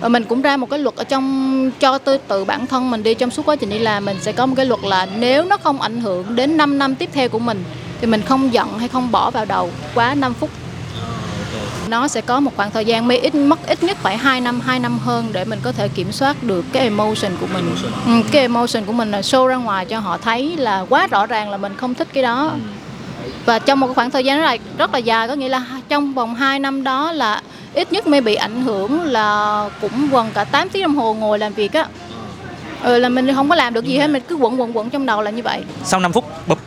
Và 0.00 0.08
mình 0.08 0.24
cũng 0.24 0.42
ra 0.42 0.56
một 0.56 0.70
cái 0.70 0.78
luật 0.78 0.96
ở 0.96 1.04
trong 1.04 1.70
cho 1.80 1.98
tự, 1.98 2.18
tự 2.28 2.44
bản 2.44 2.66
thân 2.66 2.90
mình 2.90 3.02
đi 3.02 3.14
trong 3.14 3.30
suốt 3.30 3.46
quá 3.46 3.56
trình 3.56 3.70
đi 3.70 3.78
làm 3.78 4.04
mình 4.04 4.16
sẽ 4.20 4.32
có 4.32 4.46
một 4.46 4.54
cái 4.56 4.66
luật 4.66 4.80
là 4.84 5.06
nếu 5.18 5.44
nó 5.44 5.56
không 5.56 5.80
ảnh 5.80 6.00
hưởng 6.00 6.36
đến 6.36 6.56
5 6.56 6.78
năm 6.78 6.94
tiếp 6.94 7.10
theo 7.12 7.28
của 7.28 7.38
mình 7.38 7.64
thì 8.00 8.06
mình 8.06 8.22
không 8.22 8.52
giận 8.52 8.78
hay 8.78 8.88
không 8.88 9.10
bỏ 9.10 9.30
vào 9.30 9.44
đầu 9.44 9.70
quá 9.94 10.14
5 10.14 10.34
phút 10.34 10.50
nó 11.88 12.08
sẽ 12.08 12.20
có 12.20 12.40
một 12.40 12.56
khoảng 12.56 12.70
thời 12.70 12.84
gian 12.84 13.08
mới 13.08 13.18
ít 13.18 13.34
mất 13.34 13.66
ít 13.66 13.82
nhất 13.82 13.96
phải 14.02 14.16
2 14.16 14.40
năm 14.40 14.60
2 14.60 14.78
năm 14.78 14.98
hơn 14.98 15.28
để 15.32 15.44
mình 15.44 15.58
có 15.62 15.72
thể 15.72 15.88
kiểm 15.88 16.12
soát 16.12 16.42
được 16.42 16.64
cái 16.72 16.82
emotion 16.82 17.32
của 17.40 17.46
mình. 17.54 17.74
Ừ, 18.06 18.12
cái 18.32 18.42
emotion 18.42 18.84
của 18.84 18.92
mình 18.92 19.10
là 19.10 19.20
show 19.20 19.46
ra 19.46 19.56
ngoài 19.56 19.84
cho 19.84 19.98
họ 19.98 20.18
thấy 20.18 20.56
là 20.56 20.86
quá 20.88 21.06
rõ 21.06 21.26
ràng 21.26 21.50
là 21.50 21.56
mình 21.56 21.76
không 21.76 21.94
thích 21.94 22.08
cái 22.12 22.22
đó. 22.22 22.52
Và 23.44 23.58
trong 23.58 23.80
một 23.80 23.88
khoảng 23.94 24.10
thời 24.10 24.24
gian 24.24 24.38
rất 24.38 24.44
là 24.44 24.56
rất 24.78 24.92
là 24.92 24.98
dài 24.98 25.28
có 25.28 25.34
nghĩa 25.34 25.48
là 25.48 25.62
trong 25.88 26.14
vòng 26.14 26.34
2 26.34 26.58
năm 26.58 26.84
đó 26.84 27.12
là 27.12 27.42
ít 27.74 27.92
nhất 27.92 28.06
mới 28.06 28.20
bị 28.20 28.34
ảnh 28.34 28.62
hưởng 28.62 29.02
là 29.02 29.68
cũng 29.80 30.08
gần 30.10 30.30
cả 30.34 30.44
8 30.44 30.68
tiếng 30.68 30.82
đồng 30.82 30.94
hồ 30.94 31.14
ngồi 31.14 31.38
làm 31.38 31.52
việc 31.52 31.72
á. 31.72 31.86
Ừ, 32.82 32.98
là 32.98 33.08
mình 33.08 33.34
không 33.34 33.48
có 33.48 33.54
làm 33.54 33.74
được 33.74 33.84
gì 33.84 33.98
hết 33.98 34.10
mình 34.10 34.22
cứ 34.28 34.34
quẩn 34.34 34.60
quẩn 34.60 34.76
quẩn 34.76 34.90
trong 34.90 35.06
đầu 35.06 35.22
là 35.22 35.30
như 35.30 35.42
vậy. 35.42 35.62
sau 35.84 36.00
5 36.00 36.12
phút 36.12 36.24
bụp 36.46 36.58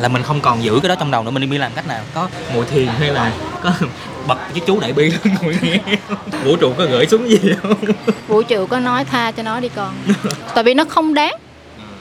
là 0.00 0.08
mình 0.08 0.22
không 0.22 0.40
còn 0.40 0.62
giữ 0.62 0.80
cái 0.82 0.88
đó 0.88 0.94
trong 0.94 1.10
đầu 1.10 1.22
nữa 1.24 1.30
mình 1.30 1.50
đi 1.50 1.58
làm 1.58 1.72
cách 1.74 1.86
nào? 1.86 2.00
Có 2.14 2.28
ngồi 2.54 2.64
thiền 2.64 2.86
hay 2.86 3.08
là 3.08 3.32
có 3.62 3.72
bật 4.26 4.38
cái 4.54 4.60
chú 4.66 4.80
đại 4.80 4.92
bi 4.92 5.04
lên 5.10 5.34
ngồi 5.42 5.56
nghe 5.62 5.78
vũ 6.44 6.56
trụ 6.56 6.72
có 6.78 6.84
gửi 6.84 7.06
xuống 7.06 7.30
gì 7.30 7.38
không? 7.62 7.74
Vũ 8.28 8.42
trụ 8.42 8.66
có 8.66 8.80
nói 8.80 9.04
tha 9.04 9.32
cho 9.32 9.42
nó 9.42 9.60
đi 9.60 9.68
con. 9.68 9.94
Tại 10.54 10.64
vì 10.64 10.74
nó 10.74 10.84
không 10.84 11.14
đáng. 11.14 11.34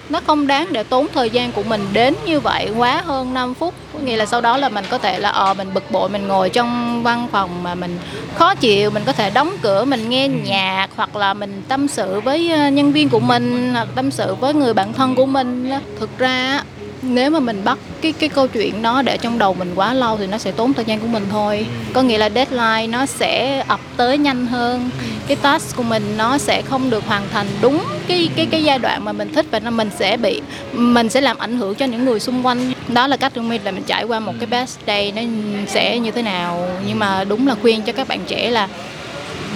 Nó 0.10 0.22
không 0.28 0.48
đáng 0.48 0.68
để 0.74 0.84
tốn 0.84 1.08
thời 1.14 1.30
gian 1.30 1.52
của 1.52 1.64
mình 1.64 1.88
đến 1.94 2.16
như 2.26 2.40
vậy 2.40 2.70
quá 2.78 3.02
hơn 3.06 3.34
5 3.34 3.54
phút. 3.54 3.74
Có 3.94 4.00
nghĩa 4.00 4.18
là 4.18 4.26
sau 4.26 4.42
đó 4.42 4.58
là 4.58 4.70
mình 4.70 4.86
có 4.90 4.98
thể 4.98 5.20
là 5.20 5.30
ờ 5.30 5.54
mình 5.54 5.74
bực 5.74 5.92
bội 5.92 6.10
mình 6.10 6.28
ngồi 6.28 6.50
trong 6.50 7.04
văn 7.04 7.28
phòng 7.32 7.64
mà 7.64 7.76
mình 7.76 7.98
khó 8.36 8.56
chịu 8.56 8.90
mình 8.90 9.04
có 9.06 9.14
thể 9.14 9.30
đóng 9.30 9.56
cửa 9.62 9.86
mình 9.86 10.10
nghe 10.10 10.28
nhạc 10.28 10.88
hoặc 10.96 11.16
là 11.16 11.34
mình 11.34 11.64
tâm 11.68 11.88
sự 11.88 12.20
với 12.20 12.52
ờ, 12.52 12.70
nhân 12.70 12.92
viên 12.92 13.10
của 13.10 13.20
mình 13.20 13.74
hoặc 13.74 13.88
tâm 13.96 14.12
sự 14.12 14.36
với 14.36 14.54
người 14.54 14.74
bạn 14.74 14.94
thân 14.94 15.16
của 15.16 15.26
mình 15.26 15.72
thực 16.00 16.18
ra 16.18 16.62
nếu 17.02 17.32
mà 17.32 17.40
mình 17.40 17.62
bắt 17.64 17.78
cái 18.02 18.12
cái 18.12 18.30
câu 18.30 18.48
chuyện 18.48 18.82
đó 18.82 19.02
để 19.02 19.18
trong 19.18 19.40
đầu 19.40 19.54
mình 19.54 19.72
quá 19.76 19.94
lâu 19.94 20.18
thì 20.18 20.28
nó 20.28 20.38
sẽ 20.38 20.52
tốn 20.52 20.74
thời 20.74 20.86
gian 20.86 21.00
của 21.00 21.08
mình 21.08 21.26
thôi. 21.32 21.66
Có 21.94 22.02
nghĩa 22.02 22.18
là 22.18 22.30
deadline 22.30 22.88
nó 22.88 23.06
sẽ 23.06 23.64
ập 23.68 23.80
tới 23.98 24.18
nhanh 24.18 24.46
hơn. 24.46 24.90
Cái 25.28 25.38
task 25.42 25.76
của 25.76 25.84
mình 25.84 26.04
nó 26.18 26.38
sẽ 26.38 26.62
không 26.62 26.90
được 26.90 27.06
hoàn 27.08 27.24
thành 27.34 27.48
đúng 27.62 27.84
cái 28.08 28.30
cái 28.36 28.46
cái 28.46 28.64
giai 28.64 28.80
đoạn 28.80 29.06
mà 29.06 29.12
mình 29.12 29.34
thích 29.34 29.46
và 29.52 29.60
nó 29.60 29.72
mình 29.72 29.90
sẽ 30.00 30.18
bị 30.18 30.42
mình 30.74 31.10
sẽ 31.10 31.22
làm 31.22 31.38
ảnh 31.38 31.58
hưởng 31.58 31.76
cho 31.76 31.86
những 31.86 32.06
người 32.06 32.20
xung 32.20 32.46
quanh. 32.46 32.74
Đó 32.88 33.08
là 33.08 33.18
cách 33.18 33.32
của 33.36 33.42
mình 33.42 33.62
là 33.64 33.72
mình 33.72 33.84
trải 33.84 34.04
qua 34.04 34.20
một 34.20 34.34
cái 34.40 34.48
best 34.48 34.78
day 34.88 35.12
nó 35.12 35.22
sẽ 35.68 36.00
như 36.00 36.12
thế 36.12 36.22
nào. 36.22 36.70
Nhưng 36.88 37.00
mà 37.00 37.24
đúng 37.24 37.48
là 37.48 37.56
khuyên 37.62 37.82
cho 37.82 37.94
các 37.94 38.08
bạn 38.08 38.20
trẻ 38.28 38.52
là 38.52 38.68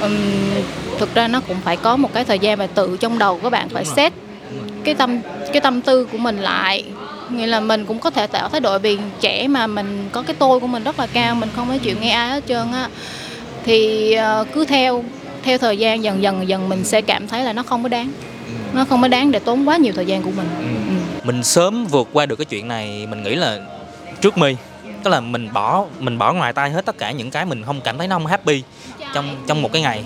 um, 0.01 0.17
thực 0.99 1.15
ra 1.15 1.27
nó 1.27 1.41
cũng 1.47 1.57
phải 1.63 1.77
có 1.77 1.97
một 1.97 2.13
cái 2.13 2.25
thời 2.25 2.39
gian 2.39 2.57
và 2.57 2.67
tự 2.67 2.97
trong 2.99 3.19
đầu 3.19 3.39
các 3.43 3.49
bạn 3.49 3.69
phải 3.69 3.85
set 3.85 4.13
cái 4.83 4.95
tâm 4.95 5.19
cái 5.53 5.61
tâm 5.61 5.81
tư 5.81 6.05
của 6.05 6.17
mình 6.17 6.37
lại 6.37 6.85
nghĩa 7.31 7.47
là 7.47 7.59
mình 7.59 7.85
cũng 7.85 7.99
có 7.99 8.09
thể 8.09 8.27
tạo 8.27 8.49
thái 8.49 8.59
độ 8.59 8.79
vì 8.79 8.97
trẻ 9.21 9.47
mà 9.47 9.67
mình 9.67 10.09
có 10.11 10.21
cái 10.21 10.35
tôi 10.39 10.59
của 10.59 10.67
mình 10.67 10.83
rất 10.83 10.99
là 10.99 11.07
cao 11.07 11.35
mình 11.35 11.49
không 11.55 11.69
có 11.69 11.77
chịu 11.77 11.95
nghe 12.01 12.11
ai 12.11 12.29
hết 12.29 12.43
trơn 12.47 12.71
á. 12.71 12.89
Thì 13.63 14.09
uh, 14.41 14.47
cứ 14.53 14.65
theo 14.65 15.03
theo 15.43 15.57
thời 15.57 15.77
gian 15.77 16.03
dần 16.03 16.23
dần 16.23 16.47
dần 16.47 16.69
mình 16.69 16.83
sẽ 16.83 17.01
cảm 17.01 17.27
thấy 17.27 17.43
là 17.43 17.53
nó 17.53 17.63
không 17.63 17.83
có 17.83 17.89
đáng. 17.89 18.11
Nó 18.73 18.85
không 18.85 19.01
có 19.01 19.07
đáng 19.07 19.31
để 19.31 19.39
tốn 19.39 19.67
quá 19.67 19.77
nhiều 19.77 19.93
thời 19.95 20.05
gian 20.05 20.21
của 20.21 20.31
mình. 20.37 20.47
Ừ. 20.59 20.65
Ừ. 20.87 20.93
mình 21.23 21.43
sớm 21.43 21.85
vượt 21.85 22.09
qua 22.13 22.25
được 22.25 22.35
cái 22.35 22.45
chuyện 22.45 22.67
này 22.67 23.07
mình 23.09 23.23
nghĩ 23.23 23.35
là 23.35 23.59
trước 24.21 24.37
mi 24.37 24.55
tức 25.03 25.09
là 25.09 25.19
mình 25.19 25.53
bỏ 25.53 25.85
mình 25.99 26.17
bỏ 26.17 26.33
ngoài 26.33 26.53
tay 26.53 26.69
hết 26.69 26.85
tất 26.85 26.97
cả 26.97 27.11
những 27.11 27.31
cái 27.31 27.45
mình 27.45 27.63
không 27.63 27.81
cảm 27.81 27.97
thấy 27.97 28.07
nó 28.07 28.15
không 28.15 28.25
happy 28.25 28.63
trong 29.13 29.35
trong 29.47 29.61
một 29.61 29.71
cái 29.73 29.81
ngày. 29.81 30.03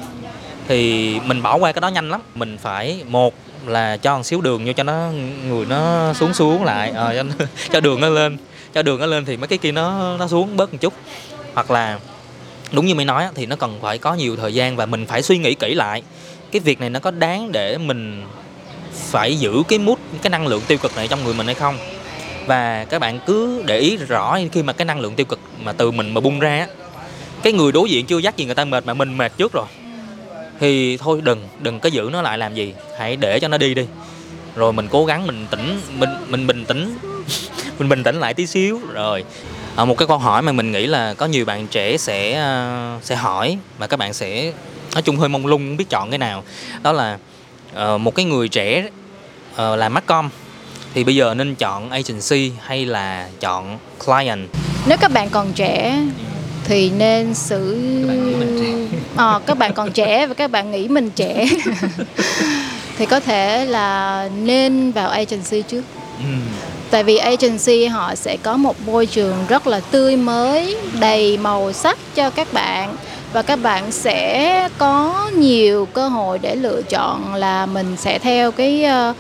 Thì 0.68 1.20
mình 1.20 1.42
bỏ 1.42 1.56
qua 1.56 1.72
cái 1.72 1.82
đó 1.82 1.88
nhanh 1.88 2.10
lắm. 2.10 2.22
Mình 2.36 2.58
phải 2.58 3.04
một 3.08 3.34
là 3.68 3.98
cho 3.98 4.18
một 4.18 4.24
xíu 4.24 4.42
đường 4.42 4.66
vô 4.66 4.74
cho 4.74 4.84
nó 4.84 5.12
người 5.48 5.66
nó 5.66 6.14
xuống 6.14 6.34
xuống 6.34 6.64
lại 6.64 6.92
à, 6.92 7.14
cho, 7.16 7.46
cho 7.72 7.80
đường 7.80 8.02
nó 8.02 8.10
lên. 8.10 8.38
Cho 8.74 8.82
đường 8.82 9.00
nó 9.00 9.06
lên 9.06 9.26
thì 9.26 9.38
mấy 9.38 9.48
cái 9.48 9.58
kia 9.58 9.72
nó 9.72 10.18
nó 10.18 10.28
xuống 10.28 10.58
bớt 10.58 10.74
một 10.74 10.80
chút. 10.82 10.94
Hoặc 11.54 11.72
là 11.72 12.00
đúng 12.72 12.86
như 12.86 12.96
mày 12.96 13.06
nói 13.06 13.28
thì 13.36 13.46
nó 13.46 13.56
cần 13.56 13.80
phải 13.82 13.98
có 13.98 14.14
nhiều 14.14 14.36
thời 14.36 14.54
gian 14.54 14.76
và 14.76 14.86
mình 14.86 15.06
phải 15.06 15.22
suy 15.22 15.38
nghĩ 15.38 15.54
kỹ 15.54 15.74
lại. 15.74 16.04
Cái 16.52 16.60
việc 16.60 16.80
này 16.80 16.90
nó 16.90 17.00
có 17.00 17.12
đáng 17.12 17.52
để 17.52 17.78
mình 17.78 18.24
phải 18.94 19.36
giữ 19.36 19.64
cái 19.68 19.80
mút 19.80 20.00
cái 20.22 20.30
năng 20.30 20.48
lượng 20.48 20.62
tiêu 20.68 20.78
cực 20.78 20.96
này 20.96 21.08
trong 21.08 21.24
người 21.24 21.34
mình 21.34 21.46
hay 21.46 21.56
không? 21.56 21.78
Và 22.46 22.86
các 22.90 23.00
bạn 23.00 23.20
cứ 23.26 23.64
để 23.66 23.80
ý 23.80 23.98
rõ 23.98 24.40
khi 24.52 24.64
mà 24.64 24.74
cái 24.74 24.86
năng 24.86 25.00
lượng 25.00 25.16
tiêu 25.16 25.26
cực 25.26 25.40
mà 25.64 25.74
từ 25.74 25.92
mình 25.92 26.14
mà 26.14 26.22
bung 26.22 26.40
ra 26.40 26.68
cái 27.44 27.54
người 27.54 27.72
đối 27.72 27.90
diện 27.90 28.06
chưa 28.06 28.18
dắt 28.18 28.38
gì 28.38 28.46
người 28.46 28.56
ta 28.56 28.66
mệt 28.66 28.86
mà 28.86 28.94
mình 28.94 29.18
mệt 29.18 29.38
trước 29.38 29.54
rồi 29.54 29.66
thì 30.60 30.98
thôi 30.98 31.22
đừng 31.24 31.48
đừng 31.60 31.80
có 31.80 31.90
giữ 31.90 32.10
nó 32.12 32.22
lại 32.22 32.38
làm 32.38 32.56
gì. 32.56 32.74
Hãy 32.98 33.16
để 33.16 33.40
cho 33.40 33.48
nó 33.48 33.58
đi 33.58 33.74
đi. 33.74 33.86
Rồi 34.56 34.74
mình 34.74 34.88
cố 34.92 35.06
gắng 35.06 35.28
mình 35.28 35.48
tỉnh 35.52 35.82
mình 35.98 36.10
mình 36.28 36.48
bình 36.48 36.66
tĩnh. 36.66 36.98
Mình 37.80 37.90
bình 37.90 38.04
tĩnh 38.04 38.20
lại 38.20 38.34
tí 38.34 38.48
xíu. 38.48 38.80
Rồi 38.94 39.24
à, 39.76 39.86
một 39.86 39.98
cái 39.98 40.08
câu 40.08 40.18
hỏi 40.18 40.42
mà 40.42 40.52
mình 40.52 40.72
nghĩ 40.72 40.88
là 40.88 41.14
có 41.14 41.26
nhiều 41.26 41.46
bạn 41.46 41.68
trẻ 41.68 41.98
sẽ 41.98 42.32
uh, 42.98 43.04
sẽ 43.04 43.16
hỏi 43.16 43.58
mà 43.80 43.88
các 43.88 43.98
bạn 43.98 44.14
sẽ 44.14 44.54
nói 44.94 45.02
chung 45.02 45.18
hơi 45.18 45.30
mông 45.30 45.46
lung 45.46 45.68
không 45.68 45.78
biết 45.78 45.90
chọn 45.90 46.10
cái 46.10 46.18
nào. 46.18 46.44
Đó 46.84 46.92
là 46.92 47.18
uh, 47.76 48.02
một 48.02 48.16
cái 48.16 48.26
người 48.26 48.48
trẻ 48.48 48.90
ờ, 49.56 49.74
uh, 49.74 49.80
làm 49.80 49.96
com 50.06 50.30
thì 50.94 51.04
bây 51.04 51.16
giờ 51.16 51.34
nên 51.34 51.56
chọn 51.56 51.90
agency 51.90 52.52
hay 52.62 52.86
là 52.86 53.30
chọn 53.40 53.78
client? 54.06 54.50
Nếu 54.88 54.98
các 54.98 55.12
bạn 55.12 55.30
còn 55.30 55.54
trẻ 55.54 56.04
thì 56.68 56.90
nên 56.90 57.34
xử 57.34 57.76
à, 59.16 59.40
các 59.46 59.58
bạn 59.58 59.74
còn 59.74 59.92
trẻ 59.92 60.28
và 60.28 60.34
các 60.34 60.52
bạn 60.52 60.72
nghĩ 60.72 60.88
mình 60.88 61.10
trẻ. 61.16 61.48
Thì 62.98 63.06
có 63.06 63.20
thể 63.20 63.66
là 63.66 64.30
nên 64.44 64.92
vào 64.92 65.10
agency 65.10 65.62
trước. 65.62 65.82
Ừ. 66.20 66.26
tại 66.90 67.04
vì 67.04 67.18
agency 67.18 67.86
họ 67.86 68.16
sẽ 68.16 68.38
có 68.44 68.58
một 68.58 68.76
môi 68.86 69.06
trường 69.06 69.36
rất 69.48 69.68
là 69.68 69.80
tươi 69.92 70.16
mới 70.16 70.78
đầy 71.00 71.38
màu 71.38 71.74
sắc 71.74 71.98
cho 72.16 72.30
các 72.30 72.54
bạn. 72.54 72.96
Và 73.34 73.42
các 73.42 73.56
bạn 73.56 73.92
sẽ 73.92 74.70
có 74.78 75.30
nhiều 75.38 75.86
cơ 75.86 76.08
hội 76.08 76.40
để 76.40 76.56
lựa 76.56 76.82
chọn 76.82 77.36
là 77.36 77.66
mình 77.66 77.96
sẽ 77.98 78.20
theo 78.20 78.52
cái 78.52 78.84
ờ, 78.84 79.14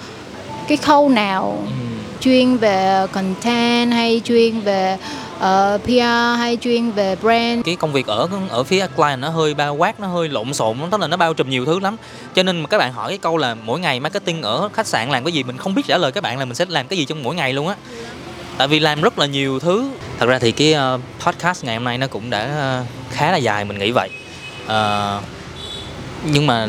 cái 0.67 0.77
khâu 0.77 1.09
nào. 1.09 1.63
Ừ. 1.65 1.71
chuyên 2.19 2.57
về 2.57 3.05
content 3.11 3.91
hay 3.91 4.21
chuyên 4.23 4.59
về 4.59 4.97
Ờ, 5.39 5.73
uh, 5.75 5.83
PR 5.83 6.37
hay 6.37 6.57
chuyên 6.61 6.91
về 6.91 7.15
brand? 7.15 7.65
Cái 7.65 7.75
công 7.75 7.93
việc 7.93 8.07
ở 8.07 8.27
ở 8.49 8.63
phía 8.63 8.87
client 8.87 9.21
nó 9.21 9.29
hơi 9.29 9.53
bao 9.53 9.75
quát 9.75 9.99
nó 9.99 10.07
hơi 10.07 10.29
lộn 10.29 10.53
xộn 10.53 10.77
tức 10.91 10.99
là 11.01 11.07
nó 11.07 11.17
bao 11.17 11.33
trùm 11.33 11.49
nhiều 11.49 11.65
thứ 11.65 11.79
lắm. 11.79 11.97
Cho 12.35 12.43
nên 12.43 12.61
mà 12.61 12.67
các 12.67 12.77
bạn 12.77 12.93
hỏi 12.93 13.09
cái 13.09 13.17
câu 13.17 13.37
là 13.37 13.55
mỗi 13.55 13.79
ngày 13.79 13.99
marketing 13.99 14.41
ở 14.41 14.69
khách 14.73 14.87
sạn 14.87 15.09
làm 15.09 15.23
cái 15.23 15.33
gì 15.33 15.43
mình 15.43 15.57
không 15.57 15.75
biết 15.75 15.81
trả 15.87 15.97
lời 15.97 16.11
các 16.11 16.23
bạn 16.23 16.39
là 16.39 16.45
mình 16.45 16.55
sẽ 16.55 16.65
làm 16.69 16.87
cái 16.87 16.99
gì 16.99 17.05
trong 17.05 17.23
mỗi 17.23 17.35
ngày 17.35 17.53
luôn 17.53 17.67
á. 17.67 17.75
Tại 18.57 18.67
vì 18.67 18.79
làm 18.79 19.01
rất 19.01 19.19
là 19.19 19.25
nhiều 19.25 19.59
thứ. 19.59 19.89
Thật 20.19 20.25
ra 20.25 20.39
thì 20.39 20.51
cái 20.51 20.75
uh, 20.95 21.01
podcast 21.25 21.63
ngày 21.63 21.75
hôm 21.75 21.83
nay 21.83 21.97
nó 21.97 22.07
cũng 22.07 22.29
đã 22.29 22.79
uh, 22.81 22.87
khá 23.11 23.31
là 23.31 23.37
dài 23.37 23.65
mình 23.65 23.79
nghĩ 23.79 23.91
vậy. 23.91 24.09
Uh, 24.65 25.23
nhưng 26.31 26.47
mà 26.47 26.67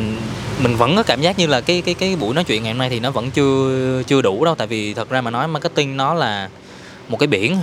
mình 0.59 0.77
vẫn 0.77 0.97
có 0.97 1.03
cảm 1.03 1.21
giác 1.21 1.39
như 1.39 1.47
là 1.47 1.61
cái 1.61 1.83
cái 1.83 1.95
cái 1.95 2.17
buổi 2.17 2.35
nói 2.35 2.45
chuyện 2.45 2.63
ngày 2.63 2.73
hôm 2.73 2.79
nay 2.79 2.89
thì 2.91 3.01
nó 3.01 3.11
vẫn 3.11 3.31
chưa 3.31 4.03
chưa 4.07 4.23
đủ 4.23 4.45
đâu. 4.45 4.55
Tại 4.55 4.67
vì 4.67 4.95
thật 4.95 5.11
ra 5.11 5.21
mà 5.21 5.31
nói 5.31 5.49
marketing 5.49 5.97
nó 5.97 6.15
là 6.15 6.49
một 7.09 7.17
cái 7.17 7.27
biển. 7.27 7.57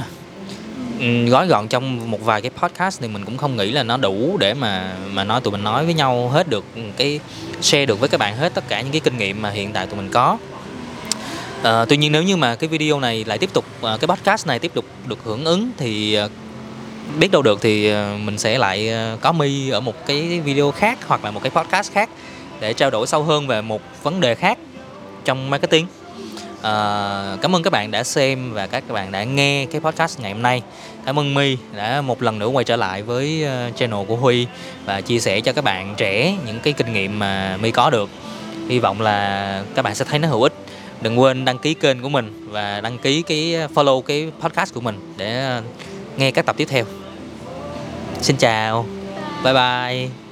Ừ, 1.00 1.26
gói 1.26 1.48
gọn 1.48 1.68
trong 1.68 2.12
một 2.12 2.26
vài 2.26 2.42
cái 2.42 2.52
podcast 2.58 3.02
thì 3.02 3.08
mình 3.08 3.26
cũng 3.26 3.38
không 3.38 3.56
nghĩ 3.56 3.72
là 3.72 3.84
nó 3.84 3.98
đủ 3.98 4.38
để 4.40 4.54
mà 4.54 4.96
mà 5.12 5.24
nói 5.24 5.42
tụi 5.42 5.52
mình 5.52 5.64
nói 5.64 5.86
với 5.86 5.94
nhau 5.94 6.30
hết 6.30 6.48
được 6.48 6.66
ừ, 6.76 6.82
cái 6.98 7.20
share 7.62 7.86
được 7.86 8.00
với 8.00 8.10
các 8.10 8.18
bạn 8.18 8.38
hết 8.38 8.54
tất 8.54 8.64
cả 8.68 8.82
những 8.82 8.92
cái 8.92 9.02
kinh 9.02 9.18
nghiệm 9.18 9.42
mà 9.42 9.50
hiện 9.50 9.74
tại 9.74 9.88
tụi 9.88 9.98
mình 9.98 10.10
có. 10.12 10.38
À, 11.64 11.86
tuy 11.86 11.98
nhiên 11.98 12.12
nếu 12.12 12.24
như 12.24 12.38
mà 12.38 12.56
cái 12.56 12.68
video 12.68 13.00
này 13.00 13.24
lại 13.26 13.38
tiếp 13.38 13.50
tục 13.54 13.66
ờ, 13.82 13.98
cái 13.98 14.08
podcast 14.08 14.48
này 14.48 14.60
tiếp 14.60 14.72
tục 14.74 14.86
được 15.08 15.20
hưởng 15.24 15.46
ứng 15.46 15.72
thì 15.78 16.14
ờ, 16.14 16.30
biết 17.20 17.32
đâu 17.32 17.42
được 17.42 17.62
thì 17.62 17.94
mình 18.24 18.38
sẽ 18.38 18.58
lại 18.58 18.94
có 19.22 19.32
mi 19.32 19.70
ở 19.70 19.80
một 19.80 20.06
cái 20.06 20.40
video 20.40 20.72
khác 20.72 21.00
hoặc 21.08 21.24
là 21.24 21.32
một 21.32 21.44
cái 21.44 21.50
podcast 21.50 21.92
khác 21.92 22.10
để 22.60 22.74
trao 22.74 22.90
đổi 22.90 23.08
sâu 23.08 23.24
hơn 23.24 23.48
về 23.48 23.62
một 23.62 23.82
vấn 24.04 24.22
đề 24.22 24.36
khác 24.36 24.58
trong 25.26 25.50
marketing. 25.50 25.86
Uh, 26.66 27.42
cảm 27.42 27.56
ơn 27.56 27.64
các 27.64 27.70
bạn 27.70 27.92
đã 27.92 28.04
xem 28.04 28.54
và 28.54 28.68
các 28.68 28.90
bạn 28.90 29.12
đã 29.12 29.24
nghe 29.24 29.66
cái 29.66 29.82
podcast 29.82 30.20
ngày 30.20 30.34
hôm 30.34 30.42
nay. 30.42 30.62
Cảm 31.06 31.20
ơn 31.20 31.34
my 31.34 31.58
đã 31.76 32.02
một 32.02 32.22
lần 32.22 32.40
nữa 32.40 32.48
quay 32.48 32.66
trở 32.66 32.76
lại 32.76 33.04
với 33.04 33.44
ờ, 33.44 33.72
channel 33.76 34.06
của 34.08 34.16
huy 34.16 34.48
và 34.86 35.02
chia 35.02 35.20
sẻ 35.20 35.42
cho 35.42 35.54
các 35.54 35.64
bạn 35.64 35.94
trẻ 35.98 36.36
những 36.46 36.60
cái 36.60 36.74
kinh 36.74 36.94
nghiệm 36.94 37.20
mà 37.20 37.58
my 37.62 37.72
có 37.72 37.90
được. 37.90 38.10
Hy 38.70 38.80
vọng 38.80 39.02
là 39.02 39.64
các 39.76 39.82
bạn 39.82 39.96
sẽ 39.96 40.06
thấy 40.06 40.20
nó 40.20 40.28
hữu 40.28 40.44
ích. 40.44 40.54
Đừng 41.02 41.20
quên 41.20 41.46
đăng 41.46 41.58
ký 41.58 41.74
kênh 41.74 42.02
của 42.02 42.10
mình 42.10 42.48
và 42.52 42.82
đăng 42.82 42.98
ký 42.98 43.22
cái 43.22 43.56
ờ, 43.56 43.68
follow 43.74 44.02
cái 44.02 44.32
podcast 44.40 44.74
của 44.74 44.82
mình 44.82 45.14
để 45.18 45.60
nghe 46.18 46.32
các 46.32 46.46
tập 46.46 46.56
tiếp 46.58 46.68
theo. 46.70 46.86
Xin 48.22 48.38
chào. 48.38 48.86
Bye 49.44 49.54
bye. 49.54 50.25